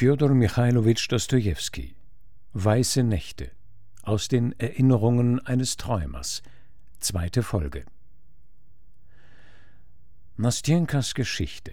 [0.00, 1.94] Fjodor Michailowitsch Dostojewski
[2.54, 3.50] Weiße Nächte
[4.02, 6.42] aus den Erinnerungen eines Träumers
[7.00, 7.84] Zweite Folge
[10.38, 11.72] Nastjenkas Geschichte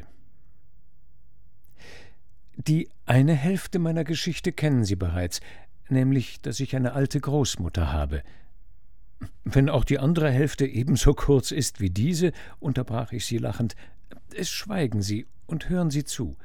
[2.58, 5.39] Die eine Hälfte meiner Geschichte kennen Sie bereits,
[5.87, 8.23] nämlich, dass ich eine alte Großmutter habe.
[9.46, 13.78] Wenn auch die andere Hälfte ebenso kurz ist wie diese, unterbrach ich sie lachend,
[14.35, 16.35] es schweigen Sie und hören Sie zu.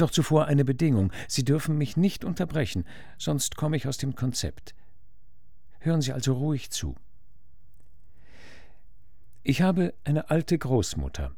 [0.00, 1.12] Doch zuvor eine Bedingung.
[1.28, 2.86] Sie dürfen mich nicht unterbrechen,
[3.18, 4.74] sonst komme ich aus dem Konzept.
[5.78, 6.96] Hören Sie also ruhig zu.
[9.42, 11.36] Ich habe eine alte Großmutter.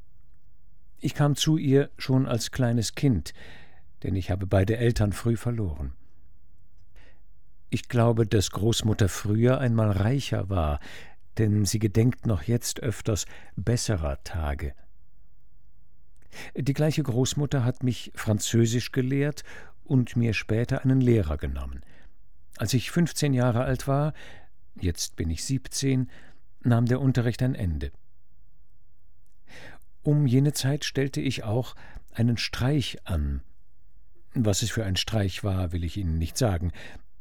[1.01, 3.34] Ich kam zu ihr schon als kleines Kind,
[4.05, 5.95] denn ich habe beide Eltern früh verloren.
[7.69, 10.79] Ich glaube, dass Großmutter früher einmal reicher war,
[11.39, 14.75] denn sie gedenkt noch jetzt öfters besserer Tage.
[16.57, 19.45] Die gleiche Großmutter hat mich Französisch gelehrt
[19.85, 21.83] und mir später einen Lehrer genommen.
[22.56, 24.12] Als ich fünfzehn Jahre alt war,
[24.81, 26.11] jetzt bin ich siebzehn,
[26.62, 27.93] nahm der Unterricht ein Ende.
[30.03, 31.75] Um jene Zeit stellte ich auch
[32.12, 33.43] einen Streich an.
[34.34, 36.73] Was es für ein Streich war, will ich Ihnen nicht sagen.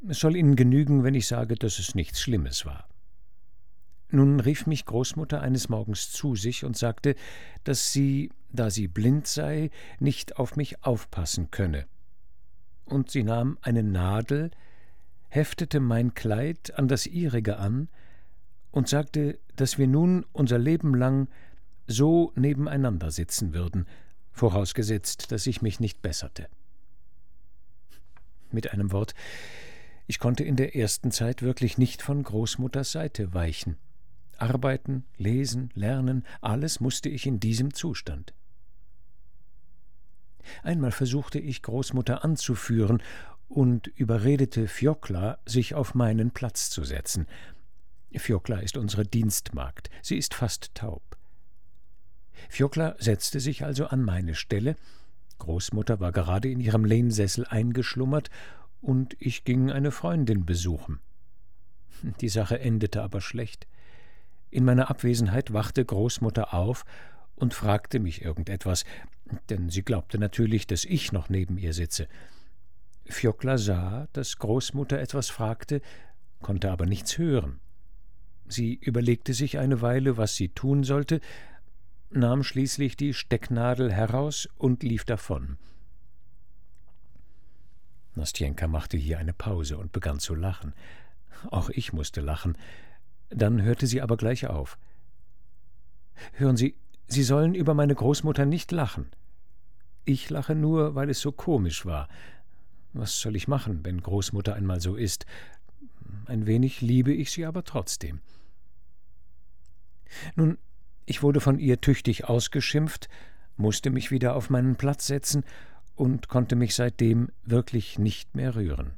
[0.07, 2.87] Es soll Ihnen genügen, wenn ich sage, dass es nichts Schlimmes war.
[4.11, 7.15] Nun rief mich Großmutter eines Morgens zu sich und sagte,
[7.63, 11.85] dass sie, da sie blind sei, nicht auf mich aufpassen könne.
[12.83, 14.51] Und sie nahm eine Nadel,
[15.29, 17.87] heftete mein Kleid an das ihrige an
[18.71, 21.29] und sagte, dass wir nun unser Leben lang
[21.87, 23.87] so nebeneinander sitzen würden,
[24.33, 26.47] vorausgesetzt, dass ich mich nicht besserte.
[28.51, 29.13] Mit einem Wort,
[30.05, 33.77] ich konnte in der ersten Zeit wirklich nicht von Großmutters Seite weichen.
[34.41, 38.33] Arbeiten, Lesen, Lernen, alles musste ich in diesem Zustand.
[40.63, 43.01] Einmal versuchte ich Großmutter anzuführen
[43.47, 47.27] und überredete Fjokla, sich auf meinen Platz zu setzen.
[48.13, 51.03] Fjokla ist unsere Dienstmagd, sie ist fast taub.
[52.49, 54.75] Fjokla setzte sich also an meine Stelle,
[55.41, 58.29] Großmutter war gerade in ihrem Lehnsessel eingeschlummert,
[58.81, 60.99] und ich ging eine Freundin besuchen.
[62.19, 63.67] Die Sache endete aber schlecht.
[64.51, 66.83] In meiner Abwesenheit wachte Großmutter auf
[67.35, 68.83] und fragte mich irgendetwas,
[69.49, 72.07] denn sie glaubte natürlich, dass ich noch neben ihr sitze.
[73.05, 75.81] Fjokla sah, dass Großmutter etwas fragte,
[76.41, 77.59] konnte aber nichts hören.
[78.47, 81.21] Sie überlegte sich eine Weile, was sie tun sollte,
[82.09, 85.57] nahm schließlich die Stecknadel heraus und lief davon.
[88.15, 90.73] Nastjenka machte hier eine Pause und begann zu lachen.
[91.49, 92.57] Auch ich musste lachen.
[93.31, 94.77] Dann hörte sie aber gleich auf.
[96.33, 96.75] Hören Sie,
[97.07, 99.09] Sie sollen über meine Großmutter nicht lachen.
[100.05, 102.07] Ich lache nur, weil es so komisch war.
[102.93, 105.25] Was soll ich machen, wenn Großmutter einmal so ist?
[106.25, 108.21] Ein wenig liebe ich sie aber trotzdem.
[110.35, 110.57] Nun,
[111.05, 113.09] ich wurde von ihr tüchtig ausgeschimpft,
[113.57, 115.43] musste mich wieder auf meinen Platz setzen
[115.95, 118.91] und konnte mich seitdem wirklich nicht mehr rühren.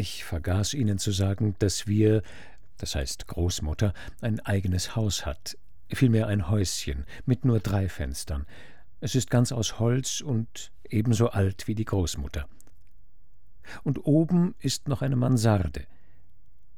[0.00, 2.22] Ich vergaß Ihnen zu sagen, dass wir,
[2.76, 5.58] das heißt Großmutter, ein eigenes Haus hat,
[5.92, 8.46] vielmehr ein Häuschen mit nur drei Fenstern.
[9.00, 12.46] Es ist ganz aus Holz und ebenso alt wie die Großmutter.
[13.82, 15.88] Und oben ist noch eine Mansarde.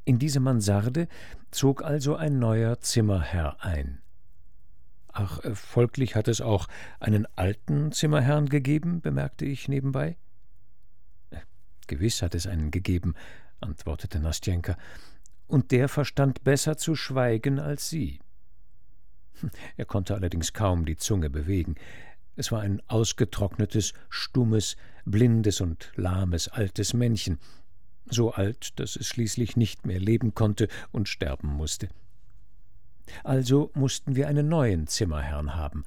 [0.06, 1.06] In diese Mansarde
[1.50, 4.00] zog also ein neuer Zimmerherr ein.
[5.12, 6.69] Ach, äh, folglich hat es auch
[7.00, 10.16] einen alten Zimmerherrn gegeben, bemerkte ich nebenbei.
[11.91, 13.15] Gewiss hat es einen gegeben,
[13.61, 14.77] antwortete Nastjenka,
[15.49, 18.21] und der verstand besser zu schweigen als sie.
[19.77, 21.75] Er konnte allerdings kaum die Zunge bewegen.
[22.37, 27.41] Es war ein ausgetrocknetes, stummes, blindes und lahmes altes Männchen,
[28.07, 31.89] so alt, dass es schließlich nicht mehr leben konnte und sterben musste.
[33.25, 35.84] Also mussten wir einen neuen Zimmerherrn haben,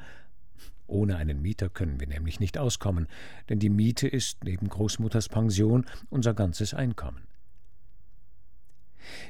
[0.88, 3.08] ohne einen Mieter können wir nämlich nicht auskommen,
[3.50, 7.24] denn die Miete ist neben Großmutters Pension unser ganzes Einkommen.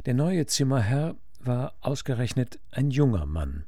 [0.05, 3.65] Der neue Zimmerherr war ausgerechnet ein junger Mann,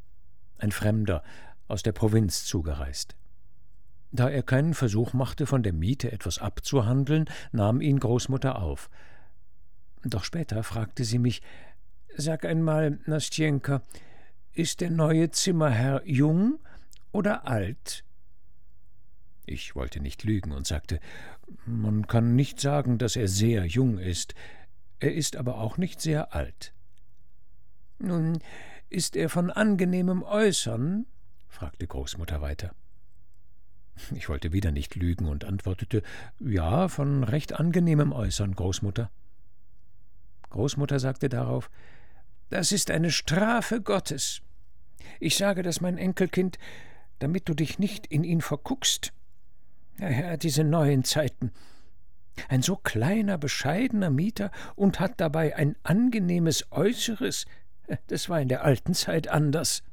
[0.58, 1.24] ein Fremder,
[1.68, 3.16] aus der Provinz zugereist.
[4.12, 8.90] Da er keinen Versuch machte, von der Miete etwas abzuhandeln, nahm ihn Großmutter auf.
[10.04, 11.42] Doch später fragte sie mich
[12.16, 13.82] Sag einmal, Nastjenka,
[14.54, 16.60] ist der neue Zimmerherr jung
[17.16, 18.04] oder alt?
[19.46, 21.00] Ich wollte nicht lügen und sagte,
[21.66, 24.36] man kann nicht sagen, dass er sehr jung ist,
[25.00, 26.74] er ist aber auch nicht sehr alt.
[28.00, 28.40] Nun,
[28.90, 31.06] ist er von angenehmem Äußern?
[31.48, 32.76] fragte Großmutter weiter.
[34.14, 36.04] Ich wollte wieder nicht lügen und antwortete
[36.40, 39.10] Ja, von recht angenehmem Äußern, Großmutter.
[40.50, 41.70] Großmutter sagte darauf
[42.50, 44.42] Das ist eine Strafe Gottes.
[45.20, 46.58] Ich sage das, mein Enkelkind,
[47.20, 49.14] damit du dich nicht in ihn verguckst.
[50.00, 51.52] Ja, ja, diese neuen Zeiten.
[52.50, 57.46] Ein so kleiner, bescheidener Mieter und hat dabei ein angenehmes Äußeres.
[58.08, 59.84] Das war in der alten Zeit anders.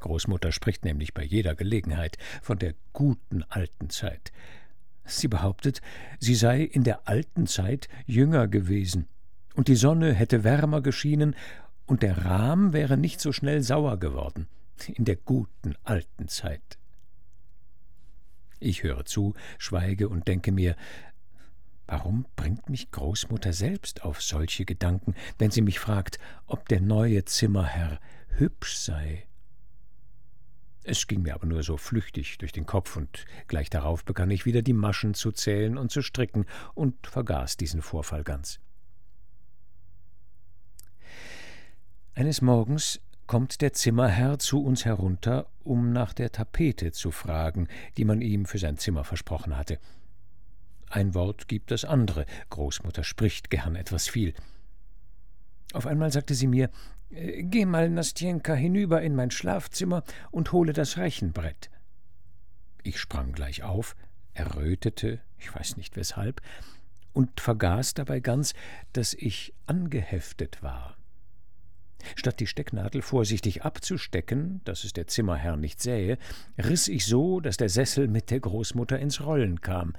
[0.00, 4.32] Großmutter spricht nämlich bei jeder Gelegenheit von der guten alten Zeit.
[5.06, 5.80] Sie behauptet,
[6.18, 9.08] sie sei in der alten Zeit jünger gewesen,
[9.54, 11.34] und die Sonne hätte wärmer geschienen,
[11.86, 14.46] und der Rahm wäre nicht so schnell sauer geworden,
[14.88, 16.78] in der guten alten Zeit.
[18.60, 20.76] Ich höre zu, schweige und denke mir,
[21.86, 27.24] warum bringt mich Großmutter selbst auf solche Gedanken, wenn sie mich fragt, ob der neue
[27.24, 29.26] Zimmerherr hübsch sei
[30.86, 34.44] es ging mir aber nur so flüchtig durch den Kopf, und gleich darauf begann ich
[34.44, 36.44] wieder die Maschen zu zählen und zu stricken
[36.74, 38.60] und vergaß diesen Vorfall ganz.
[42.14, 48.04] Eines Morgens kommt der Zimmerherr zu uns herunter, um nach der Tapete zu fragen, die
[48.04, 49.78] man ihm für sein Zimmer versprochen hatte.
[50.90, 54.34] Ein Wort gibt das andere, Großmutter spricht gern etwas viel.
[55.72, 56.70] Auf einmal sagte sie mir,
[57.10, 61.70] äh, geh mal, Nastjenka, hinüber in mein Schlafzimmer und hole das Rechenbrett.
[62.82, 63.96] Ich sprang gleich auf,
[64.34, 66.40] errötete, ich weiß nicht weshalb,
[67.12, 68.54] und vergaß dabei ganz,
[68.92, 70.93] dass ich angeheftet war.
[72.16, 76.18] Statt die Stecknadel vorsichtig abzustecken, dass es der Zimmerherr nicht sähe,
[76.58, 79.94] riß ich so, dass der Sessel mit der Großmutter ins Rollen kam.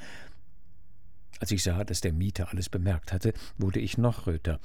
[1.39, 4.59] Als ich sah, dass der Mieter alles bemerkt hatte, wurde ich noch röter,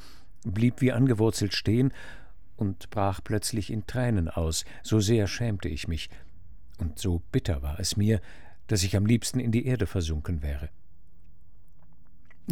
[0.44, 1.92] blieb wie angewurzelt stehen
[2.56, 6.10] und brach plötzlich in Tränen aus, so sehr schämte ich mich,
[6.78, 8.20] und so bitter war es mir,
[8.68, 10.70] dass ich am liebsten in die Erde versunken wäre.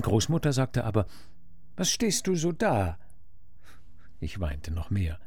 [0.00, 1.06] Großmutter sagte aber
[1.76, 2.99] Was stehst du so da?
[4.20, 5.19] Ich weinte noch mehr.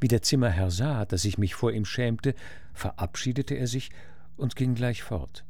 [0.00, 2.34] Wie der Zimmerherr sah, dass ich mich vor ihm schämte,
[2.74, 3.90] verabschiedete er sich
[4.36, 5.44] und ging gleich fort.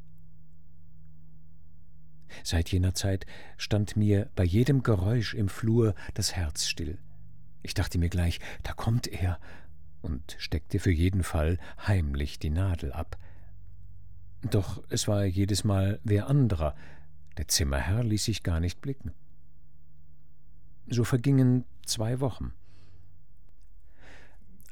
[2.44, 3.26] Seit jener Zeit
[3.56, 6.98] stand mir bei jedem Geräusch im Flur das Herz still.
[7.62, 9.38] Ich dachte mir gleich, da kommt er,
[10.00, 13.18] und steckte für jeden Fall heimlich die Nadel ab.
[14.42, 16.76] Doch es war jedes Mal wer anderer,
[17.36, 19.12] der Zimmerherr ließ sich gar nicht blicken.
[20.90, 22.52] So vergingen zwei Wochen.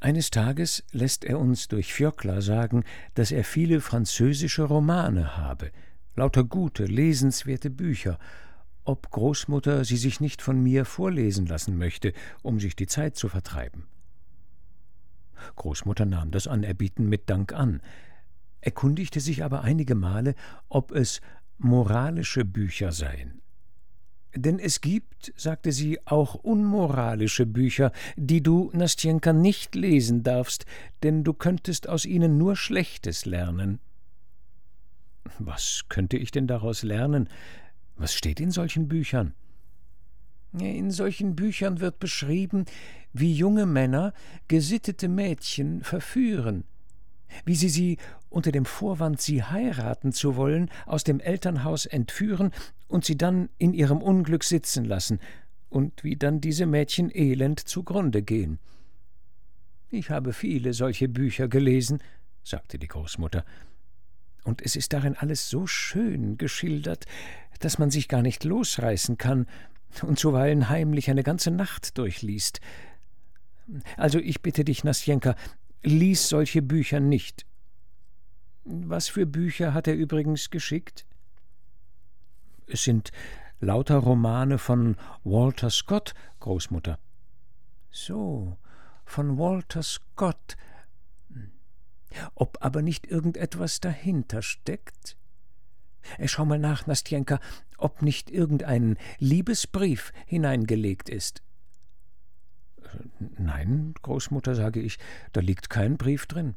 [0.00, 2.84] Eines Tages lässt er uns durch Fjöckler sagen,
[3.14, 5.72] dass er viele französische Romane habe,
[6.14, 8.18] lauter gute, lesenswerte Bücher,
[8.84, 13.28] ob Großmutter sie sich nicht von mir vorlesen lassen möchte, um sich die Zeit zu
[13.28, 13.86] vertreiben.
[15.56, 17.80] Großmutter nahm das Anerbieten mit Dank an,
[18.60, 20.34] erkundigte sich aber einige Male,
[20.68, 21.20] ob es
[21.58, 23.40] moralische Bücher seien.
[24.36, 30.66] Denn es gibt, sagte sie, auch unmoralische Bücher, die du, Nastjenka, nicht lesen darfst,
[31.02, 33.80] denn du könntest aus ihnen nur Schlechtes lernen.
[35.38, 37.30] Was könnte ich denn daraus lernen?
[37.96, 39.32] Was steht in solchen Büchern?
[40.52, 42.66] In solchen Büchern wird beschrieben,
[43.14, 44.12] wie junge Männer
[44.48, 46.64] gesittete Mädchen verführen,
[47.44, 47.98] wie sie sie
[48.28, 52.52] unter dem Vorwand, sie heiraten zu wollen, aus dem Elternhaus entführen
[52.88, 55.20] und sie dann in ihrem Unglück sitzen lassen,
[55.68, 58.58] und wie dann diese Mädchen elend zugrunde gehen.
[59.90, 62.00] Ich habe viele solche Bücher gelesen,
[62.42, 63.44] sagte die Großmutter,
[64.44, 67.04] und es ist darin alles so schön geschildert,
[67.58, 69.46] dass man sich gar nicht losreißen kann
[70.02, 72.60] und zuweilen heimlich eine ganze Nacht durchliest.
[73.96, 75.34] Also ich bitte dich, Nasjenka,
[75.82, 77.44] lies solche Bücher nicht.
[78.64, 81.06] Was für Bücher hat er übrigens geschickt?
[82.66, 83.12] Es sind
[83.60, 86.98] lauter Romane von Walter Scott, Großmutter.
[87.90, 88.56] So,
[89.04, 90.56] von Walter Scott,
[92.34, 95.16] ob aber nicht irgendetwas dahinter steckt?
[96.18, 97.40] Äh, schau mal nach, Nastjenka,
[97.78, 101.42] ob nicht irgendein Liebesbrief hineingelegt ist.
[103.18, 104.98] Nein, Großmutter, sage ich,
[105.32, 106.54] da liegt kein Brief drin.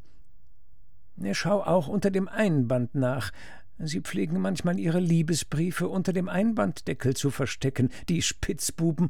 [1.21, 3.31] Äh, schau auch unter dem Einband nach.
[3.79, 9.09] Sie pflegen manchmal ihre Liebesbriefe unter dem Einbanddeckel zu verstecken, die Spitzbuben.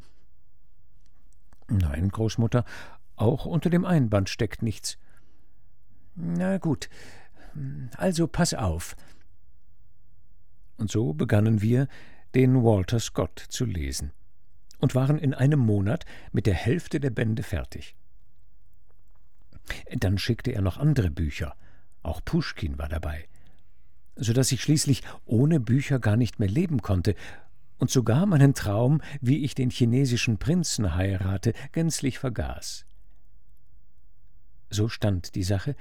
[1.68, 2.66] Nein, Großmutter,
[3.16, 4.98] auch unter dem Einband steckt nichts.
[6.16, 6.90] Na gut,
[7.98, 8.96] also pass auf.
[10.78, 11.88] Und so begannen wir,
[12.36, 14.12] den Walter Scott zu lesen
[14.80, 17.96] und waren in einem Monat mit der Hälfte der Bände fertig.
[19.92, 21.56] Dann schickte er noch andere Bücher,
[22.02, 23.28] Auch Puschkin war dabei,
[24.16, 27.16] so dass ich schließlich ohne Bücher gar nicht mehr leben konnte
[27.78, 32.86] und sogar meinen Traum, wie ich den chinesischen Prinzen heirate, gänzlich vergaß.
[34.70, 35.76] So stand die Sache,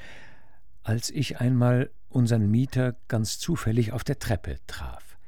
[0.82, 5.18] als ich einmal unseren Mieter ganz zufällig auf der Treppe traf.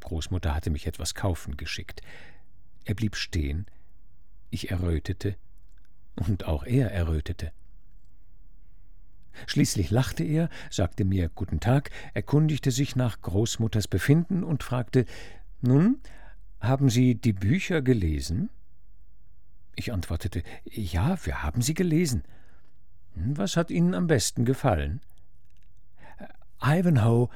[0.00, 2.00] Großmutter hatte mich etwas kaufen geschickt.
[2.84, 3.66] Er blieb stehen,
[4.50, 5.36] ich errötete,
[6.16, 7.52] und auch er errötete.
[9.46, 15.04] Schließlich lachte er, sagte mir Guten Tag, erkundigte sich nach Großmutters Befinden und fragte
[15.60, 16.00] Nun,
[16.60, 18.50] haben Sie die Bücher gelesen?
[19.76, 22.24] Ich antwortete Ja, wir haben sie gelesen.
[23.14, 25.00] Was hat Ihnen am besten gefallen?
[26.60, 27.28] Ivanhoe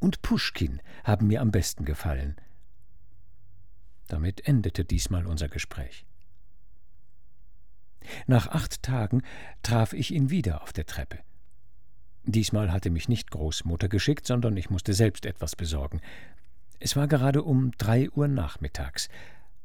[0.00, 2.36] und Puschkin haben mir am besten gefallen.
[4.08, 6.04] Damit endete diesmal unser Gespräch.
[8.26, 9.22] Nach acht Tagen
[9.62, 11.18] traf ich ihn wieder auf der Treppe.
[12.26, 16.00] Diesmal hatte mich nicht Großmutter geschickt, sondern ich musste selbst etwas besorgen.
[16.80, 19.08] Es war gerade um drei Uhr nachmittags,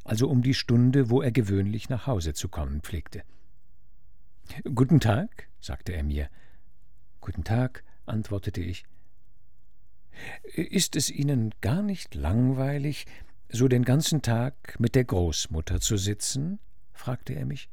[0.03, 3.23] also um die Stunde, wo er gewöhnlich nach Hause zu kommen pflegte.
[4.75, 6.29] Guten Tag, sagte er mir.
[7.19, 8.85] Guten Tag, antwortete ich.
[10.53, 13.07] Ist es Ihnen gar nicht langweilig,
[13.49, 16.59] so den ganzen Tag mit der Großmutter zu sitzen?
[16.93, 17.69] fragte er mich.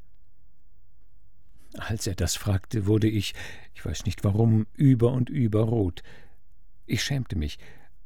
[1.77, 3.33] Als er das fragte, wurde ich,
[3.75, 6.03] ich weiß nicht warum, über und über rot.
[6.85, 7.59] Ich schämte mich,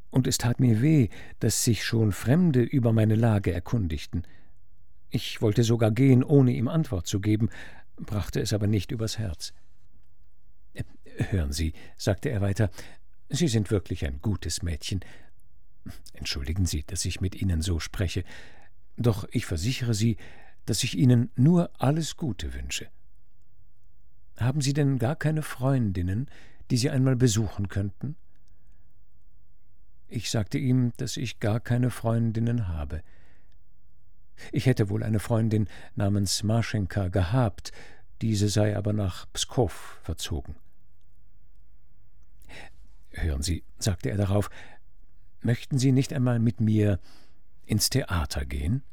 [0.09, 4.27] und es tat mir weh, dass sich schon Fremde über meine Lage erkundigten.
[5.09, 7.49] Ich wollte sogar gehen, ohne ihm Antwort zu geben,
[7.95, 9.53] brachte es aber nicht übers Herz.
[11.17, 12.69] Hören Sie, sagte er weiter,
[13.29, 15.01] Sie sind wirklich ein gutes Mädchen.
[16.13, 18.23] Entschuldigen Sie, dass ich mit Ihnen so spreche,
[18.97, 20.17] doch ich versichere Sie,
[20.65, 22.87] dass ich Ihnen nur alles Gute wünsche.
[24.37, 26.27] Haben Sie denn gar keine Freundinnen,
[26.71, 28.15] die Sie einmal besuchen könnten?
[30.07, 33.01] Ich sagte ihm, dass ich gar keine Freundinnen habe.
[34.51, 37.71] Ich hätte wohl eine Freundin namens Marschenka gehabt,
[38.21, 40.55] diese sei aber nach Pskow verzogen.
[43.11, 44.49] Hören Sie, sagte er darauf,
[45.41, 46.99] möchten Sie nicht einmal mit mir
[47.65, 48.83] ins Theater gehen?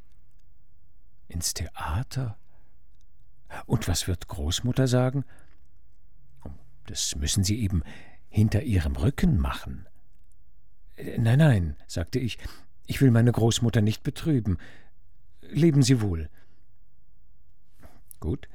[1.28, 2.39] Ins Theater?
[3.66, 5.24] Und was wird Großmutter sagen?
[6.86, 7.82] Das müssen Sie eben
[8.28, 9.86] hinter Ihrem Rücken machen.
[11.18, 12.38] Nein, nein, sagte ich,
[12.86, 14.58] ich will meine Großmutter nicht betrüben.
[15.42, 16.28] Leben Sie wohl.
[18.18, 18.48] Gut.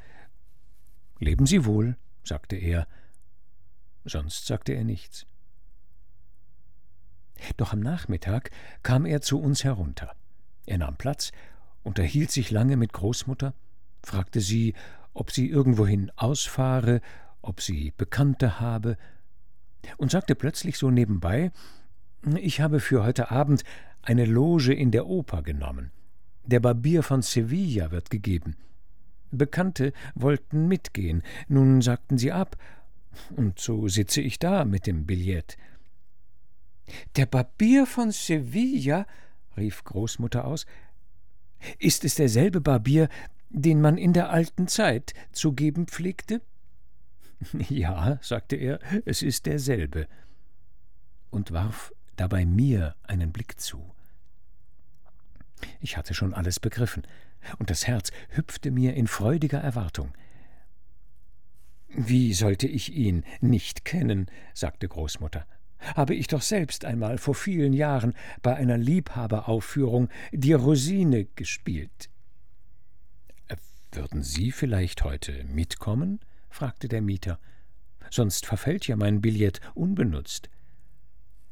[1.19, 2.87] Leben Sie wohl, sagte er.
[4.03, 5.25] Sonst sagte er nichts.
[7.57, 8.51] Doch am Nachmittag
[8.83, 10.15] kam er zu uns herunter.
[10.65, 11.31] Er nahm Platz,
[11.83, 13.53] unterhielt sich lange mit Großmutter,
[14.05, 14.73] fragte sie,
[15.13, 17.01] ob sie irgendwohin ausfahre,
[17.41, 18.97] ob sie Bekannte habe,
[19.97, 21.51] und sagte plötzlich so nebenbei,
[22.37, 23.63] ich habe für heute Abend
[24.01, 25.91] eine Loge in der Oper genommen.
[26.45, 28.55] Der Barbier von Sevilla wird gegeben.
[29.31, 32.57] Bekannte wollten mitgehen, nun sagten sie ab,
[33.35, 35.57] und so sitze ich da mit dem Billett.
[37.15, 39.07] Der Barbier von Sevilla?
[39.57, 40.65] rief Großmutter aus.
[41.79, 43.09] Ist es derselbe Barbier,
[43.55, 46.41] den man in der alten Zeit zu geben pflegte?
[47.69, 50.07] Ja, sagte er, es ist derselbe,
[51.29, 53.93] und warf dabei mir einen Blick zu.
[55.81, 57.03] Ich hatte schon alles begriffen,
[57.59, 60.13] und das Herz hüpfte mir in freudiger Erwartung.
[61.89, 64.31] Wie sollte ich ihn nicht kennen?
[64.53, 65.45] sagte Großmutter
[65.93, 72.09] habe ich doch selbst einmal vor vielen Jahren bei einer Liebhaberaufführung die Rosine gespielt.
[73.95, 76.19] Würden Sie vielleicht heute mitkommen?
[76.49, 77.39] fragte der Mieter.
[78.09, 80.49] Sonst verfällt ja mein Billett unbenutzt.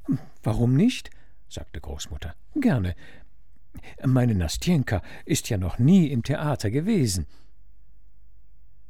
[0.05, 1.09] Hm, warum nicht?
[1.49, 2.35] sagte Großmutter.
[2.55, 2.95] Gerne.
[4.05, 7.25] Meine Nastjenka ist ja noch nie im Theater gewesen.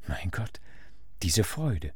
[0.07, 0.59] Mein Gott,
[1.21, 1.93] diese Freude.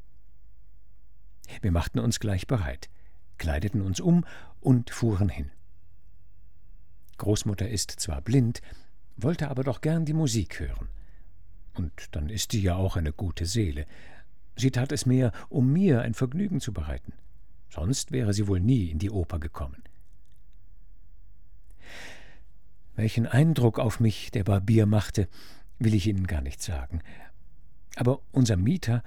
[1.61, 2.89] Wir machten uns gleich bereit
[3.37, 4.25] kleideten uns um
[4.61, 5.51] und fuhren hin.
[7.17, 8.61] Großmutter ist zwar blind,
[9.15, 10.89] wollte aber doch gern die Musik hören.
[11.77, 13.85] Und dann ist sie ja auch eine gute Seele.
[14.55, 17.13] Sie tat es mehr, um mir ein Vergnügen zu bereiten.
[17.69, 19.83] Sonst wäre sie wohl nie in die Oper gekommen.
[22.95, 25.27] Welchen Eindruck auf mich der Barbier machte,
[25.77, 27.01] will ich Ihnen gar nicht sagen.
[27.95, 29.03] Aber unser Mieter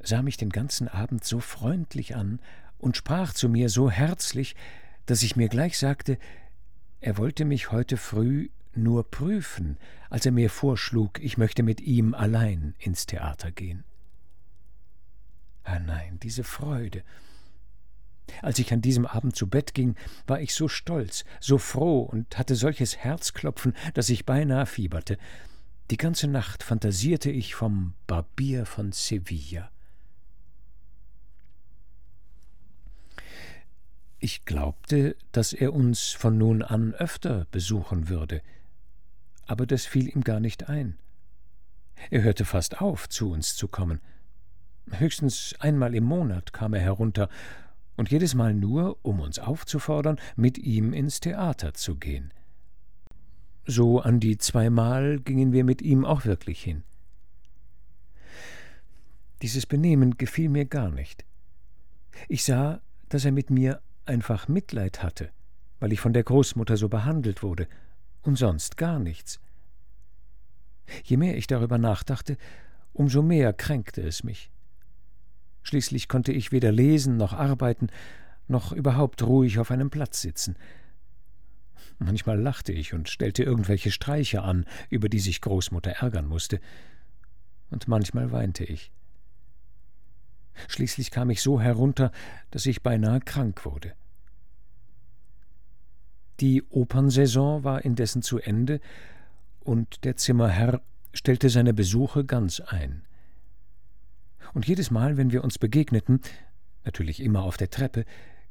[0.00, 2.40] sah mich den ganzen Abend so freundlich an
[2.78, 4.56] und sprach zu mir so herzlich,
[5.06, 6.18] dass ich mir gleich sagte,
[7.00, 9.78] er wollte mich heute früh nur prüfen,
[10.10, 13.84] als er mir vorschlug, ich möchte mit ihm allein ins Theater gehen.
[15.64, 17.02] Ah nein, diese Freude,
[18.42, 22.38] Als ich an diesem Abend zu Bett ging, war ich so stolz, so froh und
[22.38, 25.18] hatte solches Herzklopfen, dass ich beinahe fieberte.
[25.90, 29.70] Die ganze Nacht fantasierte ich vom Barbier von Sevilla.
[34.20, 38.42] Ich glaubte, dass er uns von nun an öfter besuchen würde,
[39.48, 40.96] aber das fiel ihm gar nicht ein.
[42.10, 44.00] Er hörte fast auf, zu uns zu kommen.
[44.92, 47.28] Höchstens einmal im Monat kam er herunter,
[47.96, 52.32] und jedes Mal nur, um uns aufzufordern, mit ihm ins Theater zu gehen.
[53.66, 56.84] So an die zweimal gingen wir mit ihm auch wirklich hin.
[59.42, 61.24] Dieses Benehmen gefiel mir gar nicht.
[62.28, 65.30] Ich sah, dass er mit mir einfach Mitleid hatte,
[65.80, 67.66] weil ich von der Großmutter so behandelt wurde,
[68.28, 69.40] und sonst gar nichts.
[71.02, 72.36] Je mehr ich darüber nachdachte,
[72.92, 74.50] umso mehr kränkte es mich.
[75.62, 77.88] Schließlich konnte ich weder lesen noch arbeiten,
[78.46, 80.56] noch überhaupt ruhig auf einem Platz sitzen.
[81.98, 86.60] Manchmal lachte ich und stellte irgendwelche Streiche an, über die sich Großmutter ärgern musste,
[87.70, 88.92] und manchmal weinte ich.
[90.68, 92.12] Schließlich kam ich so herunter,
[92.50, 93.94] dass ich beinahe krank wurde.
[96.40, 98.80] Die Opernsaison war indessen zu Ende,
[99.60, 100.80] und der Zimmerherr
[101.12, 103.02] stellte seine Besuche ganz ein.
[104.54, 106.20] Und jedes Mal, wenn wir uns begegneten,
[106.84, 108.04] natürlich immer auf der Treppe,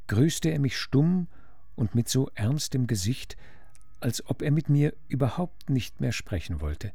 [0.07, 1.27] grüßte er mich stumm
[1.75, 3.37] und mit so ernstem Gesicht,
[3.99, 6.91] als ob er mit mir überhaupt nicht mehr sprechen wollte.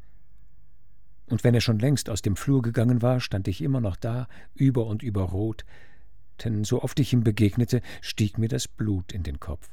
[1.27, 4.29] Und wenn er schon längst aus dem Flur gegangen war, stand ich immer noch da,
[4.55, 5.65] über und über rot,
[6.45, 9.71] denn so oft ich ihm begegnete, stieg mir das Blut in den Kopf.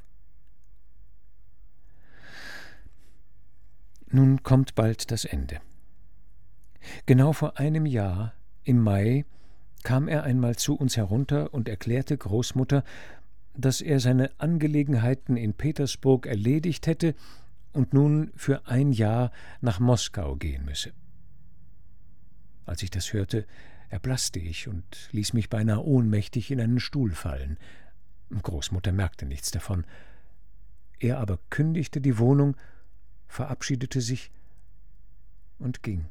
[4.11, 5.59] Nun kommt bald das Ende.
[7.05, 9.25] Genau vor einem Jahr, im Mai,
[9.83, 12.83] kam er einmal zu uns herunter und erklärte Großmutter,
[13.55, 17.15] dass er seine Angelegenheiten in Petersburg erledigt hätte
[17.73, 20.91] und nun für ein Jahr nach Moskau gehen müsse.
[22.65, 23.45] Als ich das hörte,
[23.89, 27.57] erblaßte ich und ließ mich beinahe ohnmächtig in einen Stuhl fallen.
[28.41, 29.85] Großmutter merkte nichts davon.
[30.99, 32.55] Er aber kündigte die Wohnung,
[33.29, 34.31] verabschiedete sich
[35.59, 36.05] und ging.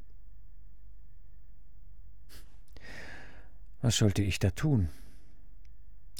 [3.83, 4.88] Was sollte ich da tun?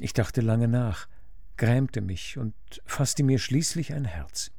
[0.01, 1.09] Ich dachte lange nach,
[1.57, 4.51] grämte mich und fasste mir schließlich ein Herz.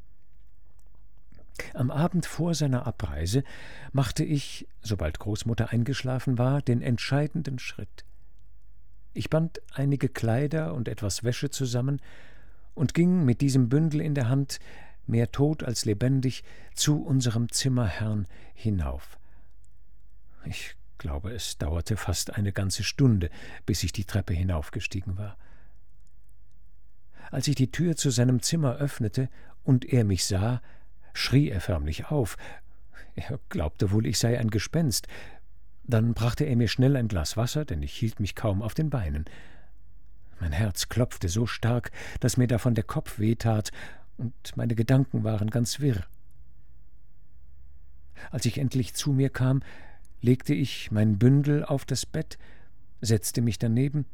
[1.74, 3.44] Am Abend vor seiner Abreise
[3.92, 8.06] machte ich, sobald Großmutter eingeschlafen war, den entscheidenden Schritt.
[9.14, 12.02] Ich band einige Kleider und etwas Wäsche zusammen
[12.76, 14.60] und ging mit diesem Bündel in der Hand,
[15.10, 16.44] mehr tot als lebendig,
[16.74, 19.18] zu unserem Zimmerherrn hinauf.
[20.46, 23.30] Ich glaube, es dauerte fast eine ganze Stunde,
[23.66, 25.38] bis ich die Treppe hinaufgestiegen war.
[27.32, 29.30] Als ich die Tür zu seinem Zimmer öffnete
[29.64, 30.62] und er mich sah,
[31.14, 32.38] schrie er förmlich auf.
[33.16, 35.08] Er glaubte wohl, ich sei ein Gespenst.
[35.84, 38.90] Dann brachte er mir schnell ein Glas Wasser, denn ich hielt mich kaum auf den
[38.90, 39.26] Beinen.
[40.40, 43.72] Mein Herz klopfte so stark, dass mir davon der Kopf wehtat,
[44.20, 46.06] und meine Gedanken waren ganz wirr.
[48.32, 49.64] Als ich endlich zu mir kam,
[50.22, 52.38] legte ich mein Bündel auf das Bett,
[53.00, 54.06] setzte mich daneben,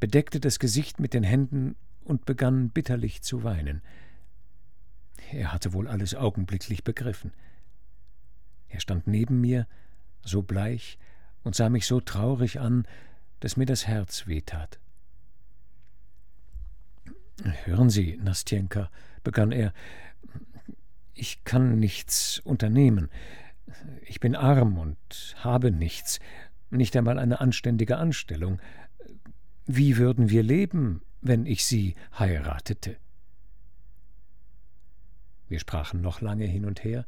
[0.00, 3.80] bedeckte das Gesicht mit den Händen und begann bitterlich zu weinen.
[5.32, 7.32] Er hatte wohl alles augenblicklich begriffen.
[8.68, 9.66] Er stand neben mir,
[10.22, 10.98] so bleich,
[11.42, 12.86] und sah mich so traurig an,
[13.40, 14.78] dass mir das Herz wehtat.
[17.64, 18.90] Hören Sie, Nastjenka,
[19.22, 19.72] begann er,
[21.14, 23.08] ich kann nichts unternehmen.
[24.06, 26.20] Ich bin arm und habe nichts,
[26.70, 28.60] nicht einmal eine anständige Anstellung.
[29.66, 32.96] Wie würden wir leben, wenn ich sie heiratete?
[35.48, 37.06] Wir sprachen noch lange hin und her.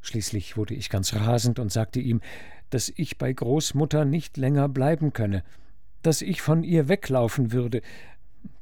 [0.00, 2.20] Schließlich wurde ich ganz rasend und sagte ihm,
[2.70, 5.44] dass ich bei Großmutter nicht länger bleiben könne,
[6.02, 7.82] dass ich von ihr weglaufen würde,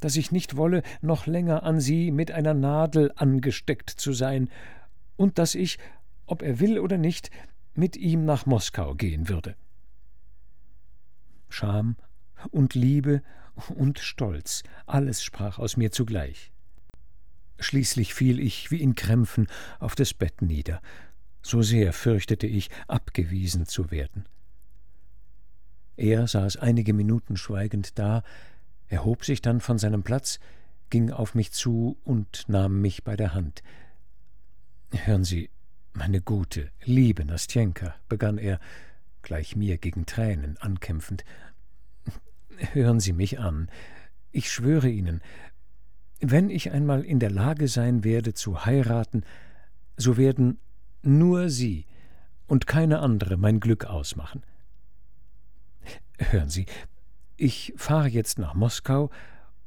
[0.00, 4.48] dass ich nicht wolle, noch länger an sie mit einer Nadel angesteckt zu sein,
[5.16, 5.78] und dass ich,
[6.26, 7.30] ob er will oder nicht,
[7.74, 9.56] mit ihm nach Moskau gehen würde.
[11.48, 11.96] Scham
[12.50, 13.22] und Liebe
[13.74, 16.52] und Stolz, alles sprach aus mir zugleich.
[17.58, 19.48] Schließlich fiel ich wie in Krämpfen
[19.80, 20.80] auf das Bett nieder,
[21.42, 24.26] so sehr fürchtete ich, abgewiesen zu werden.
[25.96, 28.22] Er saß einige Minuten schweigend da,
[28.88, 30.38] erhob sich dann von seinem Platz,
[30.90, 33.62] ging auf mich zu und nahm mich bei der Hand.
[34.92, 35.50] Hören Sie,
[35.92, 38.58] meine gute, liebe Nastjenka, begann er,
[39.22, 41.24] gleich mir gegen Tränen ankämpfend,
[42.72, 43.68] hören Sie mich an.
[44.32, 45.20] Ich schwöre Ihnen,
[46.20, 49.24] wenn ich einmal in der Lage sein werde zu heiraten,
[49.96, 50.58] so werden
[51.02, 51.86] nur Sie
[52.46, 54.42] und keine andere mein Glück ausmachen.
[56.18, 56.66] Hören Sie,
[57.38, 59.10] ich fahre jetzt nach Moskau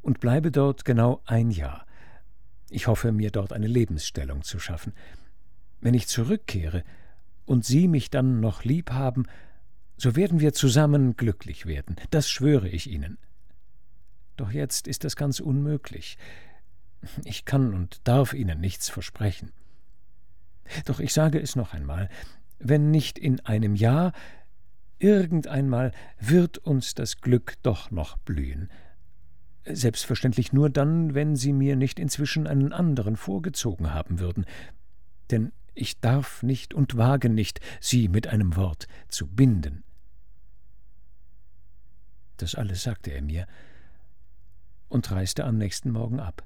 [0.02, 1.86] und bleibe dort genau ein Jahr.
[2.70, 4.94] Ich hoffe, mir dort eine Lebensstellung zu schaffen.
[5.80, 6.84] Wenn ich zurückkehre
[7.46, 9.26] und Sie mich dann noch lieb haben,
[9.98, 13.18] so werden wir zusammen glücklich werden, das schwöre ich Ihnen.
[14.36, 16.18] Doch jetzt ist das ganz unmöglich.
[17.24, 19.52] Ich kann und darf Ihnen nichts versprechen.
[20.86, 22.10] Doch ich sage es noch einmal,
[22.60, 24.14] wenn nicht in einem Jahr,
[25.02, 28.70] irgendeinmal wird uns das Glück doch noch blühen.
[29.66, 34.46] Selbstverständlich nur dann, wenn Sie mir nicht inzwischen einen anderen vorgezogen haben würden.
[35.30, 39.84] Denn ich darf nicht und wage nicht, Sie mit einem Wort zu binden.
[42.38, 43.48] Das alles sagte er mir
[44.90, 46.46] und reiste am nächsten Morgen ab.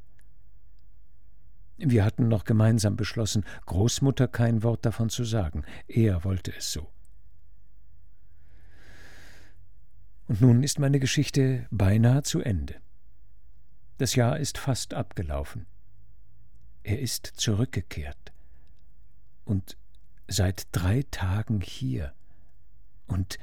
[1.78, 5.64] Wir hatten noch gemeinsam beschlossen, Großmutter kein Wort davon zu sagen.
[5.88, 6.95] Er wollte es so.
[10.28, 12.76] Und nun ist meine Geschichte beinahe zu Ende.
[13.98, 15.68] Das Jahr ist fast abgelaufen.
[16.84, 18.34] Er ist zurückgekehrt.
[19.46, 19.78] Und
[20.28, 22.14] seit drei Tagen hier.
[23.08, 23.38] Und.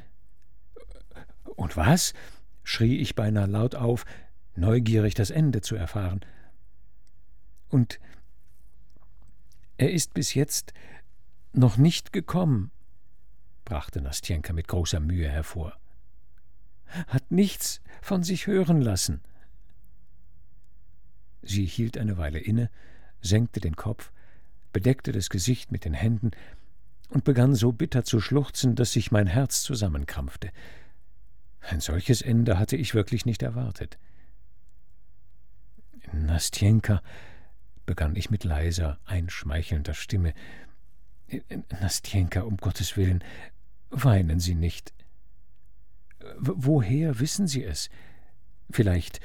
[1.57, 2.15] Und was?
[2.65, 4.05] schrie ich beinahe laut auf,
[4.55, 6.21] neugierig das Ende zu erfahren.
[7.69, 7.99] Und
[9.79, 10.73] er ist bis jetzt
[11.53, 12.71] noch nicht gekommen,
[13.65, 15.77] brachte Nastjenka mit großer Mühe hervor.
[17.07, 19.21] Hat nichts von sich hören lassen.
[21.43, 22.71] Sie hielt eine Weile inne,
[23.21, 24.13] senkte den Kopf,
[24.73, 26.31] bedeckte das Gesicht mit den Händen
[27.09, 30.51] und begann so bitter zu schluchzen, dass sich mein Herz zusammenkrampfte.
[31.61, 33.99] Ein solches Ende hatte ich wirklich nicht erwartet.
[36.13, 37.03] Nastjenka,
[37.87, 40.35] begann ich mit leiser, einschmeichelnder Stimme.
[41.81, 43.23] Nastjenka, um Gottes Willen,
[43.91, 44.93] weinen Sie nicht.
[46.39, 47.91] Woher wissen Sie es?
[48.71, 49.21] Vielleicht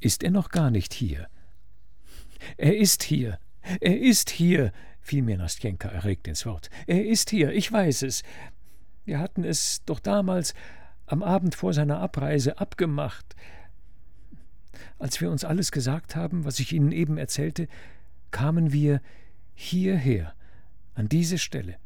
[0.00, 1.28] ist er noch gar nicht hier.
[2.56, 3.38] Er ist hier.
[3.80, 6.68] Er ist hier, fiel mir Nastjenka erregt ins Wort.
[6.86, 8.22] Er ist hier, ich weiß es.
[9.04, 10.54] Wir hatten es doch damals
[11.06, 13.36] am Abend vor seiner Abreise abgemacht.
[14.98, 17.68] Als wir uns alles gesagt haben, was ich Ihnen eben erzählte,
[18.30, 19.00] kamen wir
[19.54, 20.34] hierher,
[20.94, 21.76] an diese Stelle.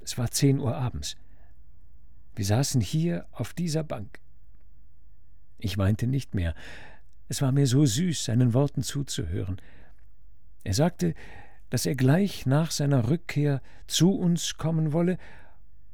[0.00, 1.16] Es war zehn Uhr abends.
[2.38, 4.20] Wir saßen hier auf dieser Bank.
[5.58, 6.54] Ich weinte nicht mehr.
[7.26, 9.60] Es war mir so süß, seinen Worten zuzuhören.
[10.62, 11.14] Er sagte,
[11.68, 15.18] dass er gleich nach seiner Rückkehr zu uns kommen wolle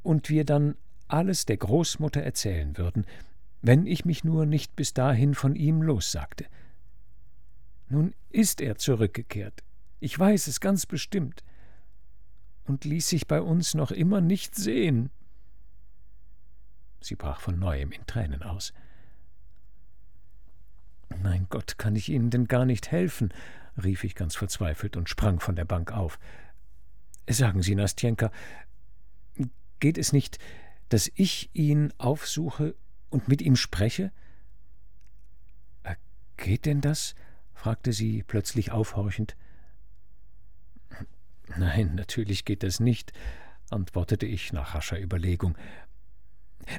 [0.03, 0.75] und wir dann
[1.07, 3.07] alles der Großmutter erzählen würden,
[3.63, 6.45] wenn ich mich nur nicht bis dahin von ihm lossagte.
[7.89, 9.63] Nun ist er zurückgekehrt.
[9.99, 11.43] Ich weiß es ganz bestimmt.
[12.65, 15.09] Und ließ sich bei uns noch immer nicht sehen.
[17.05, 18.73] Sie brach von neuem in Tränen aus.
[21.21, 23.33] Mein Gott, kann ich Ihnen denn gar nicht helfen?
[23.81, 26.17] rief ich ganz verzweifelt und sprang von der Bank auf.
[27.29, 28.31] Sagen Sie, Nastjenka,
[29.79, 30.39] geht es nicht,
[30.89, 32.75] dass ich ihn aufsuche
[33.09, 34.11] und mit ihm spreche?
[35.83, 35.95] Äh,
[36.37, 37.15] geht denn das?
[37.53, 39.35] fragte sie plötzlich aufhorchend.
[41.57, 43.13] Nein, natürlich geht das nicht,
[43.69, 45.57] antwortete ich nach rascher Überlegung.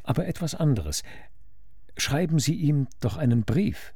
[0.03, 1.03] Aber etwas anderes.
[1.97, 3.95] Schreiben Sie ihm doch einen Brief.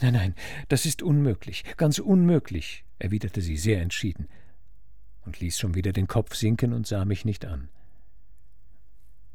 [0.00, 0.34] Nein, nein,
[0.68, 4.28] das ist unmöglich, ganz unmöglich, erwiderte sie sehr entschieden
[5.24, 7.68] und ließ schon wieder den Kopf sinken und sah mich nicht an.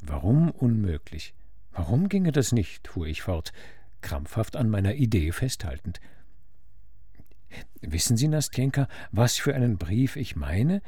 [0.01, 1.33] Warum unmöglich?
[1.71, 2.87] Warum ginge das nicht?
[2.87, 3.53] fuhr ich fort,
[4.01, 5.99] krampfhaft an meiner Idee festhaltend.
[7.81, 10.81] Wissen Sie, Nastjenka, was für einen Brief ich meine?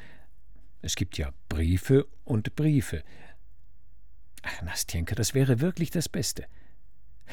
[0.82, 3.04] Es gibt ja Briefe und Briefe.
[4.48, 6.46] Ach, Nastjenka, das wäre wirklich das Beste.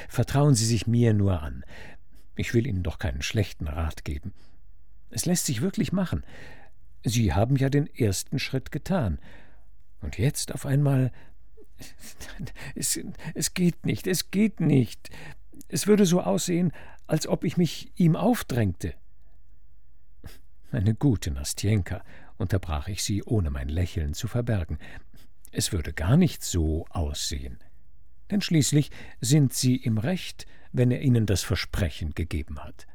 [0.09, 1.65] Vertrauen Sie sich mir nur an.
[2.35, 4.33] Ich will Ihnen doch keinen schlechten Rat geben.
[5.11, 6.25] Es lässt sich wirklich machen.
[7.05, 9.21] Sie haben ja den ersten Schritt getan.
[10.01, 11.13] Und jetzt auf einmal.
[12.75, 12.99] Es,
[13.35, 15.11] es geht nicht, es geht nicht.
[15.69, 16.73] Es würde so aussehen,
[17.07, 18.95] als ob ich mich ihm aufdrängte.
[20.71, 22.03] Eine gute Nastjenka,
[22.37, 24.79] unterbrach ich sie, ohne mein Lächeln zu verbergen.
[25.57, 27.59] Es würde gar nicht so aussehen.
[28.29, 28.91] Denn schließlich
[29.21, 32.89] sind Sie im Recht, wenn er Ihnen das Versprechen gegeben hat.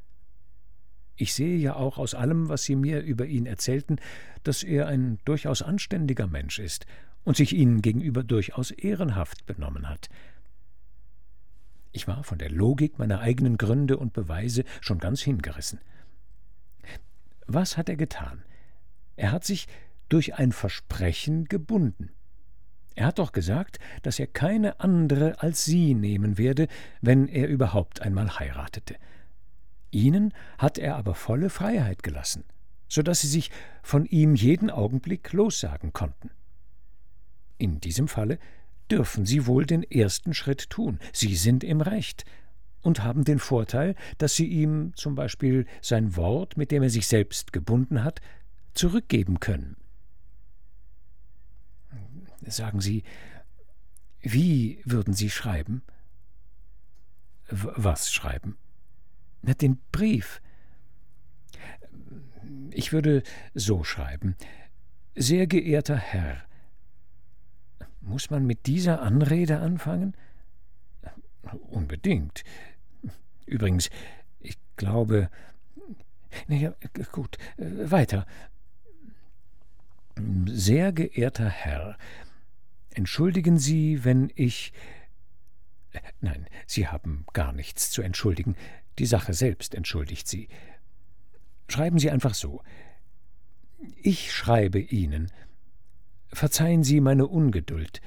[1.15, 3.95] Ich sehe ja auch aus allem, was Sie mir über ihn erzählten,
[4.43, 6.85] dass er ein durchaus anständiger Mensch ist
[7.23, 10.09] und sich Ihnen gegenüber durchaus ehrenhaft benommen hat.
[11.93, 15.79] Ich war von der Logik meiner eigenen Gründe und Beweise schon ganz hingerissen.
[17.47, 18.43] Was hat er getan?
[19.15, 19.67] Er hat sich
[20.09, 22.11] durch ein Versprechen gebunden.
[22.99, 26.67] Er hat doch gesagt, dass er keine andere als sie nehmen werde,
[26.99, 28.97] wenn er überhaupt einmal heiratete.
[29.89, 32.43] Ihnen hat er aber volle Freiheit gelassen,
[32.89, 33.51] so dass sie sich
[33.83, 36.29] von ihm jeden Augenblick lossagen konnten.
[37.57, 38.37] In diesem Falle
[38.91, 40.99] dürfen Sie wohl den ersten Schritt tun.
[41.13, 42.25] Sie sind im Recht
[42.81, 47.07] und haben den Vorteil, dass Sie ihm zum Beispiel sein Wort, mit dem er sich
[47.07, 48.19] selbst gebunden hat,
[48.73, 49.77] zurückgeben können.
[52.45, 53.03] Sagen Sie,
[54.21, 55.81] wie würden Sie schreiben?
[57.49, 58.57] Was schreiben?
[59.41, 60.41] Den Brief.
[62.71, 63.23] Ich würde
[63.53, 64.35] so schreiben.
[65.15, 66.43] Sehr geehrter Herr,
[68.01, 70.15] muss man mit dieser Anrede anfangen?
[71.69, 72.43] Unbedingt.
[73.45, 73.89] Übrigens,
[74.39, 75.29] ich glaube.
[76.47, 76.75] Naja,
[77.11, 78.25] gut, weiter.
[80.45, 81.97] Sehr geehrter Herr,
[82.91, 84.73] entschuldigen Sie, wenn ich.
[86.21, 88.55] Nein, Sie haben gar nichts zu entschuldigen.
[88.99, 90.49] Die Sache selbst entschuldigt Sie.
[91.67, 92.61] Schreiben Sie einfach so.
[94.01, 95.31] Ich schreibe Ihnen,
[96.31, 98.01] Verzeihen Sie meine Ungeduld,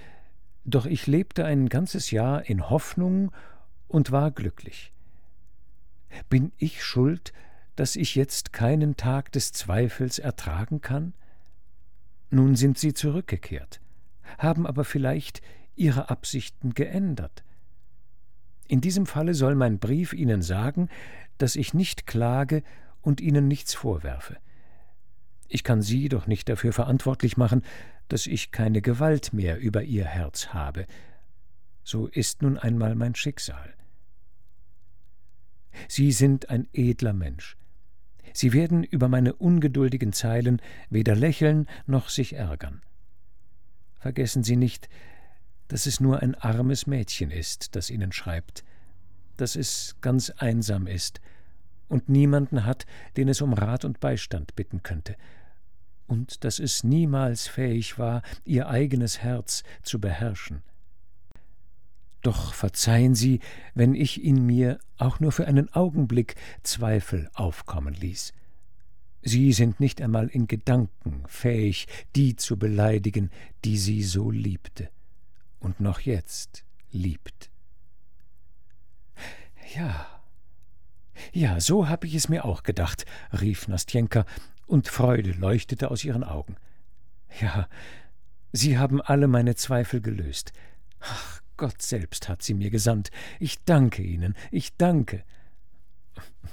[0.64, 3.32] doch ich lebte ein ganzes Jahr in Hoffnung
[3.88, 4.92] und war glücklich.
[6.28, 7.32] Bin ich schuld,
[7.74, 11.14] dass ich jetzt keinen Tag des Zweifels ertragen kann?
[12.30, 13.80] Nun sind Sie zurückgekehrt,
[14.38, 15.42] haben aber vielleicht
[15.74, 17.44] Ihre Absichten geändert.
[18.68, 20.88] In diesem Falle soll mein Brief Ihnen sagen,
[21.38, 22.62] dass ich nicht klage
[23.00, 24.36] und Ihnen nichts vorwerfe.
[25.48, 27.62] Ich kann Sie doch nicht dafür verantwortlich machen,
[28.08, 30.86] dass ich keine Gewalt mehr über ihr Herz habe.
[31.84, 33.74] So ist nun einmal mein Schicksal.
[35.88, 37.56] Sie sind ein edler Mensch.
[38.32, 42.82] Sie werden über meine ungeduldigen Zeilen weder lächeln noch sich ärgern.
[44.02, 44.88] Vergessen Sie nicht,
[45.68, 48.64] dass es nur ein armes Mädchen ist, das Ihnen schreibt,
[49.36, 51.20] dass es ganz einsam ist
[51.88, 52.84] und niemanden hat,
[53.16, 55.14] den es um Rat und Beistand bitten könnte,
[56.08, 60.62] und dass es niemals fähig war, ihr eigenes Herz zu beherrschen.
[62.22, 63.38] Doch verzeihen Sie,
[63.72, 66.34] wenn ich in mir auch nur für einen Augenblick
[66.64, 68.32] Zweifel aufkommen ließ.
[69.22, 73.30] Sie sind nicht einmal in Gedanken fähig, die zu beleidigen,
[73.64, 74.88] die sie so liebte
[75.60, 77.50] und noch jetzt liebt.
[79.74, 80.06] Ja,
[81.32, 84.26] ja, so habe ich es mir auch gedacht, rief Nastjenka
[84.66, 86.56] und Freude leuchtete aus ihren Augen.
[87.40, 87.68] Ja,
[88.52, 90.52] Sie haben alle meine Zweifel gelöst.
[91.00, 93.10] Ach, Gott selbst hat sie mir gesandt.
[93.40, 95.24] Ich danke Ihnen, ich danke.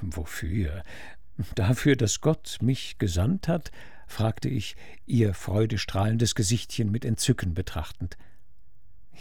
[0.01, 0.83] Wofür?
[1.55, 3.71] Dafür, dass Gott mich gesandt hat?
[4.07, 4.75] fragte ich,
[5.05, 8.17] ihr freudestrahlendes Gesichtchen mit Entzücken betrachtend.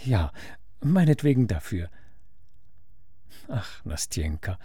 [0.04, 0.33] Ja,
[0.81, 1.90] meinetwegen dafür.
[3.48, 4.59] Ach, Nastjenka,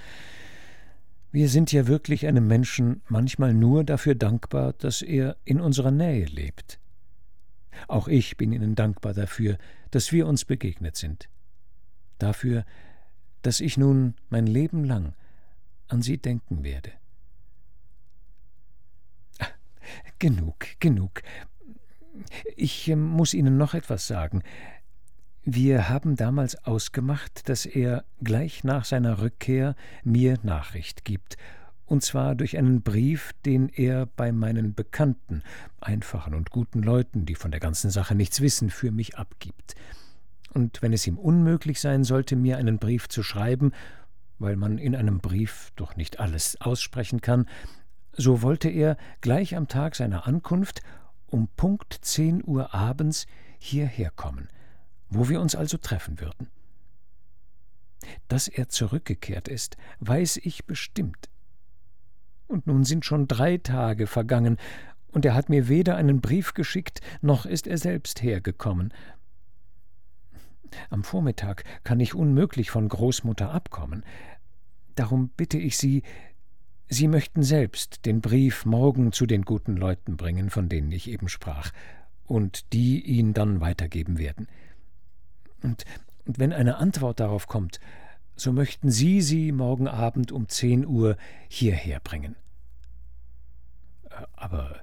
[1.31, 6.25] wir sind ja wirklich einem Menschen manchmal nur dafür dankbar, dass er in unserer Nähe
[6.25, 6.79] lebt.
[7.87, 9.57] Auch ich bin Ihnen dankbar dafür,
[9.91, 11.29] dass wir uns begegnet sind.
[12.17, 12.65] Dafür,
[13.41, 15.15] dass ich nun mein Leben lang
[15.87, 16.91] an Sie denken werde.
[20.19, 21.22] Genug, genug.
[22.56, 24.43] Ich ähm, muss Ihnen noch etwas sagen.
[25.46, 31.38] Wir haben damals ausgemacht, dass er gleich nach seiner Rückkehr mir Nachricht gibt,
[31.86, 35.43] und zwar durch einen Brief, den er bei meinen Bekannten,
[35.82, 39.76] einfachen und guten Leuten, die von der ganzen Sache nichts wissen, für mich abgibt.
[40.54, 43.74] Und wenn es ihm unmöglich sein sollte, mir einen Brief zu schreiben,
[44.39, 47.48] weil man in einem Brief doch nicht alles aussprechen kann,
[48.13, 50.82] so wollte er gleich am Tag seiner Ankunft
[51.28, 53.26] um Punkt zehn Uhr abends
[53.60, 54.49] hierher kommen–
[55.13, 56.47] wo wir uns also treffen würden.
[58.28, 61.30] Dass er zurückgekehrt ist, weiß ich bestimmt.
[62.47, 64.58] Und nun sind schon drei Tage vergangen,
[65.12, 68.91] und er hat mir weder einen Brief geschickt, noch ist er selbst hergekommen.
[70.89, 74.04] Am Vormittag kann ich unmöglich von Großmutter abkommen.
[74.95, 76.02] Darum bitte ich Sie,
[76.89, 81.28] Sie möchten selbst den Brief morgen zu den guten Leuten bringen, von denen ich eben
[81.28, 81.72] sprach,
[82.26, 84.48] und die ihn dann weitergeben werden.
[85.62, 85.86] Und,
[86.26, 87.80] und wenn eine Antwort darauf kommt,
[88.36, 91.17] so möchten Sie sie morgen Abend um zehn Uhr
[91.48, 92.36] hierher bringen.
[94.34, 94.82] Aber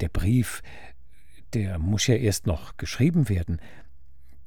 [0.00, 0.62] der Brief,
[1.52, 3.60] der muss ja erst noch geschrieben werden.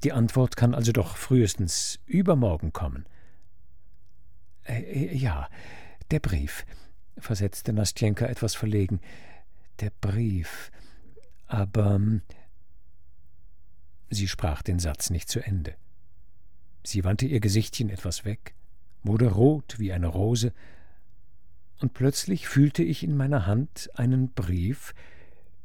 [0.02, 3.06] Die Antwort kann also doch frühestens übermorgen kommen.
[4.64, 5.48] Äh, äh ja,
[6.10, 6.64] der Brief,
[7.18, 9.00] versetzte Nastjenka etwas verlegen.
[9.80, 10.70] Der Brief.
[11.46, 11.96] Aber.
[11.96, 12.22] Ähm,
[14.10, 15.74] sie sprach den Satz nicht zu Ende.
[16.84, 18.54] Sie wandte ihr Gesichtchen etwas weg,
[19.02, 20.52] wurde rot wie eine Rose,
[21.80, 24.94] und plötzlich fühlte ich in meiner Hand einen Brief,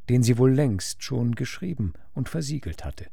[0.10, 3.08] den sie wohl längst schon geschrieben und versiegelt hatte.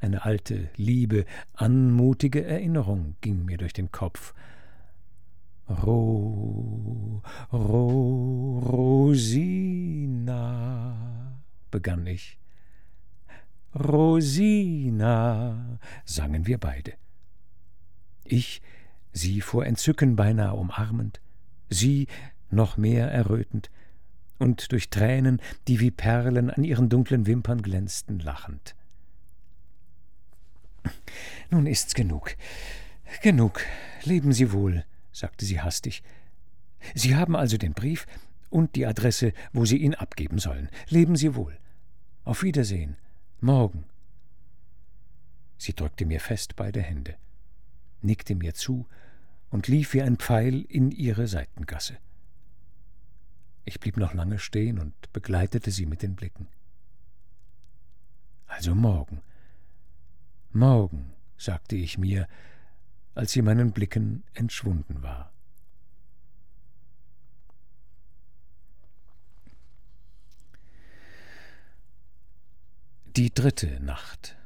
[0.00, 4.34] Eine alte, liebe, anmutige Erinnerung ging mir durch den Kopf.
[5.68, 10.32] Ro, Ro, Rosina,
[11.70, 12.38] begann ich.
[13.74, 16.94] Rosina, sangen wir beide.
[18.24, 18.62] Ich,
[19.12, 21.20] sie vor Entzücken beinahe umarmend,
[21.68, 22.06] sie
[22.50, 23.70] noch mehr errötend
[24.38, 28.74] und durch Tränen, die wie Perlen an ihren dunklen Wimpern glänzten, lachend.
[31.50, 32.36] Nun ist's genug.
[33.22, 33.60] Genug.
[34.04, 34.84] Leben Sie wohl,
[35.18, 36.02] sagte sie hastig.
[36.94, 38.06] Sie haben also den Brief
[38.50, 40.68] und die Adresse, wo Sie ihn abgeben sollen.
[40.88, 41.58] Leben Sie wohl.
[42.24, 42.96] Auf Wiedersehen.
[43.40, 43.84] Morgen.
[45.58, 47.16] Sie drückte mir fest beide Hände,
[48.00, 48.86] nickte mir zu
[49.50, 51.98] und lief wie ein Pfeil in ihre Seitengasse.
[53.64, 56.46] Ich blieb noch lange stehen und begleitete sie mit den Blicken.
[58.46, 59.20] Also morgen.
[60.52, 62.28] Morgen, sagte ich mir,
[63.18, 65.32] als sie meinen Blicken entschwunden war.
[73.16, 74.36] Die dritte Nacht.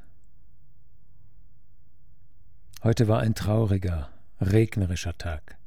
[2.83, 5.59] Heute war ein trauriger, regnerischer Tag,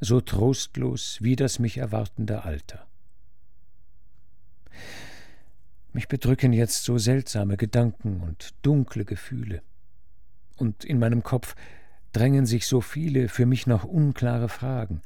[0.00, 2.88] so trostlos wie das mich erwartende Alter.
[5.92, 9.62] Mich bedrücken jetzt so seltsame Gedanken und dunkle Gefühle,
[10.56, 11.54] und in meinem Kopf
[12.18, 15.02] drängen sich so viele für mich noch unklare Fragen,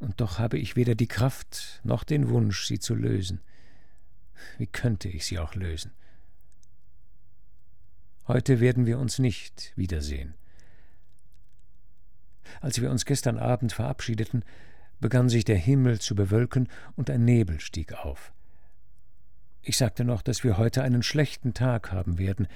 [0.00, 3.40] und doch habe ich weder die Kraft noch den Wunsch, sie zu lösen.
[4.58, 5.92] Wie könnte ich sie auch lösen?
[8.26, 10.34] Heute werden wir uns nicht wiedersehen.
[12.60, 14.44] Als wir uns gestern Abend verabschiedeten,
[15.00, 18.32] begann sich der Himmel zu bewölken und ein Nebel stieg auf.
[19.62, 22.48] Ich sagte noch, dass wir heute einen schlechten Tag haben werden.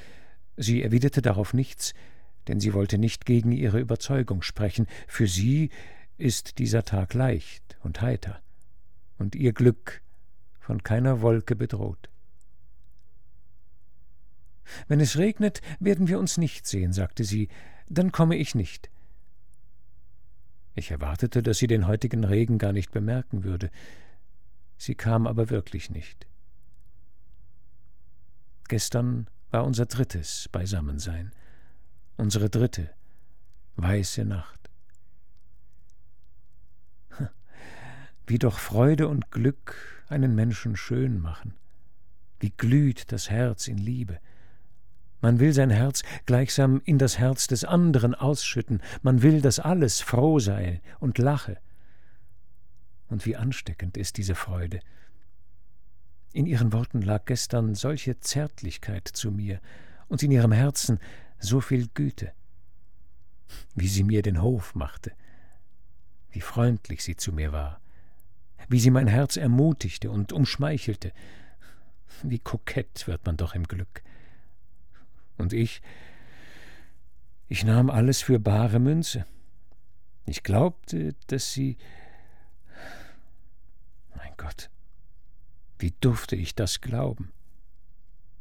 [0.57, 1.94] Sie erwiderte darauf nichts,
[2.49, 4.87] denn sie wollte nicht gegen ihre Überzeugung sprechen.
[5.07, 5.71] Für sie
[6.17, 8.41] ist dieser Tag leicht und heiter,
[9.19, 10.03] und ihr Glück
[10.59, 12.11] von keiner Wolke bedroht.
[14.87, 17.49] Wenn es regnet, werden wir uns nicht sehen, sagte sie,
[17.89, 18.91] dann komme ich nicht.
[20.75, 23.71] Ich erwartete, dass sie den heutigen Regen gar nicht bemerken würde.
[24.77, 26.27] Sie kam aber wirklich nicht.
[28.69, 31.33] Gestern war unser drittes Beisammensein,
[32.19, 32.91] unsere dritte
[33.77, 34.71] weiße Nacht.
[38.27, 41.55] Wie doch Freude und Glück einen Menschen schön machen,
[42.41, 44.21] wie glüht das Herz in Liebe,
[45.21, 50.01] man will sein Herz gleichsam in das Herz des anderen ausschütten, man will, dass alles
[50.01, 51.59] froh sei und lache.
[53.09, 54.81] Und wie ansteckend ist diese Freude.
[56.33, 59.61] In ihren Worten lag gestern solche Zärtlichkeit zu mir
[60.09, 61.01] und in ihrem Herzen
[61.38, 62.33] so viel Güte.
[63.74, 65.12] Wie sie mir den Hof machte,
[66.31, 67.81] wie freundlich sie zu mir war,
[68.68, 71.12] wie sie mein Herz ermutigte und umschmeichelte,
[72.22, 74.03] wie kokett wird man doch im Glück.
[75.38, 75.81] Und ich,
[77.48, 79.24] ich nahm alles für bare Münze.
[80.27, 81.79] Ich glaubte, dass sie.
[84.14, 84.68] Mein Gott,
[85.79, 87.33] wie durfte ich das glauben?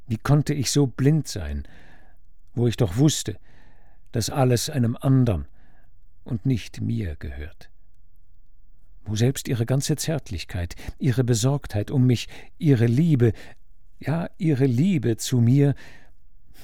[0.08, 1.68] Wie konnte ich so blind sein,
[2.58, 3.38] wo ich doch wusste,
[4.12, 5.48] dass alles einem andern
[6.24, 7.70] und nicht mir gehört?
[9.06, 13.34] Wo selbst ihre ganze Zärtlichkeit, ihre Besorgtheit um mich, ihre Liebe,
[14.00, 15.76] ja ihre Liebe zu mir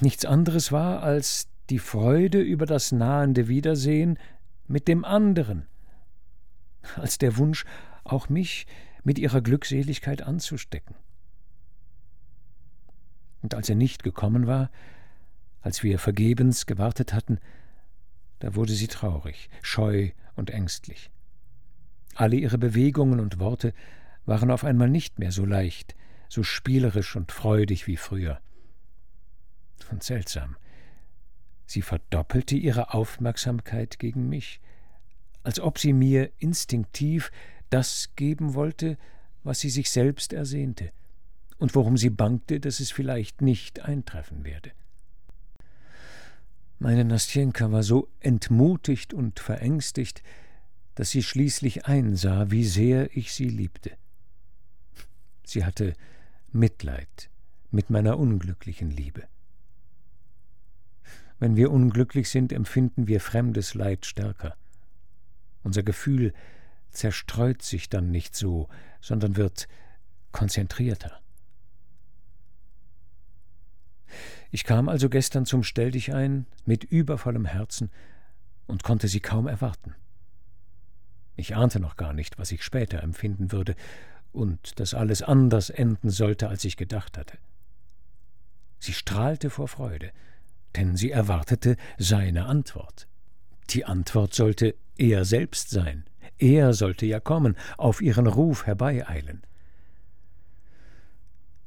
[0.00, 4.18] nichts anderes war als die Freude über das nahende Wiedersehen
[4.66, 5.66] mit dem anderen,
[6.96, 7.64] als der Wunsch,
[8.02, 8.66] auch mich
[9.02, 10.94] mit ihrer Glückseligkeit anzustecken.
[13.42, 14.70] Und als er nicht gekommen war,
[15.64, 17.38] als wir vergebens gewartet hatten,
[18.38, 21.10] da wurde sie traurig, scheu und ängstlich.
[22.14, 23.72] Alle ihre Bewegungen und Worte
[24.26, 25.96] waren auf einmal nicht mehr so leicht,
[26.28, 28.40] so spielerisch und freudig wie früher
[29.90, 30.56] und seltsam.
[31.66, 34.60] Sie verdoppelte ihre Aufmerksamkeit gegen mich,
[35.44, 37.32] als ob sie mir instinktiv
[37.70, 38.98] das geben wollte,
[39.44, 40.92] was sie sich selbst ersehnte,
[41.56, 44.72] und worum sie bangte, dass es vielleicht nicht eintreffen werde.
[46.84, 50.22] Meine Nastjenka war so entmutigt und verängstigt,
[50.96, 53.92] dass sie schließlich einsah, wie sehr ich sie liebte.
[55.46, 55.94] Sie hatte
[56.52, 57.30] Mitleid
[57.70, 59.22] mit meiner unglücklichen Liebe.
[61.38, 64.54] Wenn wir unglücklich sind, empfinden wir fremdes Leid stärker.
[65.62, 66.34] Unser Gefühl
[66.90, 68.68] zerstreut sich dann nicht so,
[69.00, 69.68] sondern wird
[70.32, 71.23] konzentrierter.
[74.54, 77.90] Ich kam also gestern zum Stelldichein mit übervollem Herzen
[78.68, 79.96] und konnte sie kaum erwarten.
[81.34, 83.74] Ich ahnte noch gar nicht, was ich später empfinden würde
[84.30, 87.36] und dass alles anders enden sollte, als ich gedacht hatte.
[88.78, 90.12] Sie strahlte vor Freude,
[90.76, 93.08] denn sie erwartete seine Antwort.
[93.70, 96.04] Die Antwort sollte er selbst sein.
[96.38, 99.42] Er sollte ja kommen, auf ihren Ruf herbeieilen.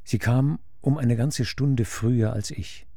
[0.06, 2.88] Sie kam um eine ganze Stunde früher als ich.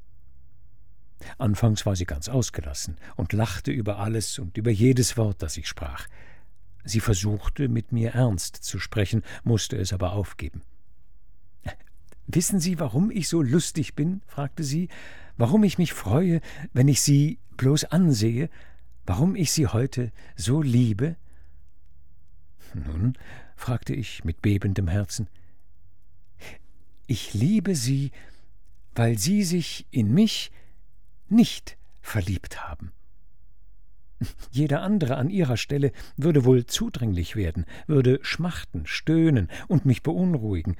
[1.38, 5.66] Anfangs war sie ganz ausgelassen und lachte über alles und über jedes Wort, das ich
[5.66, 6.06] sprach.
[6.84, 10.62] Sie versuchte, mit mir ernst zu sprechen, musste es aber aufgeben.
[12.28, 14.22] Wissen Sie, warum ich so lustig bin?
[14.28, 14.88] fragte sie,
[15.36, 16.40] warum ich mich freue,
[16.72, 18.50] wenn ich Sie bloß ansehe,
[19.04, 21.16] warum ich Sie heute so liebe?
[22.72, 23.18] Nun,
[23.56, 25.26] fragte ich mit bebendem Herzen,
[27.10, 28.12] ich liebe Sie,
[28.94, 30.52] weil Sie sich in mich
[31.28, 32.92] nicht verliebt haben.
[34.52, 40.76] Jeder andere an ihrer Stelle würde wohl zudringlich werden, würde schmachten, stöhnen und mich beunruhigen.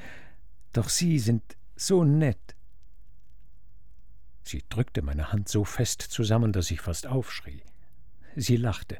[0.72, 1.42] Doch Sie sind
[1.74, 2.54] so nett.
[4.44, 7.62] Sie drückte meine Hand so fest zusammen, dass ich fast aufschrie.
[8.36, 8.98] Sie lachte.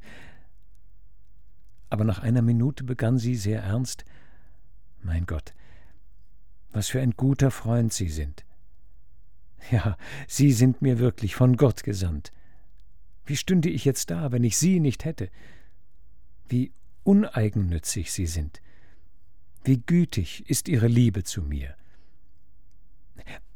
[1.91, 4.05] Aber nach einer Minute begann sie sehr ernst
[5.03, 5.55] Mein Gott,
[6.73, 8.45] was für ein guter Freund Sie sind.
[9.71, 9.97] Ja,
[10.27, 12.33] Sie sind mir wirklich von Gott gesandt.
[13.27, 15.31] Wie stünde ich jetzt da, wenn ich Sie nicht hätte?
[16.49, 16.73] Wie
[17.05, 18.61] uneigennützig Sie sind.
[19.62, 21.77] Wie gütig ist Ihre Liebe zu mir.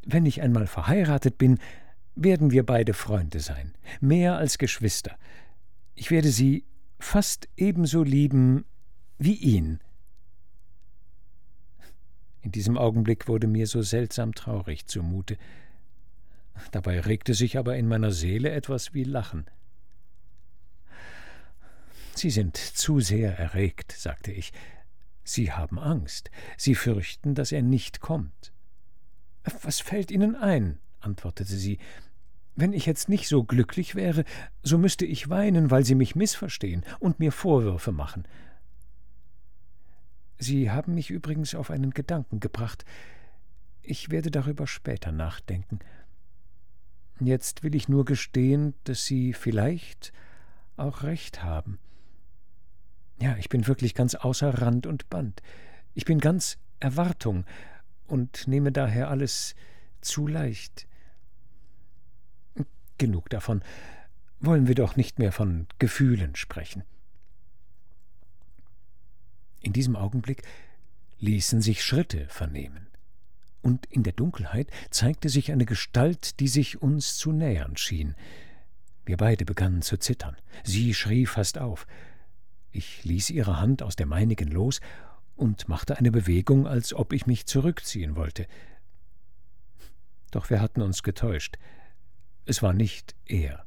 [0.04, 1.58] Wenn ich einmal verheiratet bin,
[2.14, 5.16] werden wir beide Freunde sein, mehr als Geschwister.
[5.94, 6.64] Ich werde Sie
[6.98, 8.64] fast ebenso lieben
[9.18, 9.80] wie ihn.
[12.44, 15.38] In diesem Augenblick wurde mir so seltsam traurig zumute.
[16.72, 19.46] Dabei regte sich aber in meiner Seele etwas wie Lachen.
[22.14, 24.52] Sie sind zu sehr erregt, sagte ich.
[25.24, 26.30] Sie haben Angst.
[26.58, 28.52] Sie fürchten, dass er nicht kommt.
[29.62, 30.78] Was fällt Ihnen ein?
[31.00, 31.78] antwortete sie.
[32.56, 34.24] Wenn ich jetzt nicht so glücklich wäre,
[34.62, 38.24] so müsste ich weinen, weil Sie mich missverstehen und mir Vorwürfe machen.
[40.38, 42.84] Sie haben mich übrigens auf einen Gedanken gebracht.
[43.82, 45.78] Ich werde darüber später nachdenken.
[47.20, 50.12] Jetzt will ich nur gestehen, dass Sie vielleicht
[50.76, 51.78] auch recht haben.
[53.20, 55.40] Ja, ich bin wirklich ganz außer Rand und Band.
[55.94, 57.44] Ich bin ganz Erwartung
[58.06, 59.54] und nehme daher alles
[60.00, 60.88] zu leicht.
[62.98, 63.62] Genug davon.
[64.40, 66.82] Wollen wir doch nicht mehr von Gefühlen sprechen.
[69.64, 70.42] In diesem Augenblick
[71.20, 72.86] ließen sich Schritte vernehmen
[73.62, 78.14] und in der Dunkelheit zeigte sich eine Gestalt, die sich uns zu nähern schien.
[79.06, 80.36] Wir beide begannen zu zittern.
[80.64, 81.86] Sie schrie fast auf.
[82.72, 84.82] Ich ließ ihre Hand aus der meinigen los
[85.34, 88.46] und machte eine Bewegung, als ob ich mich zurückziehen wollte.
[90.30, 91.56] Doch wir hatten uns getäuscht.
[92.44, 93.64] Es war nicht er.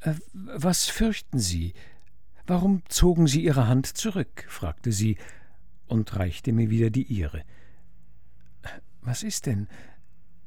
[0.00, 1.72] Äh, was fürchten Sie?
[2.46, 4.44] Warum zogen Sie Ihre Hand zurück?
[4.48, 5.16] fragte sie
[5.86, 7.44] und reichte mir wieder die ihre.
[9.02, 9.68] Was ist denn?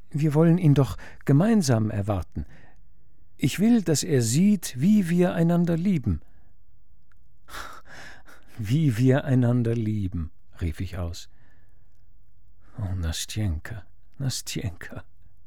[0.09, 2.45] Wir wollen ihn doch gemeinsam erwarten.
[3.37, 6.21] Ich will, dass er sieht, wie wir einander lieben.
[8.57, 10.31] Wie wir einander lieben,
[10.61, 11.29] rief ich aus.
[12.79, 13.85] Oh, Nastjenka,
[14.17, 15.03] Nastjenka,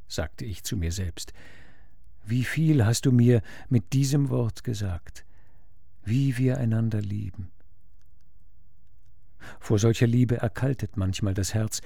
[0.07, 1.33] sagte ich zu mir selbst,
[2.27, 3.41] wie viel hast du mir
[3.71, 5.25] mit diesem Wort gesagt,
[6.09, 7.51] wie wir einander lieben.
[9.61, 11.81] Vor solcher Liebe erkaltet manchmal das Herz,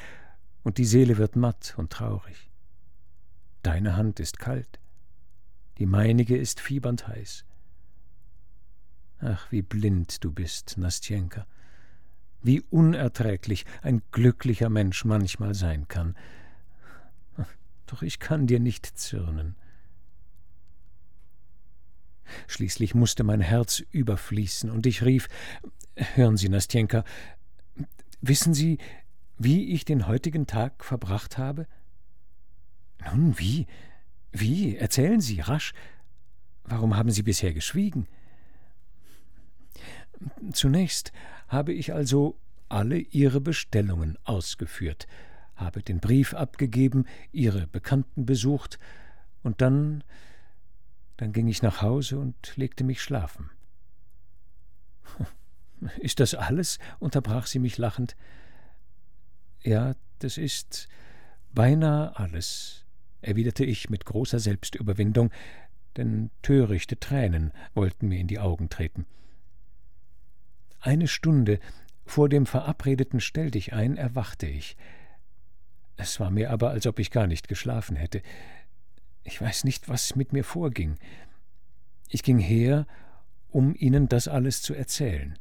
[0.62, 2.50] und die Seele wird matt und traurig.
[3.62, 4.80] Deine Hand ist kalt,
[5.78, 7.44] die meinige ist fiebernd heiß.
[9.20, 11.46] Ach, wie blind du bist, Nastjenka,
[12.42, 16.16] wie unerträglich ein glücklicher Mensch manchmal sein kann.
[17.86, 19.54] Doch ich kann dir nicht zürnen.
[22.46, 25.28] Schließlich musste mein Herz überfließen, und ich rief
[26.14, 27.04] Hören Sie, Nastjenka,
[28.22, 28.78] Wissen Sie,
[29.36, 31.66] wie ich den heutigen Tag verbracht habe?
[33.04, 33.66] Nun, wie?
[34.30, 34.76] Wie?
[34.76, 35.74] Erzählen Sie rasch.
[36.64, 38.06] Warum haben Sie bisher geschwiegen?
[40.52, 41.12] Zunächst
[41.48, 45.08] habe ich also alle Ihre Bestellungen ausgeführt,
[45.56, 48.78] habe den Brief abgegeben, Ihre Bekannten besucht,
[49.42, 50.04] und dann
[51.22, 53.48] dann ging ich nach Hause und legte mich schlafen.
[56.00, 56.80] Ist das alles?
[56.98, 58.16] unterbrach sie mich lachend.
[59.62, 60.88] Ja, das ist
[61.54, 62.84] beinahe alles,
[63.20, 65.30] erwiderte ich mit großer Selbstüberwindung,
[65.96, 69.06] denn törichte Tränen wollten mir in die Augen treten.
[70.80, 71.60] Eine Stunde
[72.04, 74.76] vor dem verabredeten Stelldichein erwachte ich.
[75.96, 78.22] Es war mir aber, als ob ich gar nicht geschlafen hätte.
[79.24, 80.96] Ich weiß nicht, was mit mir vorging.
[82.08, 82.86] Ich ging her,
[83.50, 85.38] um Ihnen das alles zu erzählen.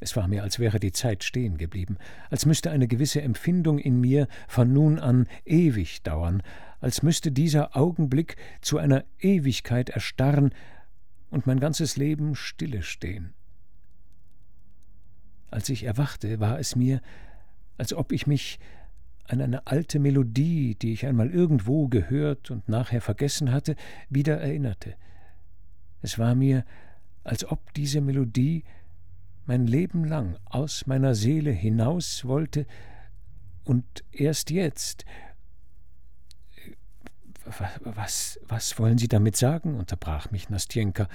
[0.00, 1.98] Es war mir, als wäre die Zeit stehen geblieben,
[2.30, 6.42] als müsste eine gewisse Empfindung in mir von nun an ewig dauern,
[6.80, 10.54] als müsste dieser Augenblick zu einer Ewigkeit erstarren
[11.30, 13.34] und mein ganzes Leben stille stehen.
[15.50, 17.00] Als ich erwachte, war es mir,
[17.76, 18.60] als ob ich mich
[19.28, 23.76] an eine alte Melodie, die ich einmal irgendwo gehört und nachher vergessen hatte,
[24.08, 24.94] wieder erinnerte.
[26.02, 26.64] Es war mir,
[27.24, 28.64] als ob diese Melodie
[29.46, 32.66] mein Leben lang aus meiner Seele hinaus wollte
[33.64, 35.04] und erst jetzt.
[37.80, 39.74] Was, was wollen Sie damit sagen?
[39.74, 41.08] unterbrach mich Nastjenka.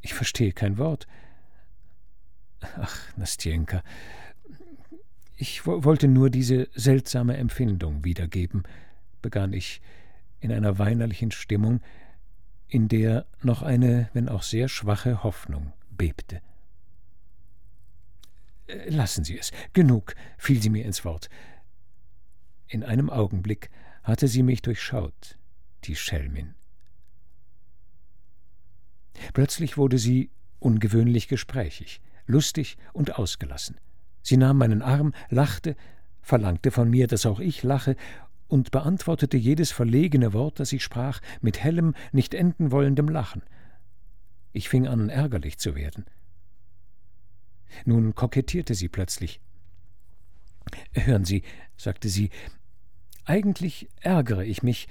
[0.00, 1.06] Ich verstehe kein Wort.
[2.60, 3.82] Ach, Nastjenka,
[5.40, 8.64] ich wollte nur diese seltsame Empfindung wiedergeben,
[9.22, 9.80] begann ich
[10.40, 11.80] in einer weinerlichen Stimmung,
[12.66, 16.42] in der noch eine, wenn auch sehr schwache Hoffnung bebte.
[18.66, 19.52] Äh, lassen Sie es.
[19.72, 21.30] Genug, fiel sie mir ins Wort.
[22.66, 23.70] In einem Augenblick
[24.02, 25.38] hatte sie mich durchschaut,
[25.84, 26.54] die Schelmin.
[29.34, 33.78] Plötzlich wurde sie ungewöhnlich gesprächig, lustig und ausgelassen.
[34.28, 35.74] Sie nahm meinen Arm, lachte,
[36.20, 37.96] verlangte von mir, dass auch ich lache,
[38.46, 43.40] und beantwortete jedes verlegene Wort, das ich sprach, mit hellem, nicht enden wollendem Lachen.
[44.52, 46.04] Ich fing an, ärgerlich zu werden.
[47.86, 49.40] Nun kokettierte sie plötzlich.
[50.92, 51.42] Hören Sie,
[51.78, 52.28] sagte sie,
[53.24, 54.88] eigentlich ärgere ich mich,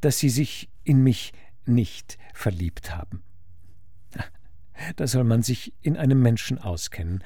[0.00, 1.34] dass Sie sich in mich
[1.66, 3.22] nicht verliebt haben.
[4.96, 7.22] Da soll man sich in einem Menschen auskennen,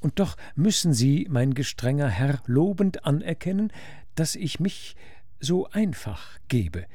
[0.00, 3.72] und doch müssen Sie, mein gestrenger Herr, lobend anerkennen,
[4.14, 4.96] dass ich mich
[5.38, 6.86] so einfach gebe.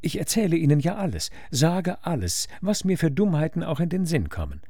[0.00, 4.28] Ich erzähle Ihnen ja alles, sage alles, was mir für Dummheiten auch in den Sinn
[4.28, 4.60] kommen.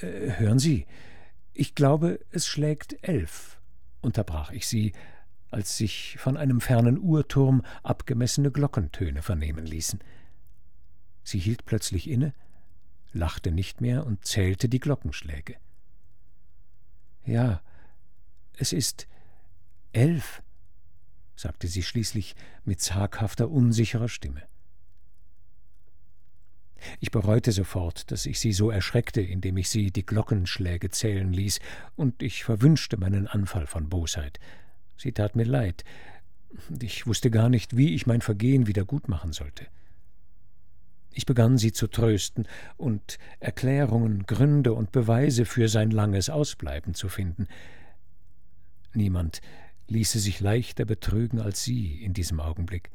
[0.00, 0.86] Äh, hören Sie,
[1.52, 3.60] ich glaube, es schlägt elf,
[4.00, 4.92] unterbrach ich sie,
[5.50, 9.98] als sich von einem fernen Uhrturm abgemessene Glockentöne vernehmen ließen.
[11.24, 12.32] Sie hielt plötzlich inne,
[13.12, 15.56] lachte nicht mehr und zählte die Glockenschläge.
[17.24, 17.60] Ja,
[18.56, 19.06] es ist
[19.92, 20.42] elf,
[21.36, 22.34] sagte sie schließlich
[22.64, 24.42] mit zaghafter, unsicherer Stimme.
[27.00, 31.60] Ich bereute sofort, dass ich sie so erschreckte, indem ich sie die Glockenschläge zählen ließ,
[31.96, 34.38] und ich verwünschte meinen Anfall von Bosheit.
[34.96, 35.84] Sie tat mir leid,
[36.68, 39.66] und ich wusste gar nicht, wie ich mein Vergehen wieder gut machen sollte.
[41.12, 42.46] Ich begann sie zu trösten
[42.76, 47.48] und Erklärungen, Gründe und Beweise für sein langes Ausbleiben zu finden.
[48.94, 49.40] Niemand
[49.88, 52.90] ließe sich leichter betrügen als sie in diesem Augenblick.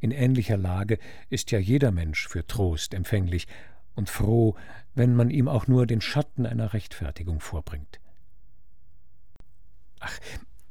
[0.00, 0.98] In ähnlicher Lage
[1.30, 3.46] ist ja jeder Mensch für Trost empfänglich
[3.94, 4.56] und froh,
[4.94, 8.00] wenn man ihm auch nur den Schatten einer Rechtfertigung vorbringt.
[10.00, 10.18] Ach,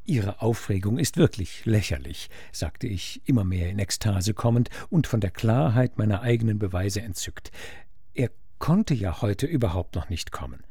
[0.06, 5.32] Ihre Aufregung ist wirklich lächerlich, sagte ich, immer mehr in Ekstase kommend und von der
[5.32, 7.52] Klarheit meiner eigenen Beweise entzückt.
[8.14, 8.30] Er
[8.60, 10.64] konnte ja heute überhaupt noch nicht kommen.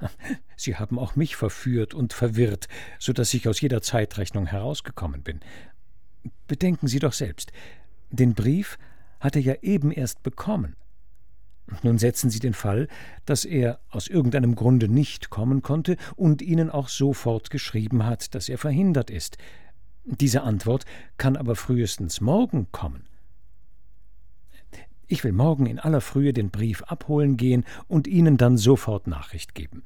[0.56, 5.40] Sie haben auch mich verführt und verwirrt, so dass ich aus jeder Zeitrechnung herausgekommen bin.
[6.46, 7.52] Bedenken Sie doch selbst,
[8.10, 8.78] den Brief
[9.20, 10.76] hat er ja eben erst bekommen.
[11.82, 12.88] Nun setzen Sie den Fall,
[13.24, 18.48] dass er aus irgendeinem Grunde nicht kommen konnte und Ihnen auch sofort geschrieben hat, dass
[18.48, 19.38] er verhindert ist.
[20.04, 20.84] Diese Antwort
[21.16, 23.06] kann aber frühestens morgen kommen.
[25.06, 29.54] Ich will morgen in aller Frühe den Brief abholen gehen und Ihnen dann sofort Nachricht
[29.54, 29.82] geben.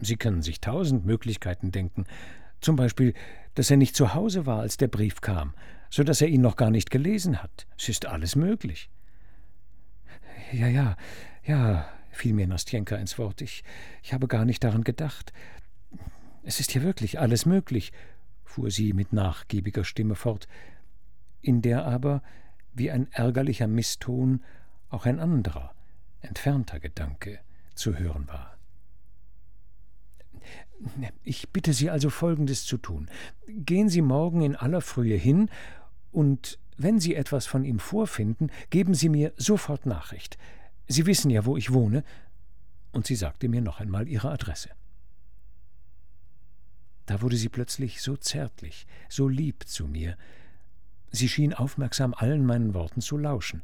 [0.00, 2.04] Sie können sich tausend Möglichkeiten denken,
[2.60, 3.14] zum Beispiel,
[3.54, 5.54] dass er nicht zu Hause war, als der Brief kam,
[5.90, 7.66] so dass er ihn noch gar nicht gelesen hat.
[7.78, 8.88] Es ist alles möglich.
[10.52, 10.96] Ja, ja,
[11.44, 13.40] ja, fiel mir Nastjenka ins Wort.
[13.40, 13.64] Ich,
[14.02, 15.32] ich habe gar nicht daran gedacht.
[16.42, 17.92] Es ist ja wirklich alles möglich,
[18.44, 20.46] fuhr sie mit nachgiebiger Stimme fort,
[21.42, 22.22] in der aber,
[22.74, 24.42] wie ein ärgerlicher Misston,
[24.88, 25.74] auch ein anderer,
[26.20, 27.40] entfernter Gedanke
[27.74, 28.56] zu hören war.
[31.24, 33.08] Ich bitte Sie also Folgendes zu tun.
[33.48, 35.48] Gehen Sie morgen in aller Frühe hin,
[36.16, 40.38] und wenn Sie etwas von ihm vorfinden, geben Sie mir sofort Nachricht.
[40.88, 42.04] Sie wissen ja, wo ich wohne.
[42.92, 44.70] Und sie sagte mir noch einmal ihre Adresse.
[47.06, 50.16] Da wurde sie plötzlich so zärtlich, so lieb zu mir.
[51.10, 53.62] Sie schien aufmerksam allen meinen Worten zu lauschen.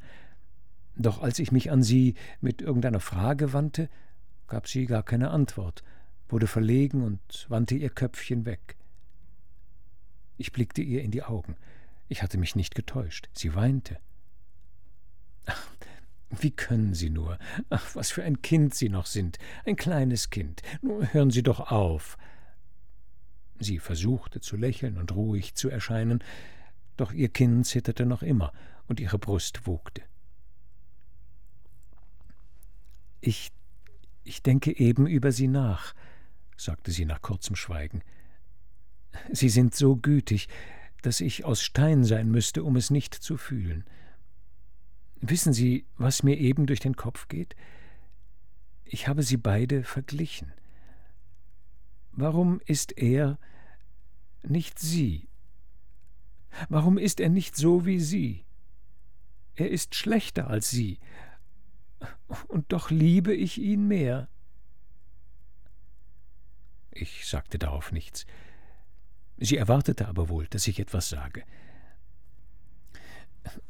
[0.97, 3.89] Doch als ich mich an sie mit irgendeiner Frage wandte,
[4.47, 5.83] gab sie gar keine Antwort,
[6.29, 8.77] wurde verlegen und wandte ihr Köpfchen weg.
[10.37, 11.57] Ich blickte ihr in die Augen.
[12.13, 13.31] Ich hatte mich nicht getäuscht.
[13.33, 13.99] Sie weinte.
[15.47, 15.67] Ach,
[16.29, 17.39] wie können Sie nur?
[17.71, 19.39] Ach, was für ein Kind Sie noch sind.
[19.65, 20.61] Ein kleines Kind.
[20.83, 22.19] Nur hören Sie doch auf.
[23.61, 26.23] Sie versuchte zu lächeln und ruhig zu erscheinen,
[26.99, 28.53] doch ihr Kinn zitterte noch immer
[28.89, 30.03] und ihre Brust wogte.
[33.23, 33.53] Ich,
[34.23, 35.95] ich denke eben über Sie nach,
[36.59, 38.03] sagte sie nach kurzem Schweigen.
[39.33, 40.49] Sie sind so gütig,
[41.03, 43.85] dass ich aus Stein sein müsste, um es nicht zu fühlen.
[45.21, 47.55] Wissen Sie, was mir eben durch den Kopf geht?
[48.85, 50.53] Ich habe sie beide verglichen.
[52.13, 53.39] Warum ist er
[54.43, 55.29] nicht sie?
[56.69, 58.45] Warum ist er nicht so wie sie?
[59.55, 60.99] Er ist schlechter als sie,
[62.49, 64.29] und doch liebe ich ihn mehr.
[66.91, 68.27] Ich sagte darauf nichts.
[69.45, 71.43] Sie erwartete aber wohl, dass ich etwas sage.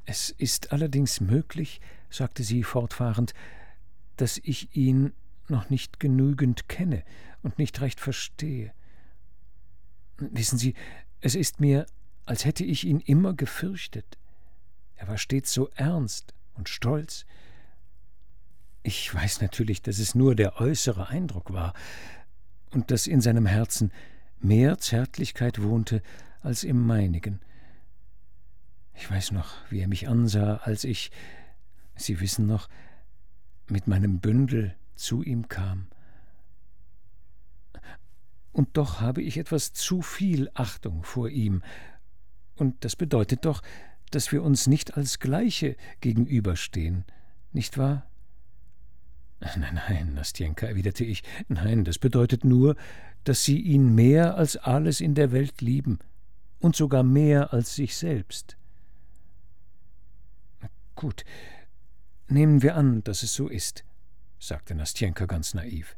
[0.04, 3.32] Es ist allerdings möglich, sagte sie fortfahrend,
[4.16, 5.14] dass ich ihn
[5.48, 7.04] noch nicht genügend kenne
[7.42, 8.74] und nicht recht verstehe.
[10.18, 10.74] Wissen Sie,
[11.22, 11.86] es ist mir,
[12.26, 14.18] als hätte ich ihn immer gefürchtet.
[14.96, 17.24] Er war stets so ernst und stolz.
[18.82, 21.72] Ich weiß natürlich, dass es nur der äußere Eindruck war
[22.72, 23.90] und dass in seinem Herzen
[24.43, 26.03] mehr Zärtlichkeit wohnte
[26.40, 27.40] als im meinigen.
[28.95, 31.11] Ich weiß noch, wie er mich ansah, als ich,
[31.95, 32.68] Sie wissen noch,
[33.68, 35.86] mit meinem Bündel zu ihm kam.
[38.53, 41.62] Und doch habe ich etwas zu viel Achtung vor ihm,
[42.57, 43.62] und das bedeutet doch,
[44.11, 47.05] dass wir uns nicht als Gleiche gegenüberstehen,
[47.53, 48.07] nicht wahr?
[49.40, 52.76] Nein, nein, Nastjenka, erwiderte ich, nein, das bedeutet nur,
[53.24, 55.98] dass Sie ihn mehr als alles in der Welt lieben
[56.58, 58.56] und sogar mehr als sich selbst.
[60.94, 61.24] Gut,
[62.28, 63.84] nehmen wir an, dass es so ist,
[64.38, 65.96] sagte Nastjenka ganz naiv.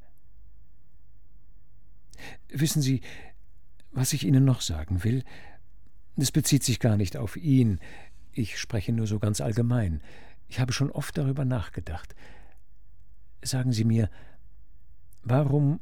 [2.48, 3.00] Wissen Sie,
[3.92, 5.24] was ich Ihnen noch sagen will?
[6.16, 7.80] Es bezieht sich gar nicht auf ihn.
[8.32, 10.02] Ich spreche nur so ganz allgemein.
[10.48, 12.14] Ich habe schon oft darüber nachgedacht.
[13.42, 14.10] Sagen Sie mir,
[15.22, 15.80] warum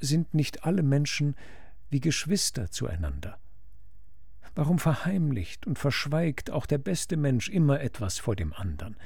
[0.00, 1.36] sind nicht alle Menschen
[1.90, 3.38] wie Geschwister zueinander?
[4.54, 8.96] Warum verheimlicht und verschweigt auch der beste Mensch immer etwas vor dem anderen?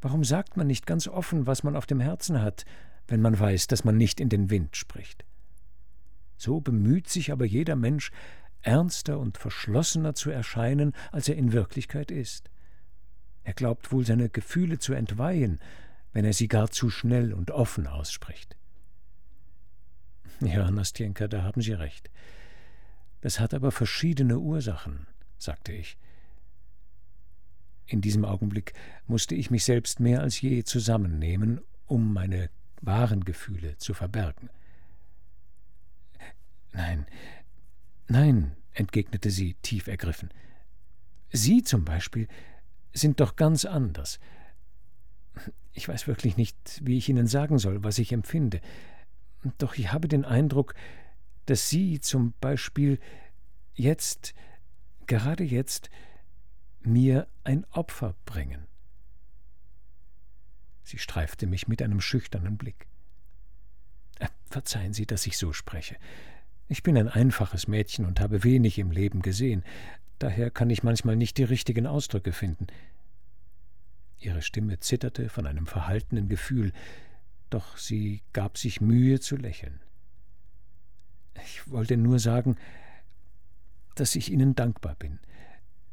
[0.00, 2.64] Warum sagt man nicht ganz offen, was man auf dem Herzen hat,
[3.08, 5.24] wenn man weiß, dass man nicht in den Wind spricht?
[6.36, 8.10] So bemüht sich aber jeder Mensch,
[8.62, 12.50] ernster und verschlossener zu erscheinen, als er in Wirklichkeit ist.
[13.44, 15.60] Er glaubt wohl, seine Gefühle zu entweihen,
[16.12, 18.56] wenn er sie gar zu schnell und offen ausspricht.
[20.40, 22.10] Ja, Nastjenka, da haben Sie recht.
[23.20, 25.06] Das hat aber verschiedene Ursachen,
[25.38, 25.96] sagte ich.
[27.86, 28.74] In diesem Augenblick
[29.06, 32.50] musste ich mich selbst mehr als je zusammennehmen, um meine
[32.82, 34.50] wahren Gefühle zu verbergen.
[36.72, 37.06] Nein,
[38.08, 40.30] nein, entgegnete sie tief ergriffen.
[41.32, 42.28] Sie zum Beispiel
[42.92, 44.18] sind doch ganz anders.
[45.72, 48.60] Ich weiß wirklich nicht, wie ich Ihnen sagen soll, was ich empfinde.
[49.58, 50.74] Doch ich habe den Eindruck,
[51.46, 52.98] dass Sie zum Beispiel
[53.74, 54.34] jetzt,
[55.06, 55.90] gerade jetzt,
[56.82, 58.66] mir ein Opfer bringen.
[60.82, 62.86] Sie streifte mich mit einem schüchternen Blick.
[64.18, 65.96] Äh, verzeihen Sie, dass ich so spreche.
[66.68, 69.64] Ich bin ein einfaches Mädchen und habe wenig im Leben gesehen,
[70.18, 72.66] daher kann ich manchmal nicht die richtigen Ausdrücke finden.
[74.18, 76.72] Ihre Stimme zitterte von einem verhaltenen Gefühl,
[77.56, 79.80] doch sie gab sich Mühe zu lächeln.
[81.42, 82.56] Ich wollte nur sagen,
[83.94, 85.18] dass ich Ihnen dankbar bin,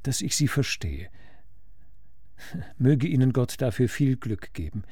[0.03, 1.09] dass ich Sie verstehe.
[2.77, 4.83] Möge Ihnen Gott dafür viel Glück geben.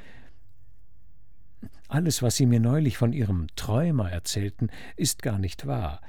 [1.90, 6.00] Alles, was Sie mir neulich von Ihrem Träumer erzählten, ist gar nicht wahr.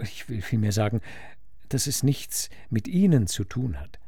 [0.00, 1.02] Ich will vielmehr sagen,
[1.68, 4.00] dass es nichts mit Ihnen zu tun hat.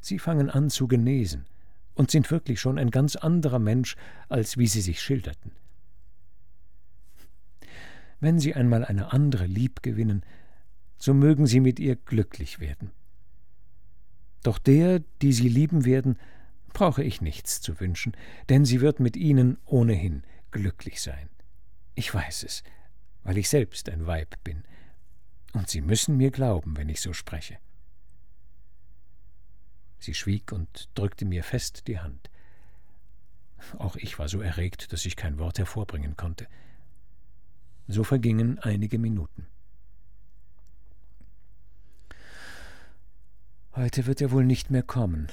[0.00, 1.44] Sie fangen an zu genesen
[1.98, 3.96] und sind wirklich schon ein ganz anderer Mensch,
[4.28, 5.50] als wie Sie sich schilderten.
[8.20, 10.22] Wenn Sie einmal eine andere lieb gewinnen,
[10.96, 12.92] so mögen Sie mit ihr glücklich werden.
[14.44, 16.18] Doch der, die Sie lieben werden,
[16.72, 18.12] brauche ich nichts zu wünschen,
[18.48, 20.22] denn sie wird mit Ihnen ohnehin
[20.52, 21.28] glücklich sein.
[21.96, 22.62] Ich weiß es,
[23.24, 24.62] weil ich selbst ein Weib bin,
[25.52, 27.58] und Sie müssen mir glauben, wenn ich so spreche.
[29.98, 32.30] Sie schwieg und drückte mir fest die Hand.
[33.78, 36.46] Auch ich war so erregt, dass ich kein Wort hervorbringen konnte.
[37.88, 39.46] So vergingen einige Minuten.
[43.74, 45.28] Heute wird er wohl nicht mehr kommen,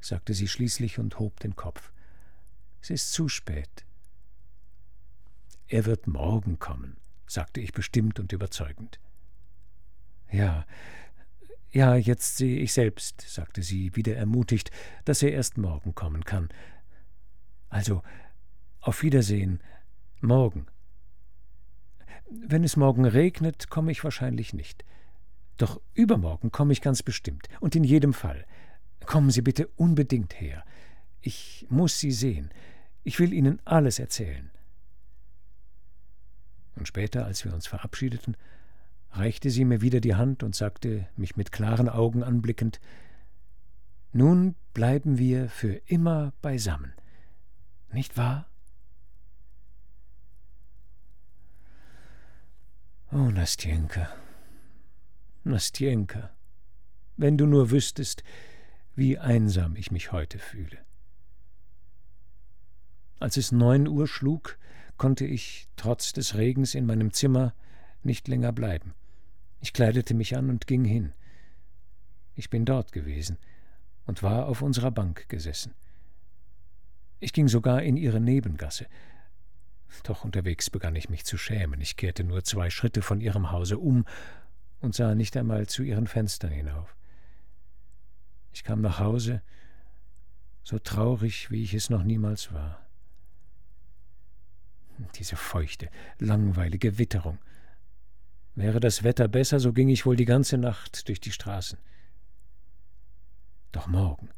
[0.00, 1.92] sagte sie schließlich und hob den Kopf.
[2.82, 3.84] Es ist zu spät.
[5.68, 6.96] Er wird morgen kommen,
[7.26, 9.00] sagte ich bestimmt und überzeugend.
[10.30, 10.66] Ja,
[11.70, 14.70] ja, jetzt sehe ich selbst, sagte sie, wieder ermutigt,
[15.04, 16.48] dass er erst morgen kommen kann.
[17.68, 18.02] Also,
[18.80, 19.60] auf Wiedersehen,
[20.20, 20.66] morgen.
[22.30, 24.84] Wenn es morgen regnet, komme ich wahrscheinlich nicht.
[25.56, 28.46] Doch übermorgen komme ich ganz bestimmt, und in jedem Fall.
[29.04, 30.64] Kommen Sie bitte unbedingt her.
[31.20, 32.50] Ich muss Sie sehen.
[33.04, 34.50] Ich will Ihnen alles erzählen.
[36.74, 38.36] Und später, als wir uns verabschiedeten,
[39.18, 42.80] reichte sie mir wieder die Hand und sagte, mich mit klaren Augen anblickend,
[44.12, 46.92] Nun bleiben wir für immer beisammen,
[47.92, 48.48] nicht wahr?
[53.12, 54.08] Oh, Nastjenka,
[55.44, 56.30] Nastjenka,
[57.16, 58.24] wenn du nur wüsstest,
[58.94, 60.78] wie einsam ich mich heute fühle.
[63.18, 64.58] Als es neun Uhr schlug,
[64.96, 67.54] konnte ich, trotz des Regens in meinem Zimmer,
[68.02, 68.94] nicht länger bleiben.
[69.60, 71.12] Ich kleidete mich an und ging hin.
[72.34, 73.38] Ich bin dort gewesen
[74.06, 75.74] und war auf unserer Bank gesessen.
[77.18, 78.86] Ich ging sogar in ihre Nebengasse.
[80.02, 81.80] Doch unterwegs begann ich mich zu schämen.
[81.80, 84.04] Ich kehrte nur zwei Schritte von ihrem Hause um
[84.80, 86.94] und sah nicht einmal zu ihren Fenstern hinauf.
[88.52, 89.42] Ich kam nach Hause,
[90.62, 92.86] so traurig, wie ich es noch niemals war.
[95.16, 97.38] Diese feuchte, langweilige Witterung.
[98.56, 101.78] Wäre das Wetter besser, so ging ich wohl die ganze Nacht durch die Straßen.
[103.70, 104.30] Doch morgen,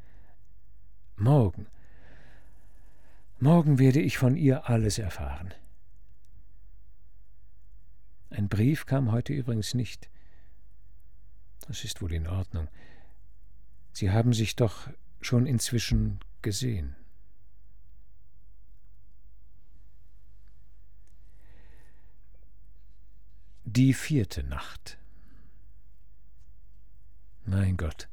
[1.15, 1.67] morgen,
[3.39, 5.53] morgen werde ich von ihr alles erfahren.
[8.29, 10.09] Ein Brief kam heute übrigens nicht.
[11.67, 12.67] Das ist wohl in Ordnung.
[13.93, 14.89] Sie haben sich doch
[15.21, 16.97] schon inzwischen gesehen.
[23.71, 24.97] Die vierte Nacht.
[27.45, 28.09] Mein Gott,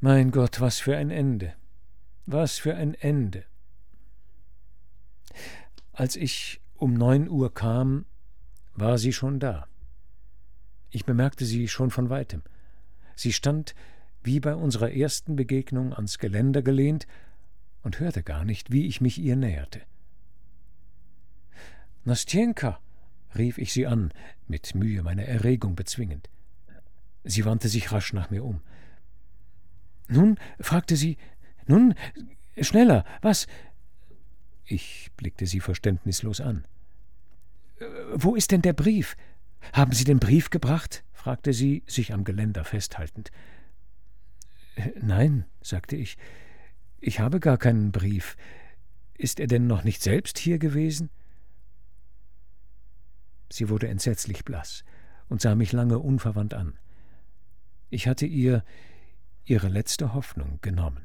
[0.00, 1.54] mein Gott, was für ein Ende,
[2.26, 3.44] was für ein Ende.
[5.92, 8.04] Als ich um neun Uhr kam,
[8.74, 9.68] war sie schon da.
[10.90, 12.42] Ich bemerkte sie schon von weitem.
[13.14, 13.76] Sie stand,
[14.24, 17.06] wie bei unserer ersten Begegnung, ans Geländer gelehnt
[17.84, 19.82] und hörte gar nicht, wie ich mich ihr näherte.
[22.02, 22.80] Nastjenka,
[23.36, 24.12] rief ich sie an,
[24.46, 26.28] mit Mühe meine Erregung bezwingend.
[27.24, 28.60] Sie wandte sich rasch nach mir um.
[30.08, 31.16] Nun, fragte sie,
[31.66, 31.94] nun,
[32.60, 33.46] schneller, was?
[34.66, 36.66] Ich blickte sie verständnislos an.
[38.14, 39.16] Wo ist denn der Brief?
[39.72, 41.04] Haben Sie den Brief gebracht?
[41.12, 43.30] fragte sie, sich am Geländer festhaltend.
[45.00, 46.18] Nein, sagte ich,
[47.00, 48.36] ich habe gar keinen Brief.
[49.16, 51.10] Ist er denn noch nicht selbst hier gewesen?
[53.54, 54.82] Sie wurde entsetzlich blass
[55.28, 56.76] und sah mich lange unverwandt an.
[57.88, 58.64] Ich hatte ihr
[59.44, 61.04] ihre letzte Hoffnung genommen.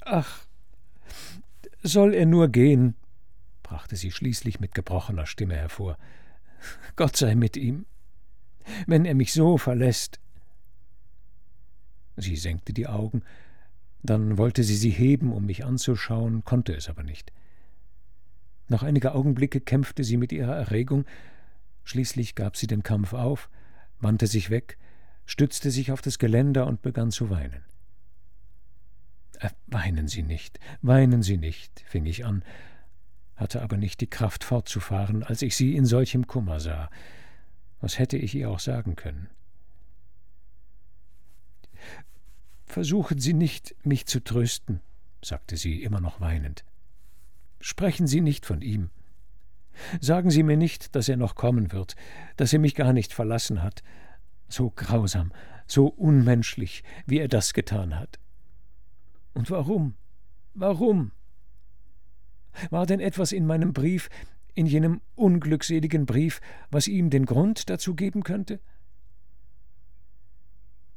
[0.00, 0.44] Ach,
[1.84, 2.96] soll er nur gehen,
[3.62, 5.98] brachte sie schließlich mit gebrochener Stimme hervor.
[6.96, 7.86] Gott sei mit ihm.
[8.88, 10.18] Wenn er mich so verlässt.
[12.16, 13.22] Sie senkte die Augen,
[14.02, 17.32] dann wollte sie sie heben, um mich anzuschauen, konnte es aber nicht.
[18.70, 21.04] Noch einige Augenblicke kämpfte sie mit ihrer Erregung,
[21.82, 23.50] schließlich gab sie den Kampf auf,
[23.98, 24.78] wandte sich weg,
[25.26, 27.64] stützte sich auf das Geländer und begann zu weinen.
[29.40, 32.44] Äh, weinen Sie nicht, weinen Sie nicht, fing ich an,
[33.34, 36.90] hatte aber nicht die Kraft fortzufahren, als ich sie in solchem Kummer sah.
[37.80, 39.28] Was hätte ich ihr auch sagen können?
[42.66, 44.80] Versuchen Sie nicht, mich zu trösten,
[45.24, 46.64] sagte sie immer noch weinend.
[47.60, 48.90] Sprechen Sie nicht von ihm.
[50.00, 51.94] Sagen Sie mir nicht, dass er noch kommen wird,
[52.36, 53.82] dass er mich gar nicht verlassen hat.
[54.48, 55.32] So grausam,
[55.66, 58.18] so unmenschlich, wie er das getan hat.
[59.34, 59.94] Und warum?
[60.54, 61.12] Warum?
[62.70, 64.08] War denn etwas in meinem Brief,
[64.54, 66.40] in jenem unglückseligen Brief,
[66.70, 68.60] was ihm den Grund dazu geben könnte?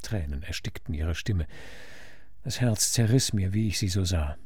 [0.02, 1.48] Tränen erstickten ihre Stimme.
[2.44, 4.38] Das Herz zerriss mir, wie ich sie so sah.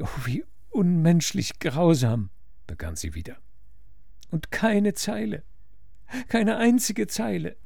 [0.00, 2.30] Oh, wie unmenschlich grausam,
[2.66, 3.36] begann sie wieder.
[4.30, 5.42] Und keine Zeile,
[6.28, 7.56] keine einzige Zeile.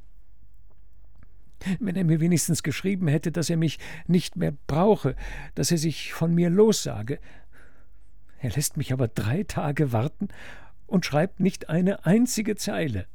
[1.79, 5.15] Wenn er mir wenigstens geschrieben hätte, dass er mich nicht mehr brauche,
[5.55, 7.19] dass er sich von mir lossage.
[8.39, 10.27] Er lässt mich aber drei Tage warten
[10.85, 13.07] und schreibt nicht eine einzige Zeile.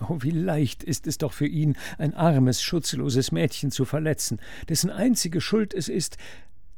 [0.00, 4.90] Oh, wie leicht ist es doch für ihn, ein armes, schutzloses Mädchen zu verletzen, dessen
[4.90, 6.18] einzige Schuld es ist,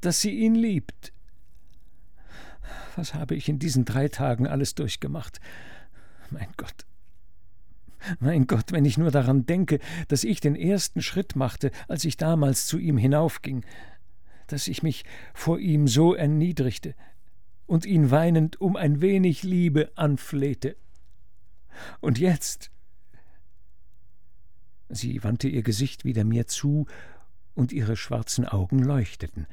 [0.01, 1.13] dass sie ihn liebt.
[2.97, 5.41] Was habe ich in diesen drei Tagen alles durchgemacht?
[6.31, 6.87] Mein Gott.
[8.21, 12.17] Mein Gott, wenn ich nur daran denke, dass ich den ersten Schritt machte, als ich
[12.17, 13.65] damals zu ihm hinaufging,
[14.47, 15.05] dass ich mich
[15.35, 16.95] vor ihm so erniedrigte
[17.67, 20.77] und ihn weinend um ein wenig Liebe anflehte.
[22.01, 22.71] Und jetzt.
[24.89, 26.87] Sie wandte ihr Gesicht wieder mir zu,
[27.59, 29.49] und ihre schwarzen Augen leuchteten.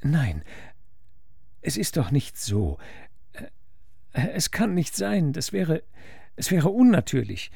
[0.00, 0.44] Nein,
[1.62, 2.78] es ist doch nicht so.
[4.12, 5.82] Äh, es kann nicht sein, das wäre.
[6.36, 7.50] es wäre unnatürlich.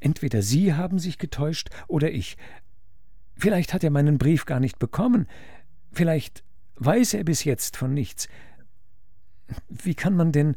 [0.00, 2.36] Entweder Sie haben sich getäuscht oder ich.
[3.36, 5.26] Vielleicht hat er meinen Brief gar nicht bekommen.
[5.92, 6.44] Vielleicht
[6.76, 8.28] weiß er bis jetzt von nichts.
[9.68, 10.54] Wie kann man denn.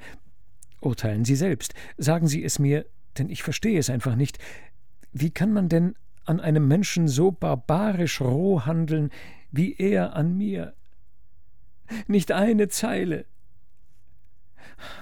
[0.81, 1.73] Urteilen Sie selbst.
[1.97, 2.85] Sagen Sie es mir,
[3.17, 4.37] denn ich verstehe es einfach nicht.
[5.13, 5.95] Wie kann man denn
[6.25, 9.09] an einem Menschen so barbarisch roh handeln,
[9.51, 10.75] wie er an mir?
[12.07, 13.25] Nicht eine Zeile.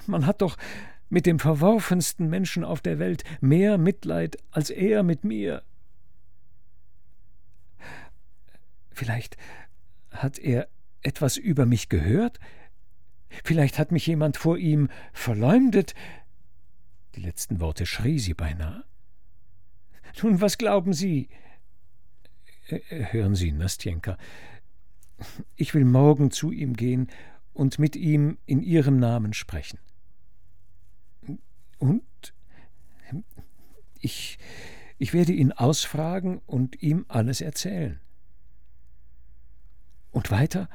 [0.06, 0.56] Man hat doch
[1.08, 5.62] mit dem verworfensten Menschen auf der Welt mehr Mitleid als er mit mir.
[8.90, 9.36] Vielleicht
[10.10, 10.68] hat er
[11.02, 12.38] etwas über mich gehört?
[13.44, 15.94] Vielleicht hat mich jemand vor ihm verleumdet?
[17.16, 18.84] Die letzten Worte schrie sie beinahe.
[20.22, 21.28] Nun, was glauben Sie?
[22.66, 24.16] Hören Sie, Nastjenka,
[25.56, 27.08] ich will morgen zu ihm gehen
[27.52, 29.78] und mit ihm in Ihrem Namen sprechen.
[31.78, 32.02] Und
[34.00, 34.38] ich,
[34.98, 38.00] ich werde ihn ausfragen und ihm alles erzählen.
[40.10, 40.68] Und weiter?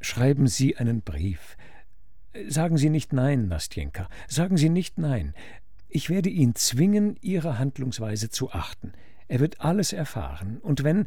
[0.00, 1.56] Schreiben Sie einen Brief.
[2.48, 4.08] Sagen Sie nicht Nein, Nastjenka.
[4.26, 5.34] Sagen Sie nicht Nein.
[5.88, 8.92] Ich werde ihn zwingen, Ihre Handlungsweise zu achten.
[9.28, 10.58] Er wird alles erfahren.
[10.58, 11.06] Und wenn.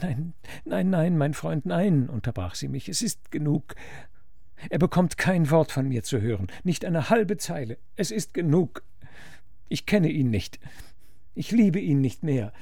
[0.00, 2.88] Nein, nein, nein, mein Freund, nein, unterbrach sie mich.
[2.88, 3.74] Es ist genug.
[4.70, 7.78] Er bekommt kein Wort von mir zu hören, nicht eine halbe Zeile.
[7.94, 8.82] Es ist genug.
[9.68, 10.58] Ich kenne ihn nicht.
[11.34, 12.52] Ich liebe ihn nicht mehr.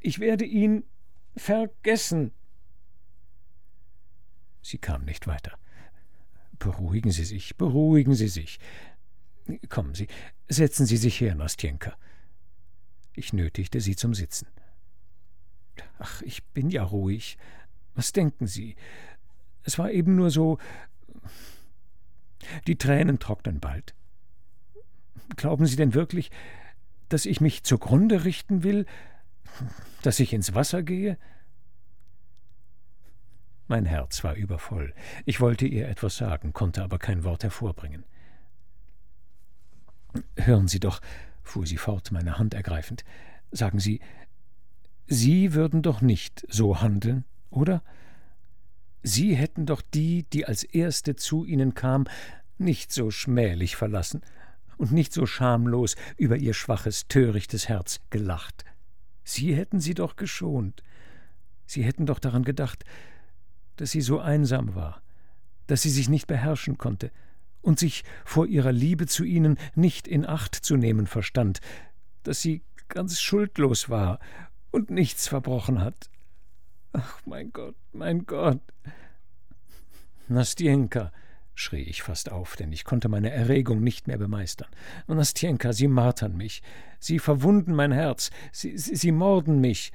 [0.00, 0.84] Ich werde ihn
[1.36, 2.32] vergessen.
[4.62, 5.56] Sie kam nicht weiter.
[6.58, 8.58] Beruhigen Sie sich, beruhigen Sie sich.
[9.68, 10.08] Kommen Sie,
[10.48, 11.96] setzen Sie sich her, Nastjenka.
[13.14, 14.46] Ich nötigte sie zum Sitzen.
[15.98, 17.38] Ach, ich bin ja ruhig.
[17.94, 18.76] Was denken Sie?
[19.62, 20.58] Es war eben nur so.
[22.66, 23.94] Die Tränen trocknen bald.
[25.36, 26.30] Glauben Sie denn wirklich,
[27.08, 28.86] dass ich mich zugrunde richten will,
[30.02, 31.18] dass ich ins Wasser gehe?
[33.68, 34.94] Mein Herz war übervoll.
[35.24, 38.04] Ich wollte ihr etwas sagen, konnte aber kein Wort hervorbringen.
[40.36, 41.00] Hören Sie doch,
[41.42, 43.04] fuhr sie fort, meine Hand ergreifend,
[43.50, 44.00] sagen Sie,
[45.06, 47.82] Sie würden doch nicht so handeln, oder?
[49.02, 52.06] Sie hätten doch die, die als erste zu Ihnen kam,
[52.58, 54.22] nicht so schmählich verlassen
[54.78, 58.64] und nicht so schamlos über ihr schwaches, törichtes Herz gelacht.
[59.24, 60.82] Sie hätten sie doch geschont.
[61.66, 62.84] Sie hätten doch daran gedacht,
[63.76, 65.02] dass sie so einsam war,
[65.66, 67.10] dass sie sich nicht beherrschen konnte,
[67.66, 71.60] und sich vor ihrer Liebe zu ihnen nicht in Acht zu nehmen verstand,
[72.22, 74.20] dass sie ganz schuldlos war
[74.76, 76.10] und nichts verbrochen hat.
[76.92, 78.60] Ach, mein Gott, mein Gott.
[80.28, 81.12] Nastjenka,
[81.54, 84.68] schrie ich fast auf, denn ich konnte meine Erregung nicht mehr bemeistern.
[85.06, 86.62] Nastjenka, Sie martern mich,
[87.00, 89.92] Sie verwunden mein Herz, Sie, Sie, Sie morden mich.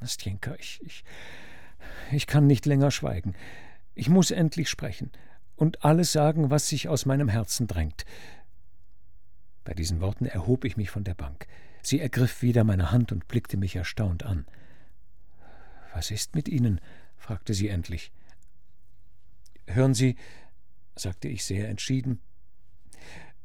[0.00, 1.04] Nastjenka, ich, ich,
[2.10, 3.36] ich kann nicht länger schweigen.
[3.94, 5.12] Ich muss endlich sprechen
[5.54, 8.04] und alles sagen, was sich aus meinem Herzen drängt.
[9.62, 11.46] Bei diesen Worten erhob ich mich von der Bank.
[11.88, 14.44] Sie ergriff wieder meine Hand und blickte mich erstaunt an.
[15.94, 16.82] Was ist mit Ihnen?
[17.16, 18.12] fragte sie endlich.
[19.66, 20.16] Hören Sie,
[20.96, 22.20] sagte ich sehr entschieden.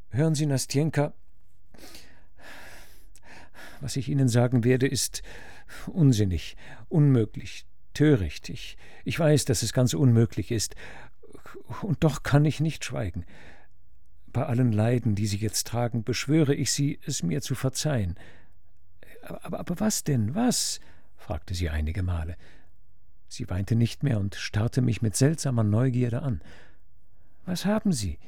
[0.09, 1.13] Hören Sie, Nastjenka,
[3.79, 5.23] was ich Ihnen sagen werde, ist
[5.87, 6.57] unsinnig,
[6.89, 8.49] unmöglich, töricht.
[8.49, 8.75] Ich,
[9.05, 10.75] ich weiß, dass es ganz unmöglich ist,
[11.81, 13.23] und doch kann ich nicht schweigen.
[14.33, 18.15] Bei allen Leiden, die Sie jetzt tragen, beschwöre ich Sie, es mir zu verzeihen.
[19.21, 20.79] Aber, aber was denn, was?
[21.15, 22.35] fragte sie einige Male.
[23.29, 26.41] Sie weinte nicht mehr und starrte mich mit seltsamer Neugierde an.
[27.45, 28.19] Was haben Sie?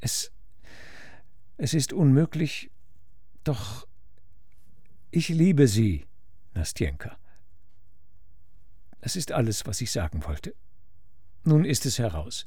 [0.00, 0.32] Es.
[1.58, 2.70] Es ist unmöglich,
[3.44, 3.86] doch
[5.10, 6.06] ich liebe Sie,
[6.54, 7.16] Nastjenka.
[9.00, 10.54] Das ist alles, was ich sagen wollte.
[11.44, 12.46] Nun ist es heraus.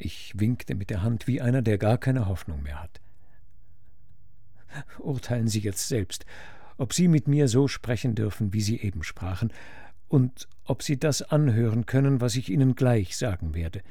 [0.00, 3.00] Ich winkte mit der Hand wie einer, der gar keine Hoffnung mehr hat.
[5.00, 6.24] Urteilen Sie jetzt selbst,
[6.76, 9.52] ob Sie mit mir so sprechen dürfen, wie Sie eben sprachen,
[10.06, 13.82] und ob Sie das anhören können, was ich Ihnen gleich sagen werde.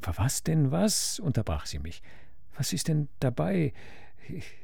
[0.00, 1.20] Was denn was?
[1.20, 2.02] unterbrach sie mich.
[2.56, 3.74] Was ist denn dabei?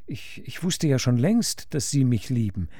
[0.06, 2.70] Ich, ich wusste ja schon längst, dass Sie mich lieben.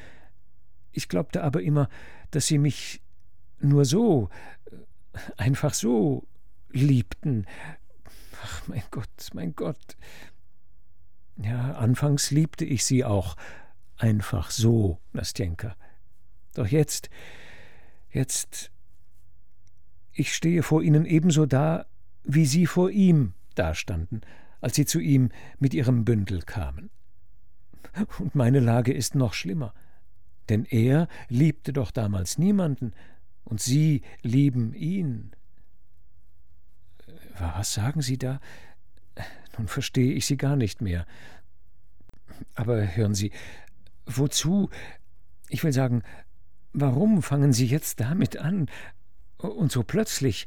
[0.92, 1.90] Ich glaubte aber immer,
[2.30, 3.02] dass Sie mich
[3.60, 4.30] nur so,
[5.36, 6.26] einfach so
[6.70, 7.46] liebten.
[8.42, 9.96] Ach, mein Gott, mein Gott.
[11.36, 13.36] Ja, anfangs liebte ich Sie auch,
[13.96, 15.76] einfach so, Nastjenka.
[16.54, 17.10] Doch jetzt,
[18.10, 18.70] jetzt,
[20.12, 21.86] ich stehe vor Ihnen ebenso da,
[22.24, 24.22] wie Sie vor ihm dastanden,
[24.60, 26.90] als Sie zu ihm mit Ihrem Bündel kamen.
[28.18, 29.74] Und meine Lage ist noch schlimmer,
[30.48, 32.92] denn er liebte doch damals niemanden,
[33.44, 35.32] und Sie lieben ihn.
[37.38, 38.40] Was sagen Sie da?
[39.56, 41.06] Nun verstehe ich Sie gar nicht mehr.
[42.54, 43.32] Aber hören Sie,
[44.06, 44.70] wozu?
[45.48, 46.02] Ich will sagen,
[46.72, 48.68] warum fangen Sie jetzt damit an?
[49.38, 50.46] Und so plötzlich.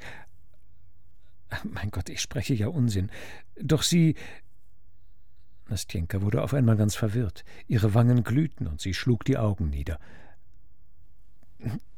[1.63, 3.09] Mein Gott, ich spreche ja Unsinn.
[3.61, 4.15] Doch Sie.
[5.69, 7.45] Nastjenka wurde auf einmal ganz verwirrt.
[7.67, 9.99] Ihre Wangen glühten und sie schlug die Augen nieder.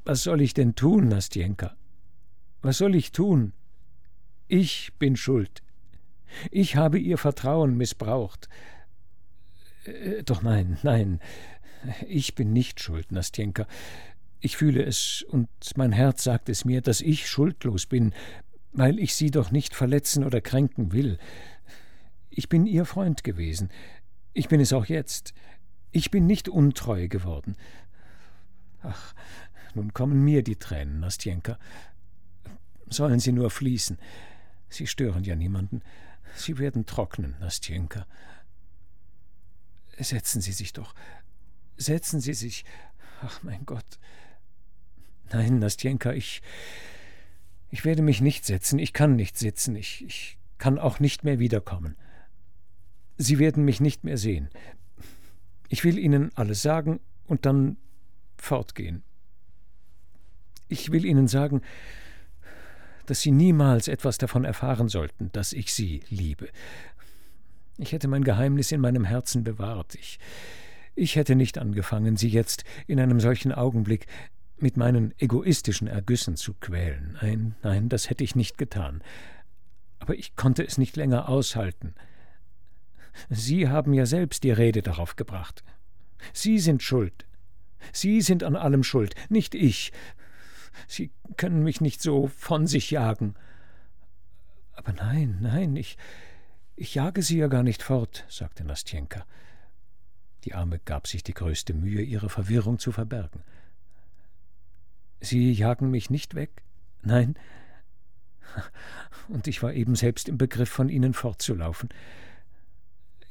[0.05, 1.75] Was soll ich denn tun, Nastjenka?
[2.61, 3.53] Was soll ich tun?
[4.55, 5.63] Ich bin schuld.
[6.51, 8.49] Ich habe ihr Vertrauen missbraucht.
[9.85, 11.19] Äh, doch nein, nein,
[12.07, 13.65] ich bin nicht schuld, Nastjenka.
[14.41, 18.13] Ich fühle es, und mein Herz sagt es mir, dass ich schuldlos bin,
[18.73, 21.17] weil ich sie doch nicht verletzen oder kränken will.
[22.29, 23.71] Ich bin ihr Freund gewesen.
[24.33, 25.33] Ich bin es auch jetzt.
[25.91, 27.55] Ich bin nicht untreu geworden.
[28.83, 29.15] Ach,
[29.73, 31.57] nun kommen mir die Tränen, Nastjenka.
[32.87, 33.97] Sollen sie nur fließen.
[34.73, 35.83] Sie stören ja niemanden.
[36.35, 38.07] Sie werden trocknen, Nastjenka.
[39.99, 40.95] Setzen Sie sich doch.
[41.77, 42.65] Setzen Sie sich.
[43.21, 43.99] Ach, mein Gott.
[45.31, 46.41] Nein, Nastjenka, ich.
[47.69, 48.79] Ich werde mich nicht setzen.
[48.79, 49.75] Ich kann nicht sitzen.
[49.75, 51.95] Ich, ich kann auch nicht mehr wiederkommen.
[53.17, 54.49] Sie werden mich nicht mehr sehen.
[55.69, 57.77] Ich will Ihnen alles sagen und dann
[58.37, 59.03] fortgehen.
[60.67, 61.61] Ich will Ihnen sagen,
[63.05, 66.49] dass Sie niemals etwas davon erfahren sollten, dass ich Sie liebe.
[67.77, 69.95] Ich hätte mein Geheimnis in meinem Herzen bewahrt.
[69.95, 70.19] Ich,
[70.95, 74.05] ich hätte nicht angefangen, Sie jetzt in einem solchen Augenblick
[74.57, 77.17] mit meinen egoistischen Ergüssen zu quälen.
[77.21, 79.03] Nein, nein, das hätte ich nicht getan.
[79.99, 81.95] Aber ich konnte es nicht länger aushalten.
[83.29, 85.63] Sie haben ja selbst die Rede darauf gebracht.
[86.31, 87.25] Sie sind schuld.
[87.91, 89.91] Sie sind an allem schuld, nicht ich.
[90.87, 93.35] Sie können mich nicht so von sich jagen.
[94.73, 95.97] Aber nein, nein, ich,
[96.75, 99.25] ich jage Sie ja gar nicht fort, sagte Nastjenka.
[100.43, 103.43] Die Arme gab sich die größte Mühe, ihre Verwirrung zu verbergen.
[105.21, 106.63] Sie jagen mich nicht weg?
[107.01, 107.35] Nein.
[109.29, 111.89] Und ich war eben selbst im Begriff, von Ihnen fortzulaufen.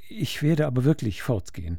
[0.09, 1.78] Ich werde aber wirklich fortgehen.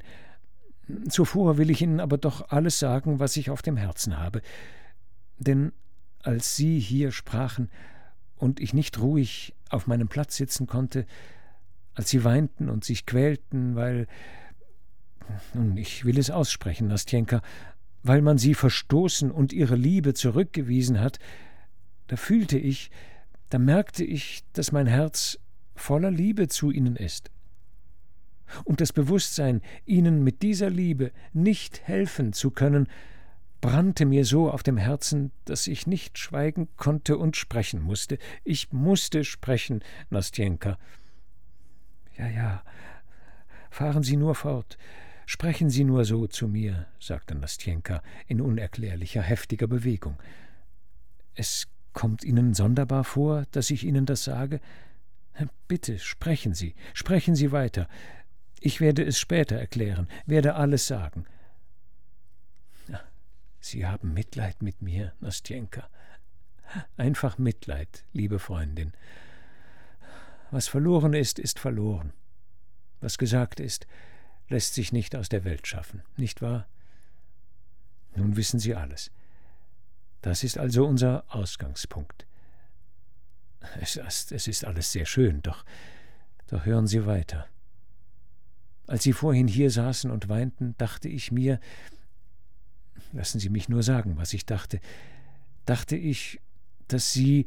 [1.09, 4.41] Zuvor will ich Ihnen aber doch alles sagen, was ich auf dem Herzen habe.
[5.43, 5.71] Denn
[6.19, 7.69] als Sie hier sprachen
[8.35, 11.05] und ich nicht ruhig auf meinem Platz sitzen konnte,
[11.93, 14.07] als Sie weinten und sich quälten, weil
[15.53, 17.41] nun, ich will es aussprechen, Nastjenka,
[18.03, 21.19] weil man Sie verstoßen und Ihre Liebe zurückgewiesen hat,
[22.07, 22.91] da fühlte ich,
[23.49, 25.39] da merkte ich, dass mein Herz
[25.75, 27.31] voller Liebe zu Ihnen ist.
[28.65, 32.87] Und das Bewusstsein, Ihnen mit dieser Liebe nicht helfen zu können,
[33.63, 38.17] brannte mir so auf dem Herzen, dass ich nicht schweigen konnte und sprechen musste.
[38.43, 40.77] Ich musste sprechen, Nastjenka.
[42.17, 42.63] Ja, ja,
[43.69, 44.77] fahren Sie nur fort,
[45.25, 50.17] sprechen Sie nur so zu mir, sagte Nastjenka in unerklärlicher, heftiger Bewegung.
[51.33, 54.59] Es kommt Ihnen sonderbar vor, dass ich Ihnen das sage?
[55.69, 57.87] Bitte, sprechen Sie, sprechen Sie weiter.
[58.59, 61.25] Ich werde es später erklären, werde alles sagen.
[63.63, 65.89] Sie haben Mitleid mit mir, Nastjenka.
[66.97, 68.91] Einfach Mitleid, liebe Freundin.
[70.51, 72.11] Was verloren ist, ist verloren.
[72.99, 73.87] Was gesagt ist,
[74.49, 76.67] lässt sich nicht aus der Welt schaffen, nicht wahr?
[78.17, 79.11] Nun wissen Sie alles.
[80.21, 82.27] Das ist also unser Ausgangspunkt.
[83.79, 85.63] Es, es ist alles sehr schön, doch,
[86.47, 87.47] doch hören Sie weiter.
[88.87, 91.61] Als Sie vorhin hier saßen und weinten, dachte ich mir,
[93.13, 94.79] lassen Sie mich nur sagen, was ich dachte,
[95.65, 96.39] dachte ich,
[96.87, 97.45] dass Sie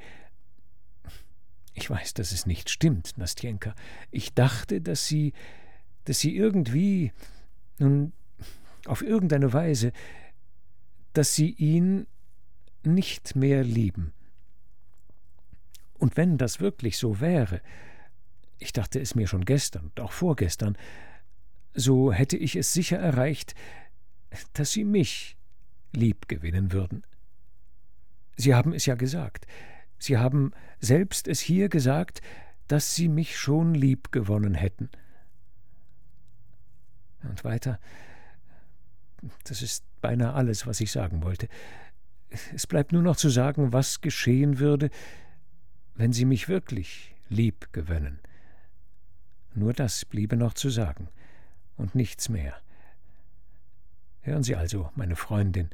[1.77, 3.75] ich weiß, dass es nicht stimmt, Nastjenka.
[4.11, 5.35] Ich dachte, dass Sie,
[6.05, 7.13] dass Sie irgendwie,
[7.79, 8.15] nun,
[8.87, 9.93] auf irgendeine Weise,
[11.13, 12.07] dass Sie ihn
[12.83, 14.15] nicht mehr lieben.
[15.99, 17.61] Und wenn das wirklich so wäre,
[18.59, 20.79] ich dachte es mir schon gestern und auch vorgestern,
[21.75, 23.55] so hätte ich es sicher erreicht,
[24.55, 25.36] dass Sie mich
[25.93, 27.03] lieb gewinnen würden.
[28.37, 29.47] Sie haben es ja gesagt.
[29.99, 32.21] Sie haben selbst es hier gesagt,
[32.69, 34.91] dass Sie mich schon lieb gewonnen hätten.
[37.23, 37.81] Und weiter,
[39.45, 41.49] das ist beinahe alles, was ich sagen wollte.
[42.55, 44.91] Es bleibt nur noch zu sagen, was geschehen würde,
[45.95, 48.21] wenn Sie mich wirklich lieb gewönnen.
[49.55, 51.09] Nur das bliebe noch zu sagen
[51.77, 52.55] und nichts mehr.
[54.27, 55.71] Hören Sie also, meine Freundin,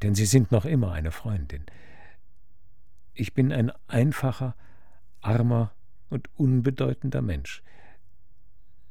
[0.00, 1.66] denn Sie sind noch immer eine Freundin.
[3.12, 4.56] Ich bin ein einfacher,
[5.20, 5.70] armer
[6.08, 7.62] und unbedeutender Mensch.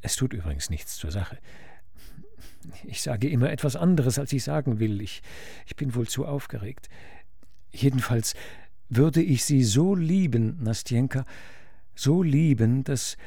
[0.01, 1.39] Es tut übrigens nichts zur Sache.
[2.83, 5.01] Ich sage immer etwas anderes, als ich sagen will.
[5.01, 5.23] Ich,
[5.65, 6.87] ich bin wohl zu aufgeregt.
[7.71, 8.35] Jedenfalls
[8.89, 11.25] würde ich Sie so lieben, Nastjenka,
[11.95, 13.17] so lieben, dass,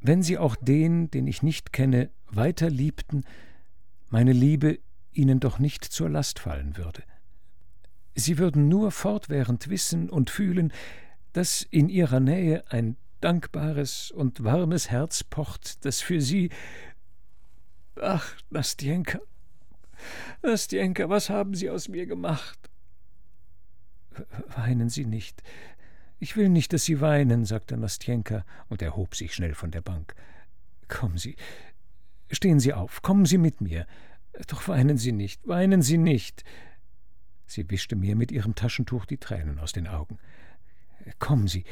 [0.00, 3.24] wenn Sie auch den, den ich nicht kenne, weiter liebten,
[4.12, 4.78] meine Liebe
[5.12, 7.02] Ihnen doch nicht zur Last fallen würde.
[8.14, 10.70] Sie würden nur fortwährend wissen und fühlen,
[11.32, 16.50] dass in Ihrer Nähe ein dankbares und warmes Herz pocht, das für Sie.
[18.00, 19.18] Ach, Nastjenka,
[20.42, 22.58] Nastjenka, was haben Sie aus mir gemacht?
[24.48, 25.42] Weinen Sie nicht.
[26.18, 30.14] Ich will nicht, dass Sie weinen, sagte Nastjenka und erhob sich schnell von der Bank.
[30.88, 31.36] Kommen Sie,
[32.32, 33.86] stehen Sie auf, kommen Sie mit mir.
[34.48, 36.44] Doch weinen Sie nicht, weinen Sie nicht.
[37.46, 40.18] Sie wischte mir mit ihrem Taschentuch die Tränen aus den Augen.
[41.18, 41.64] Kommen Sie,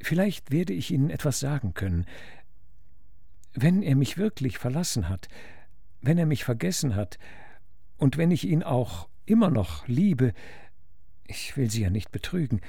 [0.00, 2.06] vielleicht werde ich Ihnen etwas sagen können.
[3.52, 5.28] Wenn er mich wirklich verlassen hat,
[6.00, 7.18] wenn er mich vergessen hat,
[7.98, 10.32] und wenn ich ihn auch immer noch liebe,
[11.26, 12.60] ich will Sie ja nicht betrügen.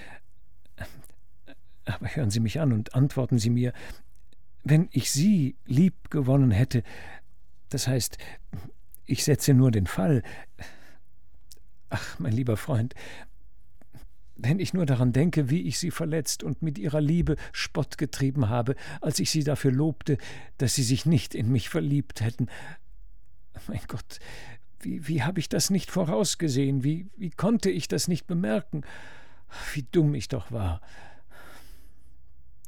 [1.85, 3.73] Aber hören Sie mich an und antworten Sie mir,
[4.69, 6.83] wenn ich Sie lieb gewonnen hätte,
[7.69, 8.17] das heißt,
[9.05, 10.23] ich setze nur den Fall.
[11.89, 12.93] Ach, mein lieber Freund,
[14.35, 18.49] wenn ich nur daran denke, wie ich sie verletzt und mit ihrer Liebe Spott getrieben
[18.49, 20.17] habe, als ich sie dafür lobte,
[20.57, 22.47] dass sie sich nicht in mich verliebt hätten.
[23.67, 24.19] Mein Gott,
[24.79, 26.83] wie, wie habe ich das nicht vorausgesehen?
[26.83, 28.83] Wie, wie konnte ich das nicht bemerken?
[29.73, 30.81] Wie dumm ich doch war.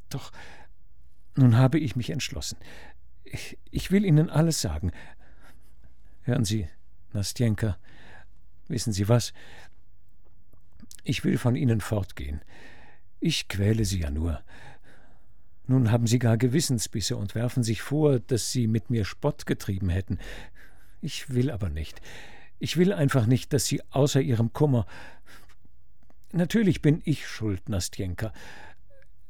[0.10, 0.32] Doch
[1.36, 2.58] nun habe ich mich entschlossen.
[3.24, 4.92] Ich, ich will Ihnen alles sagen.
[6.24, 6.68] Hören Sie,
[7.14, 7.78] Nastjenka,
[8.68, 9.34] wissen Sie was?
[11.04, 12.42] Ich will von Ihnen fortgehen.
[13.20, 14.42] Ich quäle Sie ja nur.
[15.68, 19.90] Nun haben Sie gar Gewissensbisse und werfen sich vor, dass Sie mit mir Spott getrieben
[19.90, 20.18] hätten.
[21.02, 22.02] Ich will aber nicht.
[22.60, 24.86] Ich will einfach nicht, dass Sie außer Ihrem Kummer.
[26.32, 28.34] Natürlich bin ich schuld, Nastjenka.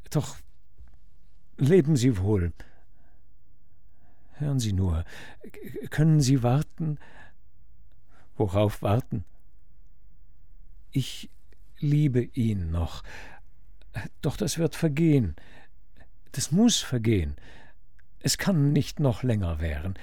[0.10, 0.38] Doch
[1.60, 2.54] leben Sie wohl.
[4.34, 5.04] Hören Sie nur,
[5.90, 6.98] können Sie warten?
[8.38, 9.26] Worauf warten?
[10.92, 11.30] Ich
[11.78, 13.04] liebe ihn noch.
[14.22, 15.36] Doch das wird vergehen.
[16.32, 17.36] Das muss vergehen.
[18.22, 19.96] Es kann nicht noch länger währen.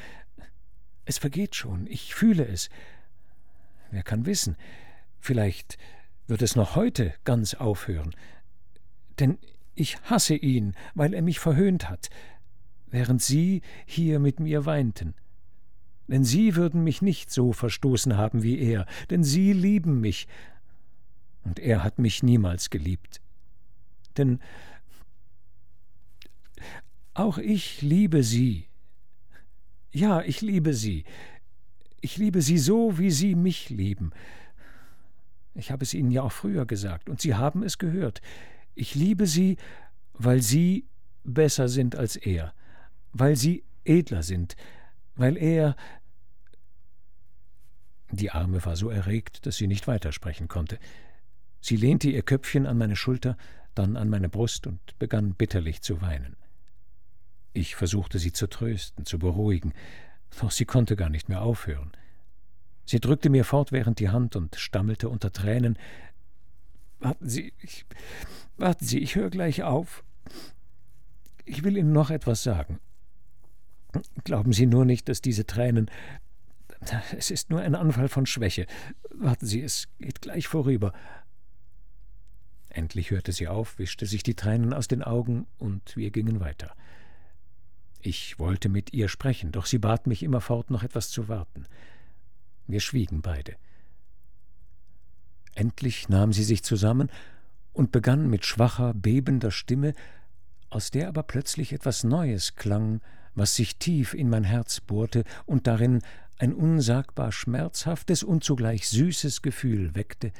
[1.05, 2.69] Es vergeht schon, ich fühle es.
[3.91, 4.57] Wer kann wissen,
[5.21, 5.79] vielleicht
[6.27, 8.15] wird es noch heute ganz aufhören.
[9.19, 9.39] Denn
[9.77, 12.09] ich hasse ihn, weil er mich verhöhnt hat,
[12.89, 15.15] während Sie hier mit mir weinten.
[16.09, 20.27] Denn Sie würden mich nicht so verstoßen haben wie er, denn Sie lieben mich,
[21.45, 23.21] und er hat mich niemals geliebt.
[24.17, 24.41] Denn
[27.15, 28.69] Auch ich liebe Sie.
[29.91, 31.05] Ja, ich liebe Sie.
[32.03, 34.11] Ich liebe Sie so, wie Sie mich lieben.
[35.55, 38.21] Ich habe es Ihnen ja auch früher gesagt, und Sie haben es gehört.
[38.77, 39.57] Ich liebe Sie,
[40.13, 40.87] weil Sie
[41.25, 42.53] besser sind als er,
[43.13, 44.55] weil Sie edler sind,
[45.17, 45.77] weil er.
[48.13, 50.79] Die Arme war so erregt, dass sie nicht weitersprechen konnte.
[51.61, 53.37] Sie lehnte ihr Köpfchen an meine Schulter,
[53.75, 56.37] dann an meine Brust und begann bitterlich zu weinen.
[57.53, 59.73] Ich versuchte sie zu trösten, zu beruhigen,
[60.41, 61.93] doch sie konnte gar nicht mehr aufhören.
[62.85, 65.77] Sie drückte mir fortwährend die Hand und stammelte unter Tränen
[66.99, 67.85] Warten Sie, ich,
[68.57, 70.05] warten Sie, ich höre gleich auf.
[71.45, 72.81] Ich will Ihnen noch etwas sagen.
[74.25, 75.91] Glauben Sie nur nicht, dass diese Tränen.
[77.17, 78.67] Es ist nur ein Anfall von Schwäche.
[79.11, 80.93] Warten Sie, es geht gleich vorüber.
[82.77, 86.75] Endlich hörte sie auf, wischte sich die Tränen aus den Augen, und wir gingen weiter.
[88.03, 91.65] Ich wollte mit ihr sprechen, doch sie bat mich immerfort, noch etwas zu warten.
[92.67, 93.57] Wir schwiegen beide.
[95.57, 97.11] Endlich nahm sie sich zusammen
[97.73, 99.95] und begann mit schwacher, bebender Stimme,
[100.71, 103.01] aus der aber plötzlich etwas Neues klang,
[103.35, 106.03] was sich tief in mein Herz bohrte und darin
[106.39, 110.31] ein unsagbar schmerzhaftes und zugleich süßes Gefühl weckte.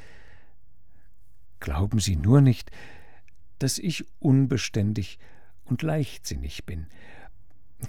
[1.59, 2.71] Glauben Sie nur nicht,
[3.59, 5.19] dass ich unbeständig
[5.65, 6.87] und leichtsinnig bin,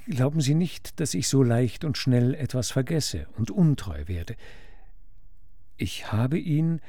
[0.07, 4.37] Glauben Sie nicht, dass ich so leicht und schnell etwas vergesse und untreu werde.
[5.77, 6.81] Ich habe ihn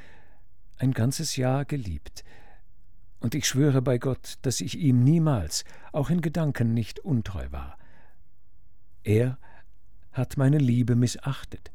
[0.79, 2.23] ein ganzes Jahr geliebt,
[3.19, 7.77] und ich schwöre bei Gott, dass ich ihm niemals, auch in Gedanken, nicht untreu war.
[9.03, 9.37] Er
[10.13, 11.71] hat meine Liebe missachtet.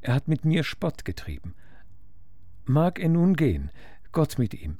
[0.00, 1.54] Er hat mit mir Spott getrieben.
[2.64, 3.70] Mag er nun gehen,
[4.12, 4.78] Gott mit ihm.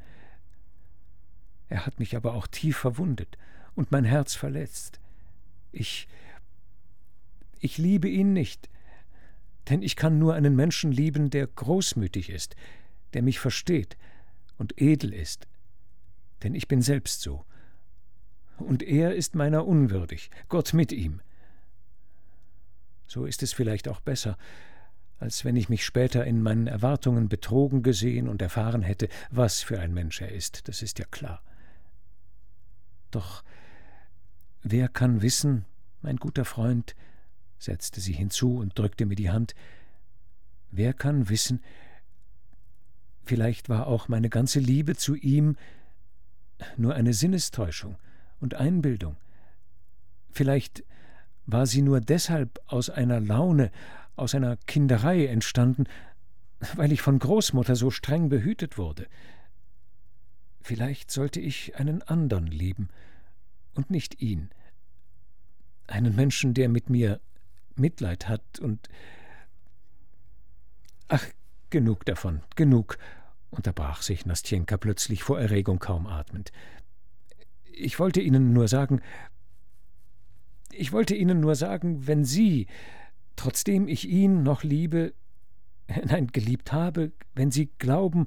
[1.68, 3.38] Er hat mich aber auch tief verwundet
[3.74, 5.00] und mein Herz verletzt.
[5.72, 6.08] Ich.
[7.62, 8.70] Ich liebe ihn nicht,
[9.68, 12.56] denn ich kann nur einen Menschen lieben, der großmütig ist,
[13.14, 13.96] der mich versteht
[14.58, 15.46] und edel ist,
[16.42, 17.44] denn ich bin selbst so.
[18.58, 21.20] Und er ist meiner unwürdig, Gott mit ihm.
[23.06, 24.36] So ist es vielleicht auch besser,
[25.18, 29.80] als wenn ich mich später in meinen Erwartungen betrogen gesehen und erfahren hätte, was für
[29.80, 31.42] ein Mensch er ist, das ist ja klar.
[33.10, 33.42] Doch
[34.62, 35.64] Wer kann wissen,
[36.02, 36.94] mein guter Freund,
[37.58, 39.54] setzte sie hinzu und drückte mir die Hand,
[40.70, 41.62] wer kann wissen,
[43.24, 45.56] vielleicht war auch meine ganze Liebe zu ihm
[46.76, 47.96] nur eine Sinnestäuschung
[48.40, 49.16] und Einbildung,
[50.30, 50.84] vielleicht
[51.46, 53.70] war sie nur deshalb aus einer Laune,
[54.16, 55.84] aus einer Kinderei entstanden,
[56.74, 59.06] weil ich von Großmutter so streng behütet wurde.
[60.60, 62.90] Vielleicht sollte ich einen andern lieben,
[63.74, 64.50] und nicht ihn.
[65.86, 67.20] Einen Menschen, der mit mir
[67.76, 68.88] Mitleid hat und.
[71.08, 71.24] Ach,
[71.70, 72.98] genug davon, genug,
[73.50, 76.52] unterbrach sich Nastjenka plötzlich vor Erregung kaum atmend.
[77.72, 79.00] Ich wollte Ihnen nur sagen,
[80.72, 82.66] ich wollte Ihnen nur sagen, wenn Sie,
[83.36, 85.14] trotzdem ich ihn noch liebe,
[86.04, 88.26] nein, geliebt habe, wenn Sie glauben,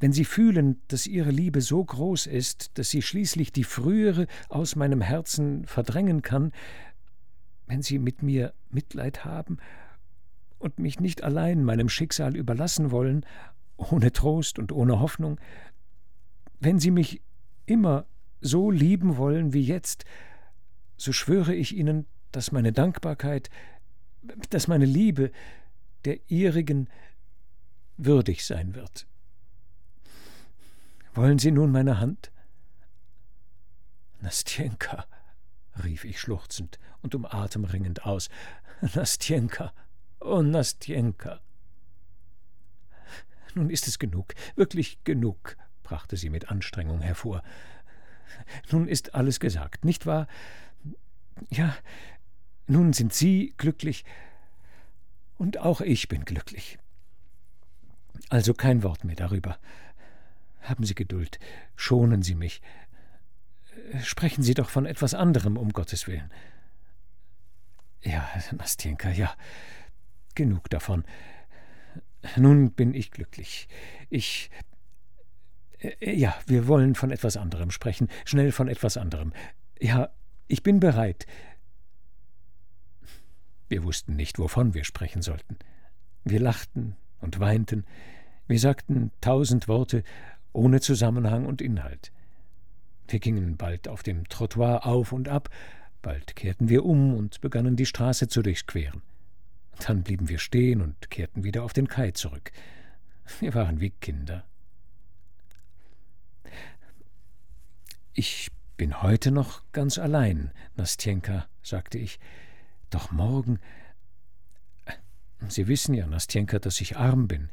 [0.00, 4.76] wenn Sie fühlen, dass Ihre Liebe so groß ist, dass sie schließlich die frühere aus
[4.76, 6.52] meinem Herzen verdrängen kann,
[7.66, 9.58] wenn Sie mit mir Mitleid haben
[10.58, 13.24] und mich nicht allein meinem Schicksal überlassen wollen,
[13.76, 15.38] ohne Trost und ohne Hoffnung,
[16.60, 17.22] wenn Sie mich
[17.66, 18.06] immer
[18.40, 20.04] so lieben wollen wie jetzt,
[20.96, 23.50] so schwöre ich Ihnen, dass meine Dankbarkeit,
[24.50, 25.30] dass meine Liebe
[26.04, 26.88] der Ihrigen
[27.96, 29.06] würdig sein wird.
[31.14, 32.30] Wollen Sie nun meine Hand?
[34.20, 35.06] Nastjenka,
[35.82, 38.28] rief ich schluchzend und um Atem ringend aus.
[38.94, 39.72] Nastjenka,
[40.20, 41.40] oh Nastjenka.
[43.54, 47.42] Nun ist es genug, wirklich genug, brachte sie mit Anstrengung hervor.
[48.70, 50.28] Nun ist alles gesagt, nicht wahr?
[51.50, 51.76] Ja,
[52.66, 54.04] nun sind Sie glücklich
[55.38, 56.78] und auch ich bin glücklich.
[58.28, 59.58] Also kein Wort mehr darüber.
[60.60, 61.38] Haben Sie Geduld,
[61.76, 62.60] schonen Sie mich.
[64.02, 66.30] Sprechen Sie doch von etwas anderem, um Gottes Willen.
[68.02, 69.34] Ja, Nastjenka, ja,
[70.38, 71.04] genug davon.
[72.36, 73.68] Nun bin ich glücklich.
[74.08, 74.50] Ich.
[75.80, 79.32] Äh, ja, wir wollen von etwas anderem sprechen, schnell von etwas anderem.
[79.80, 80.08] Ja,
[80.46, 81.26] ich bin bereit.
[83.68, 85.58] Wir wussten nicht, wovon wir sprechen sollten.
[86.24, 87.84] Wir lachten und weinten,
[88.46, 90.04] wir sagten tausend Worte
[90.52, 92.12] ohne Zusammenhang und Inhalt.
[93.08, 95.50] Wir gingen bald auf dem Trottoir auf und ab,
[96.00, 99.02] bald kehrten wir um und begannen die Straße zu durchqueren.
[99.86, 102.52] Dann blieben wir stehen und kehrten wieder auf den Kai zurück.
[103.40, 104.44] Wir waren wie Kinder.
[108.12, 112.18] Ich bin heute noch ganz allein, Nastjenka, sagte ich.
[112.90, 113.60] Doch morgen.
[115.48, 117.50] Sie wissen ja, Nastjenka, dass ich arm bin.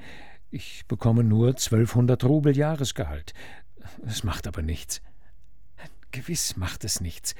[0.50, 3.34] Ich bekomme nur zwölfhundert Rubel Jahresgehalt.
[4.06, 5.02] Es macht aber nichts.
[6.12, 7.36] Gewiss macht es nichts.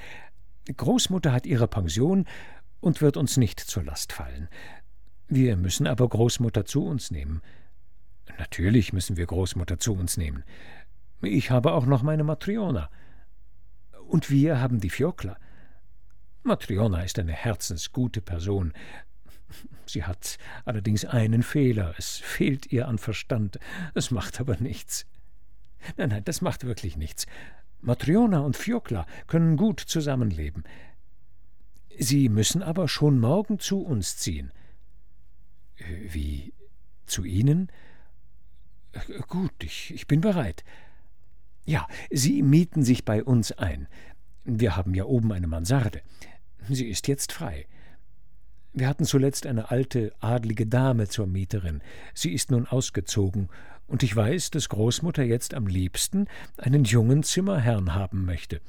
[0.76, 2.26] Großmutter hat ihre Pension
[2.80, 4.48] und wird uns nicht zur Last fallen.
[5.28, 7.42] Wir müssen aber Großmutter zu uns nehmen.
[8.38, 10.44] Natürlich müssen wir Großmutter zu uns nehmen.
[11.22, 12.90] Ich habe auch noch meine Matriona.
[14.08, 15.36] Und wir haben die Fiokla.
[16.42, 18.72] Matriona ist eine herzensgute Person.
[19.86, 21.94] Sie hat allerdings einen Fehler.
[21.98, 23.58] Es fehlt ihr an Verstand.
[23.94, 25.06] Es macht aber nichts.
[25.96, 27.26] Nein, nein, das macht wirklich nichts.
[27.80, 30.64] Matriona und Fiokla können gut zusammenleben.
[31.98, 34.52] Sie müssen aber schon morgen zu uns ziehen.
[35.78, 36.52] Wie
[37.06, 37.70] zu Ihnen?
[39.28, 40.64] Gut, ich, ich bin bereit.
[41.64, 43.88] Ja, Sie mieten sich bei uns ein.
[44.44, 46.02] Wir haben ja oben eine Mansarde.
[46.68, 47.66] Sie ist jetzt frei.
[48.72, 51.82] Wir hatten zuletzt eine alte, adlige Dame zur Mieterin.
[52.14, 53.48] Sie ist nun ausgezogen,
[53.86, 56.26] und ich weiß, dass Großmutter jetzt am liebsten
[56.56, 58.60] einen jungen Zimmerherrn haben möchte.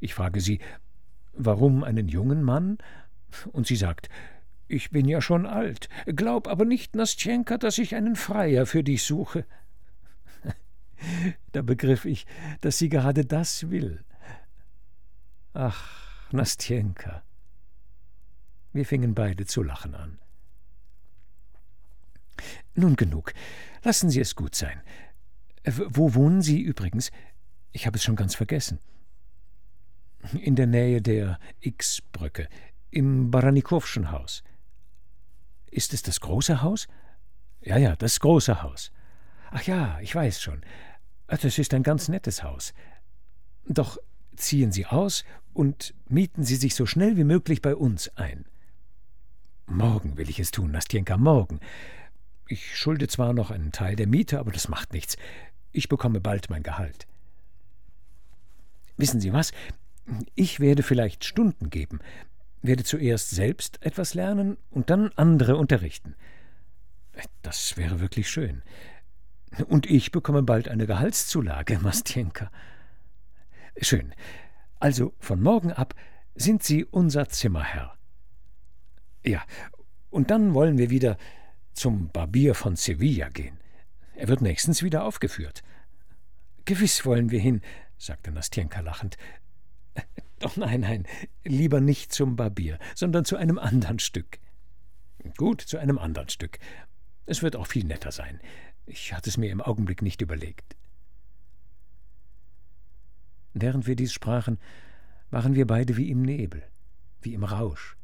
[0.00, 0.60] Ich frage sie,
[1.32, 2.78] warum einen jungen Mann?
[3.52, 4.08] Und sie sagt,
[4.68, 9.02] ich bin ja schon alt, glaub aber nicht, Nastjenka, dass ich einen Freier für dich
[9.02, 9.44] suche.
[11.52, 12.26] da begriff ich,
[12.60, 14.04] dass sie gerade das will.
[15.54, 17.22] Ach, Nastjenka.
[18.72, 20.18] Wir fingen beide zu lachen an.
[22.74, 23.32] Nun genug.
[23.82, 24.80] Lassen Sie es gut sein.
[25.64, 27.10] Wo wohnen Sie übrigens?
[27.72, 28.78] Ich habe es schon ganz vergessen.
[30.40, 32.48] In der Nähe der X-Brücke,
[32.90, 34.42] im Baranikowschen Haus.
[35.70, 36.88] Ist es das große Haus?
[37.60, 38.92] Ja, ja, das große Haus.
[39.50, 40.62] Ach ja, ich weiß schon.
[41.26, 42.72] Das ist ein ganz nettes Haus.
[43.66, 43.98] Doch
[44.36, 48.46] ziehen Sie aus und mieten Sie sich so schnell wie möglich bei uns ein.
[49.66, 51.60] Morgen will ich es tun, Nastjenka, morgen.
[52.46, 55.16] Ich schulde zwar noch einen Teil der Miete, aber das macht nichts.
[55.72, 57.06] Ich bekomme bald mein Gehalt.
[58.96, 59.52] Wissen Sie was?
[60.34, 62.00] Ich werde vielleicht Stunden geben
[62.62, 66.14] werde zuerst selbst etwas lernen und dann andere unterrichten.
[67.42, 68.62] Das wäre wirklich schön.
[69.68, 72.50] Und ich bekomme bald eine Gehaltszulage, Mastjenka.
[73.80, 74.14] Schön.
[74.78, 75.94] Also von morgen ab
[76.34, 77.94] sind Sie unser Zimmerherr.
[79.24, 79.42] Ja,
[80.10, 81.16] und dann wollen wir wieder
[81.72, 83.58] zum Barbier von Sevilla gehen.
[84.14, 85.62] Er wird nächstens wieder aufgeführt.
[86.64, 87.62] Gewiss wollen wir hin,
[87.98, 89.16] sagte Nastjenka lachend.
[90.40, 91.06] Doch nein, nein,
[91.44, 94.38] lieber nicht zum Barbier, sondern zu einem anderen Stück.
[95.36, 96.58] Gut, zu einem anderen Stück.
[97.26, 98.40] Es wird auch viel netter sein.
[98.86, 100.76] Ich hatte es mir im Augenblick nicht überlegt.
[103.52, 104.58] Während wir dies sprachen,
[105.30, 106.62] waren wir beide wie im Nebel,
[107.20, 107.96] wie im Rausch,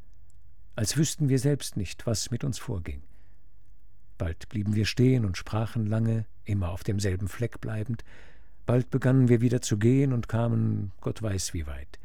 [0.74, 3.02] als wüssten wir selbst nicht, was mit uns vorging.
[4.18, 8.04] Bald blieben wir stehen und sprachen lange, immer auf demselben Fleck bleibend,
[8.66, 11.98] bald begannen wir wieder zu gehen und kamen Gott weiß wie weit.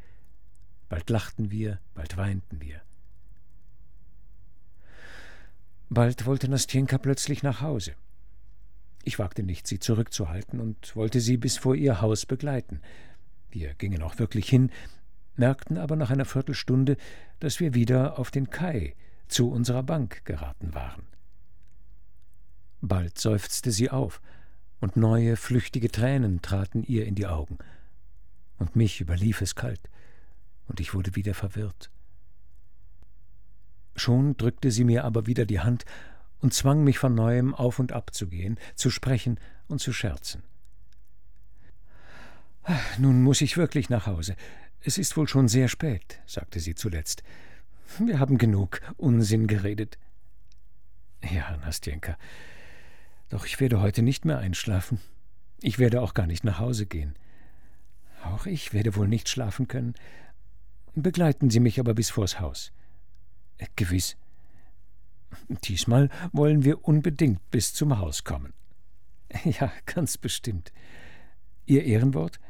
[0.90, 2.82] Bald lachten wir, bald weinten wir.
[5.88, 7.92] Bald wollte Nastjenka plötzlich nach Hause.
[9.04, 12.80] Ich wagte nicht, sie zurückzuhalten und wollte sie bis vor ihr Haus begleiten.
[13.50, 14.70] Wir gingen auch wirklich hin,
[15.36, 16.96] merkten aber nach einer Viertelstunde,
[17.38, 18.96] dass wir wieder auf den Kai
[19.28, 21.06] zu unserer Bank geraten waren.
[22.80, 24.20] Bald seufzte sie auf,
[24.80, 27.58] und neue, flüchtige Tränen traten ihr in die Augen,
[28.58, 29.88] und mich überlief es kalt
[30.70, 31.90] und ich wurde wieder verwirrt.
[33.96, 35.84] Schon drückte sie mir aber wieder die Hand
[36.40, 39.38] und zwang mich von neuem auf und ab zu gehen, zu sprechen
[39.68, 40.42] und zu scherzen.
[42.98, 44.36] Nun muss ich wirklich nach Hause.
[44.80, 47.22] Es ist wohl schon sehr spät, sagte sie zuletzt.
[47.98, 49.98] Wir haben genug Unsinn geredet.
[51.22, 52.16] Ja, Nastjenka,
[53.28, 55.00] doch ich werde heute nicht mehr einschlafen.
[55.60, 57.14] Ich werde auch gar nicht nach Hause gehen.
[58.24, 59.94] Auch ich werde wohl nicht schlafen können,
[60.94, 62.72] Begleiten Sie mich aber bis vors Haus.
[63.58, 64.16] Äh, gewiss.
[65.48, 68.52] Diesmal wollen wir unbedingt bis zum Haus kommen.
[69.44, 70.72] Ja, ganz bestimmt.
[71.66, 72.40] Ihr Ehrenwort?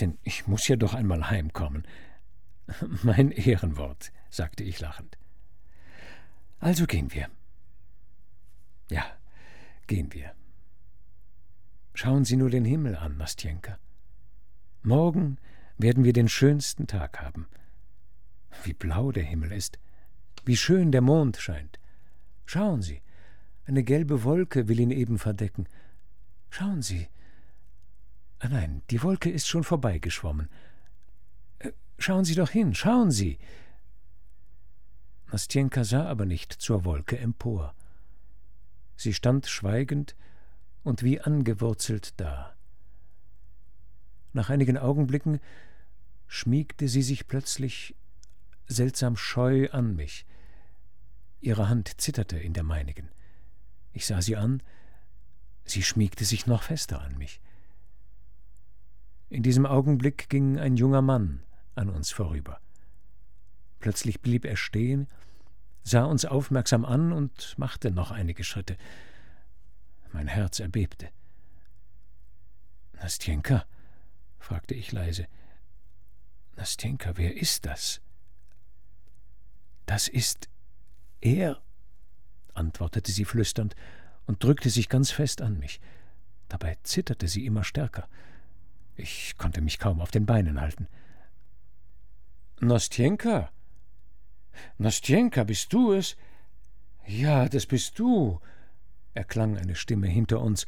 [0.00, 1.86] Denn ich muss ja doch einmal heimkommen.
[3.02, 5.16] Mein Ehrenwort, sagte ich lachend.
[6.58, 7.28] Also gehen wir.
[8.90, 9.04] Ja,
[9.86, 10.34] gehen wir.
[11.94, 13.78] Schauen Sie nur den Himmel an, Nastjenka.
[14.82, 15.38] Morgen
[15.78, 17.46] werden wir den schönsten Tag haben.
[18.64, 19.78] Wie blau der Himmel ist,
[20.44, 21.78] wie schön der Mond scheint.
[22.46, 23.00] Schauen Sie,
[23.64, 25.68] eine gelbe Wolke will ihn eben verdecken.
[26.50, 27.08] Schauen Sie.
[28.40, 30.48] Ah nein, die Wolke ist schon vorbeigeschwommen.
[31.58, 33.38] Äh, schauen Sie doch hin, schauen Sie.
[35.30, 37.74] Nastjenka sah aber nicht zur Wolke empor.
[38.96, 40.16] Sie stand schweigend
[40.82, 42.56] und wie angewurzelt da.
[44.32, 45.40] Nach einigen Augenblicken
[46.26, 47.94] schmiegte sie sich plötzlich
[48.70, 50.24] seltsam scheu an mich.
[51.40, 53.10] Ihre Hand zitterte in der meinigen.
[53.92, 54.62] Ich sah sie an,
[55.64, 57.40] sie schmiegte sich noch fester an mich.
[59.28, 61.42] In diesem Augenblick ging ein junger Mann
[61.74, 62.60] an uns vorüber.
[63.78, 65.08] Plötzlich blieb er stehen,
[65.82, 68.76] sah uns aufmerksam an und machte noch einige Schritte.
[70.12, 71.10] Mein Herz erbebte.
[72.94, 73.64] Nastjenka?
[74.38, 75.26] fragte ich leise.
[76.56, 78.00] Nastjenka, wer ist das?
[79.90, 80.48] Das ist
[81.20, 81.60] er,
[82.54, 83.74] antwortete sie flüsternd
[84.24, 85.80] und drückte sich ganz fest an mich.
[86.48, 88.06] Dabei zitterte sie immer stärker.
[88.94, 90.86] Ich konnte mich kaum auf den Beinen halten.
[92.60, 93.50] Nastjenka?
[94.78, 96.16] Nastjenka, bist du es?
[97.04, 98.38] Ja, das bist du,
[99.14, 100.66] erklang eine Stimme hinter uns,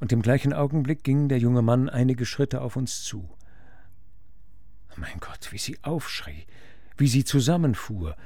[0.00, 3.26] und im gleichen Augenblick ging der junge Mann einige Schritte auf uns zu.
[4.96, 6.46] Mein Gott, wie sie aufschrie,
[6.96, 8.16] wie sie zusammenfuhr,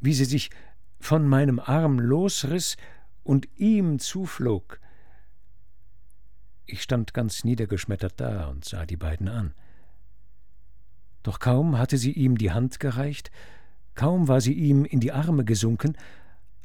[0.00, 0.50] wie sie sich
[0.98, 2.76] von meinem Arm losriss
[3.22, 4.80] und ihm zuflog.
[6.64, 9.54] Ich stand ganz niedergeschmettert da und sah die beiden an.
[11.22, 13.30] Doch kaum hatte sie ihm die Hand gereicht,
[13.94, 15.96] kaum war sie ihm in die Arme gesunken,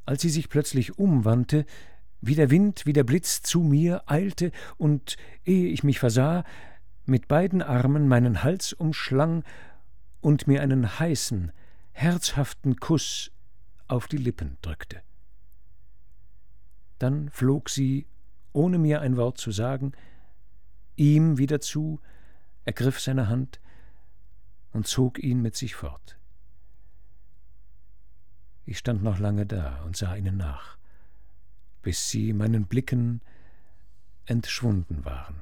[0.05, 1.65] als sie sich plötzlich umwandte,
[2.21, 6.43] wie der Wind, wie der Blitz zu mir eilte und, ehe ich mich versah,
[7.05, 9.43] mit beiden Armen meinen Hals umschlang
[10.21, 11.51] und mir einen heißen,
[11.91, 13.31] herzhaften Kuss
[13.87, 15.01] auf die Lippen drückte.
[16.99, 18.05] Dann flog sie,
[18.53, 19.93] ohne mir ein Wort zu sagen,
[20.95, 21.99] ihm wieder zu,
[22.63, 23.59] ergriff seine Hand
[24.71, 26.17] und zog ihn mit sich fort.
[28.65, 30.77] Ich stand noch lange da und sah ihnen nach,
[31.81, 33.21] bis sie meinen Blicken
[34.25, 35.41] entschwunden waren.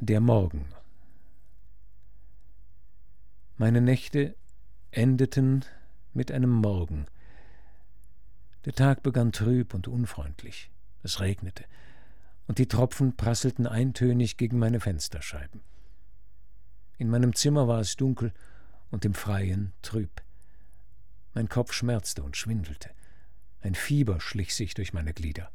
[0.00, 0.66] Der Morgen.
[3.56, 4.34] Meine Nächte
[4.90, 5.64] endeten
[6.12, 7.06] mit einem Morgen.
[8.64, 10.70] Der Tag begann trüb und unfreundlich.
[11.04, 11.64] Es regnete,
[12.48, 15.60] und die Tropfen prasselten eintönig gegen meine Fensterscheiben.
[16.98, 18.32] In meinem Zimmer war es dunkel
[18.90, 20.22] und im Freien trüb.
[21.34, 22.90] Mein Kopf schmerzte und schwindelte.
[23.60, 25.50] Ein Fieber schlich sich durch meine Glieder.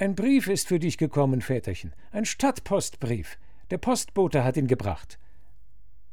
[0.00, 1.92] Ein Brief ist für dich gekommen, Väterchen.
[2.10, 3.36] Ein Stadtpostbrief.
[3.68, 5.18] Der Postbote hat ihn gebracht.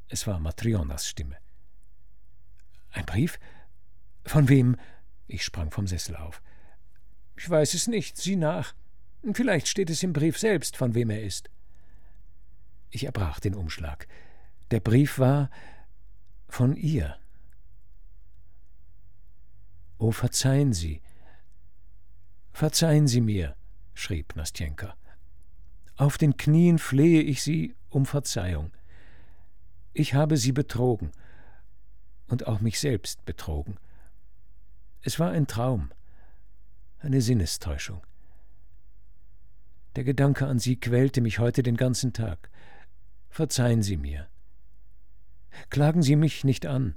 [0.10, 1.38] Es war Matrionas Stimme.
[2.92, 3.40] Ein Brief?
[4.26, 4.76] Von wem?
[5.28, 6.42] Ich sprang vom Sessel auf.
[7.38, 8.18] Ich weiß es nicht.
[8.18, 8.76] Sieh nach.
[9.32, 11.50] Vielleicht steht es im Brief selbst, von wem er ist.
[12.90, 14.06] Ich erbrach den Umschlag.
[14.72, 15.50] Der Brief war
[16.50, 17.18] von ihr.
[19.98, 21.02] Oh, verzeihen Sie.
[22.52, 23.56] Verzeihen Sie mir,
[23.98, 24.96] schrieb Nastjenka.
[25.96, 28.72] Auf den Knien flehe ich Sie um Verzeihung.
[29.94, 31.12] Ich habe Sie betrogen
[32.28, 33.78] und auch mich selbst betrogen.
[35.02, 35.90] Es war ein Traum,
[37.00, 38.02] eine Sinnestäuschung.
[39.96, 42.52] Der Gedanke an Sie quälte mich heute den ganzen Tag.
[43.30, 44.28] Verzeihen Sie mir.
[45.72, 46.96] Klagen Sie mich nicht an,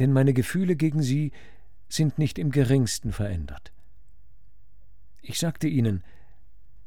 [0.00, 1.30] denn meine Gefühle gegen Sie
[1.88, 3.72] sind nicht im geringsten verändert.
[5.22, 6.04] Ich sagte ihnen,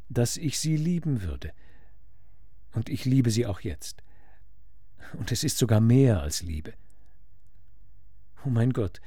[0.09, 1.53] dass ich sie lieben würde.
[2.73, 4.03] Und ich liebe sie auch jetzt.
[5.13, 6.73] Und es ist sogar mehr als Liebe.
[8.45, 9.01] Oh mein Gott,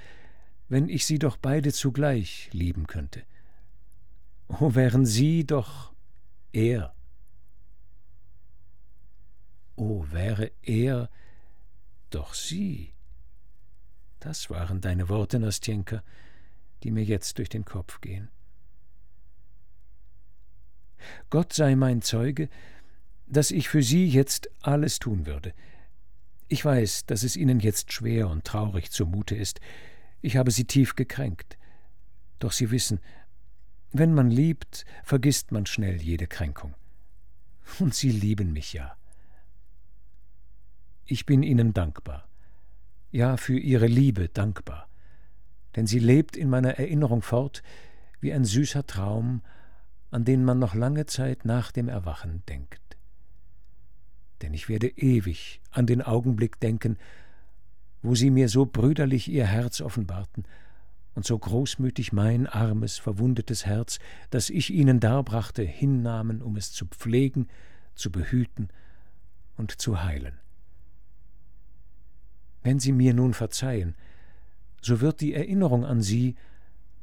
[0.68, 3.22] wenn ich sie doch beide zugleich lieben könnte.
[4.48, 5.92] Oh, wären sie doch
[6.52, 6.94] er.
[9.76, 11.10] Oh, wäre er
[12.10, 12.92] doch sie.
[14.20, 16.02] Das waren deine Worte, Nastjenka,
[16.82, 18.28] die mir jetzt durch den Kopf gehen.
[21.30, 22.48] Gott sei mein Zeuge,
[23.26, 25.52] dass ich für Sie jetzt alles tun würde.
[26.48, 29.60] Ich weiß, dass es Ihnen jetzt schwer und traurig zumute ist.
[30.20, 31.56] Ich habe Sie tief gekränkt.
[32.38, 33.00] Doch Sie wissen,
[33.92, 36.74] wenn man liebt, vergisst man schnell jede Kränkung.
[37.78, 38.96] Und Sie lieben mich ja.
[41.06, 42.28] Ich bin Ihnen dankbar.
[43.10, 44.88] Ja, für Ihre Liebe dankbar.
[45.76, 47.62] denn sie lebt in meiner Erinnerung fort
[48.20, 49.42] wie ein süßer Traum,
[50.14, 52.80] an den man noch lange Zeit nach dem Erwachen denkt.
[54.42, 56.98] Denn ich werde ewig an den Augenblick denken,
[58.00, 60.44] wo sie mir so brüderlich ihr Herz offenbarten
[61.16, 63.98] und so großmütig mein armes, verwundetes Herz,
[64.30, 67.48] das ich ihnen darbrachte, hinnahmen, um es zu pflegen,
[67.96, 68.68] zu behüten
[69.56, 70.38] und zu heilen.
[72.62, 73.96] Wenn Sie mir nun verzeihen,
[74.80, 76.36] so wird die Erinnerung an Sie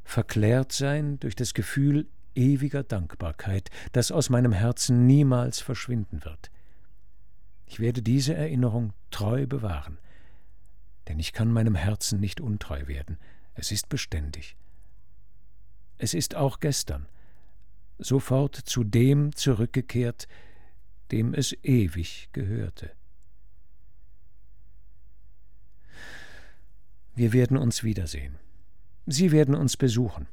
[0.02, 6.50] verklärt sein durch das Gefühl ewiger Dankbarkeit, das aus meinem Herzen niemals verschwinden wird.
[7.66, 9.98] Ich werde diese Erinnerung treu bewahren,
[11.08, 13.18] denn ich kann meinem Herzen nicht untreu werden,
[13.54, 14.56] es ist beständig.
[15.98, 17.06] Es ist auch gestern,
[17.98, 20.26] sofort zu dem zurückgekehrt,
[21.10, 22.90] dem es ewig gehörte.
[27.14, 28.38] Wir werden uns wiedersehen.
[29.06, 30.28] Sie werden uns besuchen.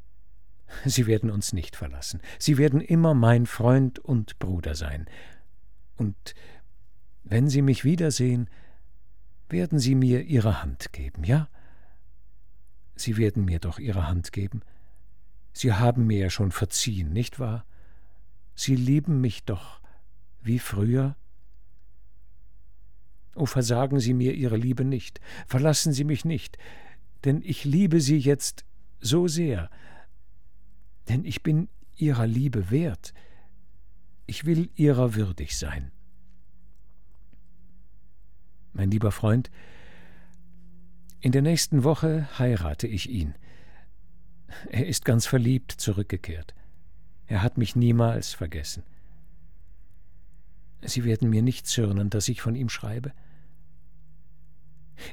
[0.85, 2.21] Sie werden uns nicht verlassen.
[2.37, 5.07] Sie werden immer mein Freund und Bruder sein.
[5.97, 6.35] Und
[7.23, 8.49] wenn Sie mich wiedersehen,
[9.49, 11.49] werden Sie mir Ihre Hand geben, ja?
[12.95, 14.61] Sie werden mir doch Ihre Hand geben.
[15.53, 17.65] Sie haben mir ja schon verziehen, nicht wahr?
[18.55, 19.81] Sie lieben mich doch
[20.41, 21.15] wie früher.
[23.35, 26.57] O versagen Sie mir Ihre Liebe nicht, verlassen Sie mich nicht,
[27.23, 28.65] denn ich liebe Sie jetzt
[28.99, 29.69] so sehr,
[31.09, 31.67] denn ich bin
[31.97, 33.13] Ihrer Liebe wert,
[34.27, 35.91] ich will Ihrer würdig sein.
[38.73, 39.49] Mein lieber Freund,
[41.19, 43.35] in der nächsten Woche heirate ich ihn.
[44.69, 46.53] Er ist ganz verliebt zurückgekehrt.
[47.27, 48.83] Er hat mich niemals vergessen.
[50.81, 53.11] Sie werden mir nicht zürnen, dass ich von ihm schreibe.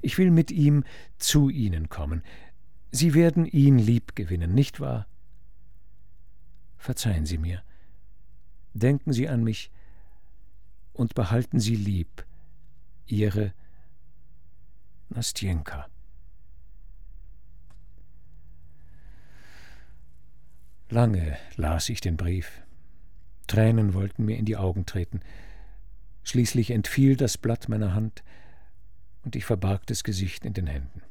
[0.00, 0.84] Ich will mit ihm
[1.18, 2.22] zu Ihnen kommen.
[2.92, 5.06] Sie werden ihn lieb gewinnen, nicht wahr?
[6.86, 7.64] Verzeihen Sie mir.
[8.72, 9.72] Denken Sie an mich
[10.92, 12.24] und behalten Sie lieb
[13.06, 13.52] Ihre
[15.08, 15.88] Nastjenka.
[20.88, 22.62] Lange las ich den Brief.
[23.48, 25.22] Tränen wollten mir in die Augen treten.
[26.22, 28.22] Schließlich entfiel das Blatt meiner Hand,
[29.24, 31.02] und ich verbarg das Gesicht in den Händen.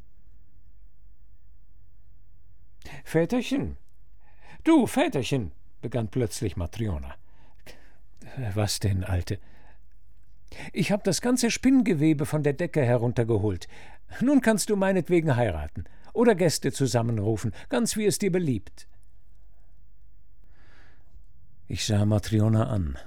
[3.03, 3.75] Väterchen,
[4.63, 5.51] du Väterchen,
[5.85, 7.13] begann plötzlich Matriona.
[8.55, 9.37] Was denn, Alte?
[10.73, 13.67] Ich habe das ganze Spinngewebe von der Decke heruntergeholt.
[14.19, 18.87] Nun kannst du meinetwegen heiraten oder Gäste zusammenrufen, ganz wie es dir beliebt.
[21.67, 22.97] Ich sah Matriona an.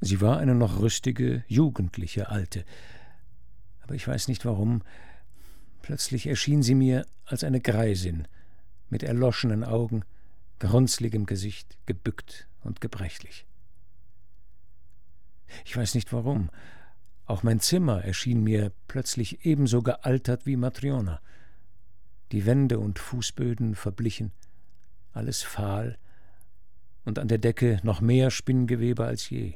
[0.00, 2.64] Sie war eine noch rüstige, jugendliche Alte.
[3.80, 4.82] Aber ich weiß nicht warum,
[5.82, 8.28] plötzlich erschien sie mir als eine Greisin,
[8.90, 10.04] mit erloschenen Augen,
[10.64, 13.46] runzligem Gesicht, gebückt und gebrechlich.
[15.64, 16.50] Ich weiß nicht warum,
[17.26, 21.20] auch mein Zimmer erschien mir plötzlich ebenso gealtert wie Matriona.
[22.32, 24.32] Die Wände und Fußböden verblichen,
[25.12, 25.98] alles fahl,
[27.04, 29.54] und an der Decke noch mehr Spinngewebe als je.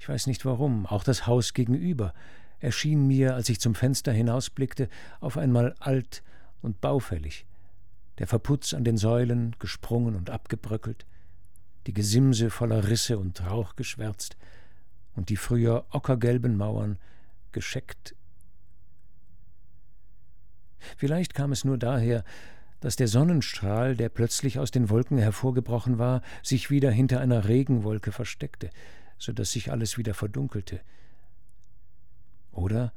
[0.00, 2.12] Ich weiß nicht warum, auch das Haus gegenüber
[2.60, 4.88] erschien mir, als ich zum Fenster hinausblickte,
[5.20, 6.22] auf einmal alt
[6.60, 7.46] und baufällig,
[8.18, 11.06] der Verputz an den Säulen gesprungen und abgebröckelt,
[11.86, 14.36] die Gesimse voller Risse und Rauch geschwärzt
[15.14, 16.98] und die früher ockergelben Mauern
[17.52, 18.14] gescheckt.
[20.96, 22.24] Vielleicht kam es nur daher,
[22.80, 28.12] dass der Sonnenstrahl, der plötzlich aus den Wolken hervorgebrochen war, sich wieder hinter einer Regenwolke
[28.12, 28.70] versteckte,
[29.18, 30.80] so dass sich alles wieder verdunkelte.
[32.52, 32.92] Oder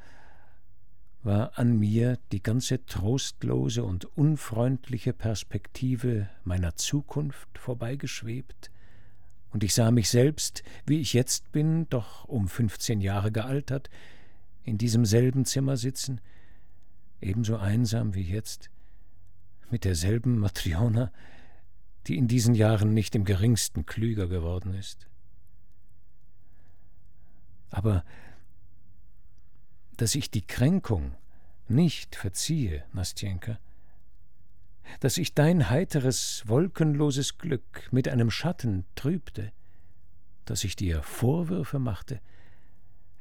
[1.23, 8.71] war an mir die ganze trostlose und unfreundliche Perspektive meiner Zukunft vorbeigeschwebt,
[9.51, 13.89] und ich sah mich selbst, wie ich jetzt bin, doch um fünfzehn Jahre gealtert,
[14.63, 16.21] in diesem selben Zimmer sitzen,
[17.19, 18.69] ebenso einsam wie jetzt,
[19.69, 21.11] mit derselben Matriona,
[22.07, 25.07] die in diesen Jahren nicht im geringsten klüger geworden ist.
[27.69, 28.03] Aber
[30.01, 31.13] dass ich die Kränkung
[31.67, 33.59] nicht verziehe, Nastjenka,
[34.99, 39.51] dass ich dein heiteres, wolkenloses Glück mit einem Schatten trübte,
[40.45, 42.19] dass ich dir Vorwürfe machte,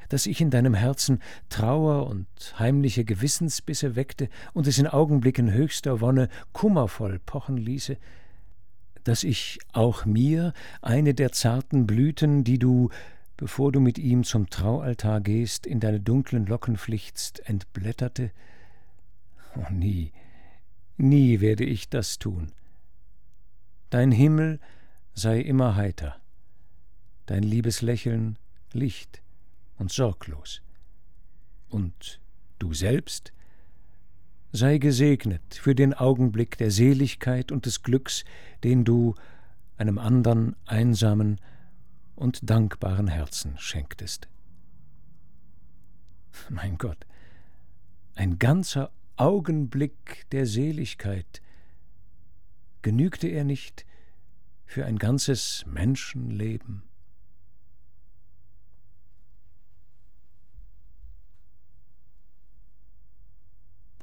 [0.09, 1.21] dass ich in deinem Herzen
[1.51, 2.27] Trauer und
[2.59, 7.99] heimliche Gewissensbisse weckte und es in Augenblicken höchster Wonne kummervoll pochen ließe,
[9.05, 12.89] dass ich auch mir eine der zarten Blüten, die du,
[13.41, 18.31] bevor du mit ihm zum Traualtar gehst, in deine dunklen Locken flichtst, entblätterte?
[19.57, 20.13] Oh, nie,
[21.03, 22.53] Nie werde ich das tun.
[23.89, 24.61] Dein Himmel
[25.15, 26.21] sei immer heiter,
[27.25, 28.37] dein liebes Lächeln
[28.75, 29.23] Licht
[29.79, 30.61] und sorglos.
[31.71, 32.21] Und
[32.59, 33.33] du selbst
[34.53, 38.27] sei gesegnet für den Augenblick der Seligkeit und des Glücks,
[38.63, 39.15] den du
[39.79, 41.41] einem andern einsamen
[42.21, 44.29] und dankbaren Herzen schenktest.
[46.51, 47.07] Mein Gott,
[48.15, 51.41] ein ganzer Augenblick der Seligkeit,
[52.83, 53.87] genügte er nicht
[54.67, 56.83] für ein ganzes Menschenleben?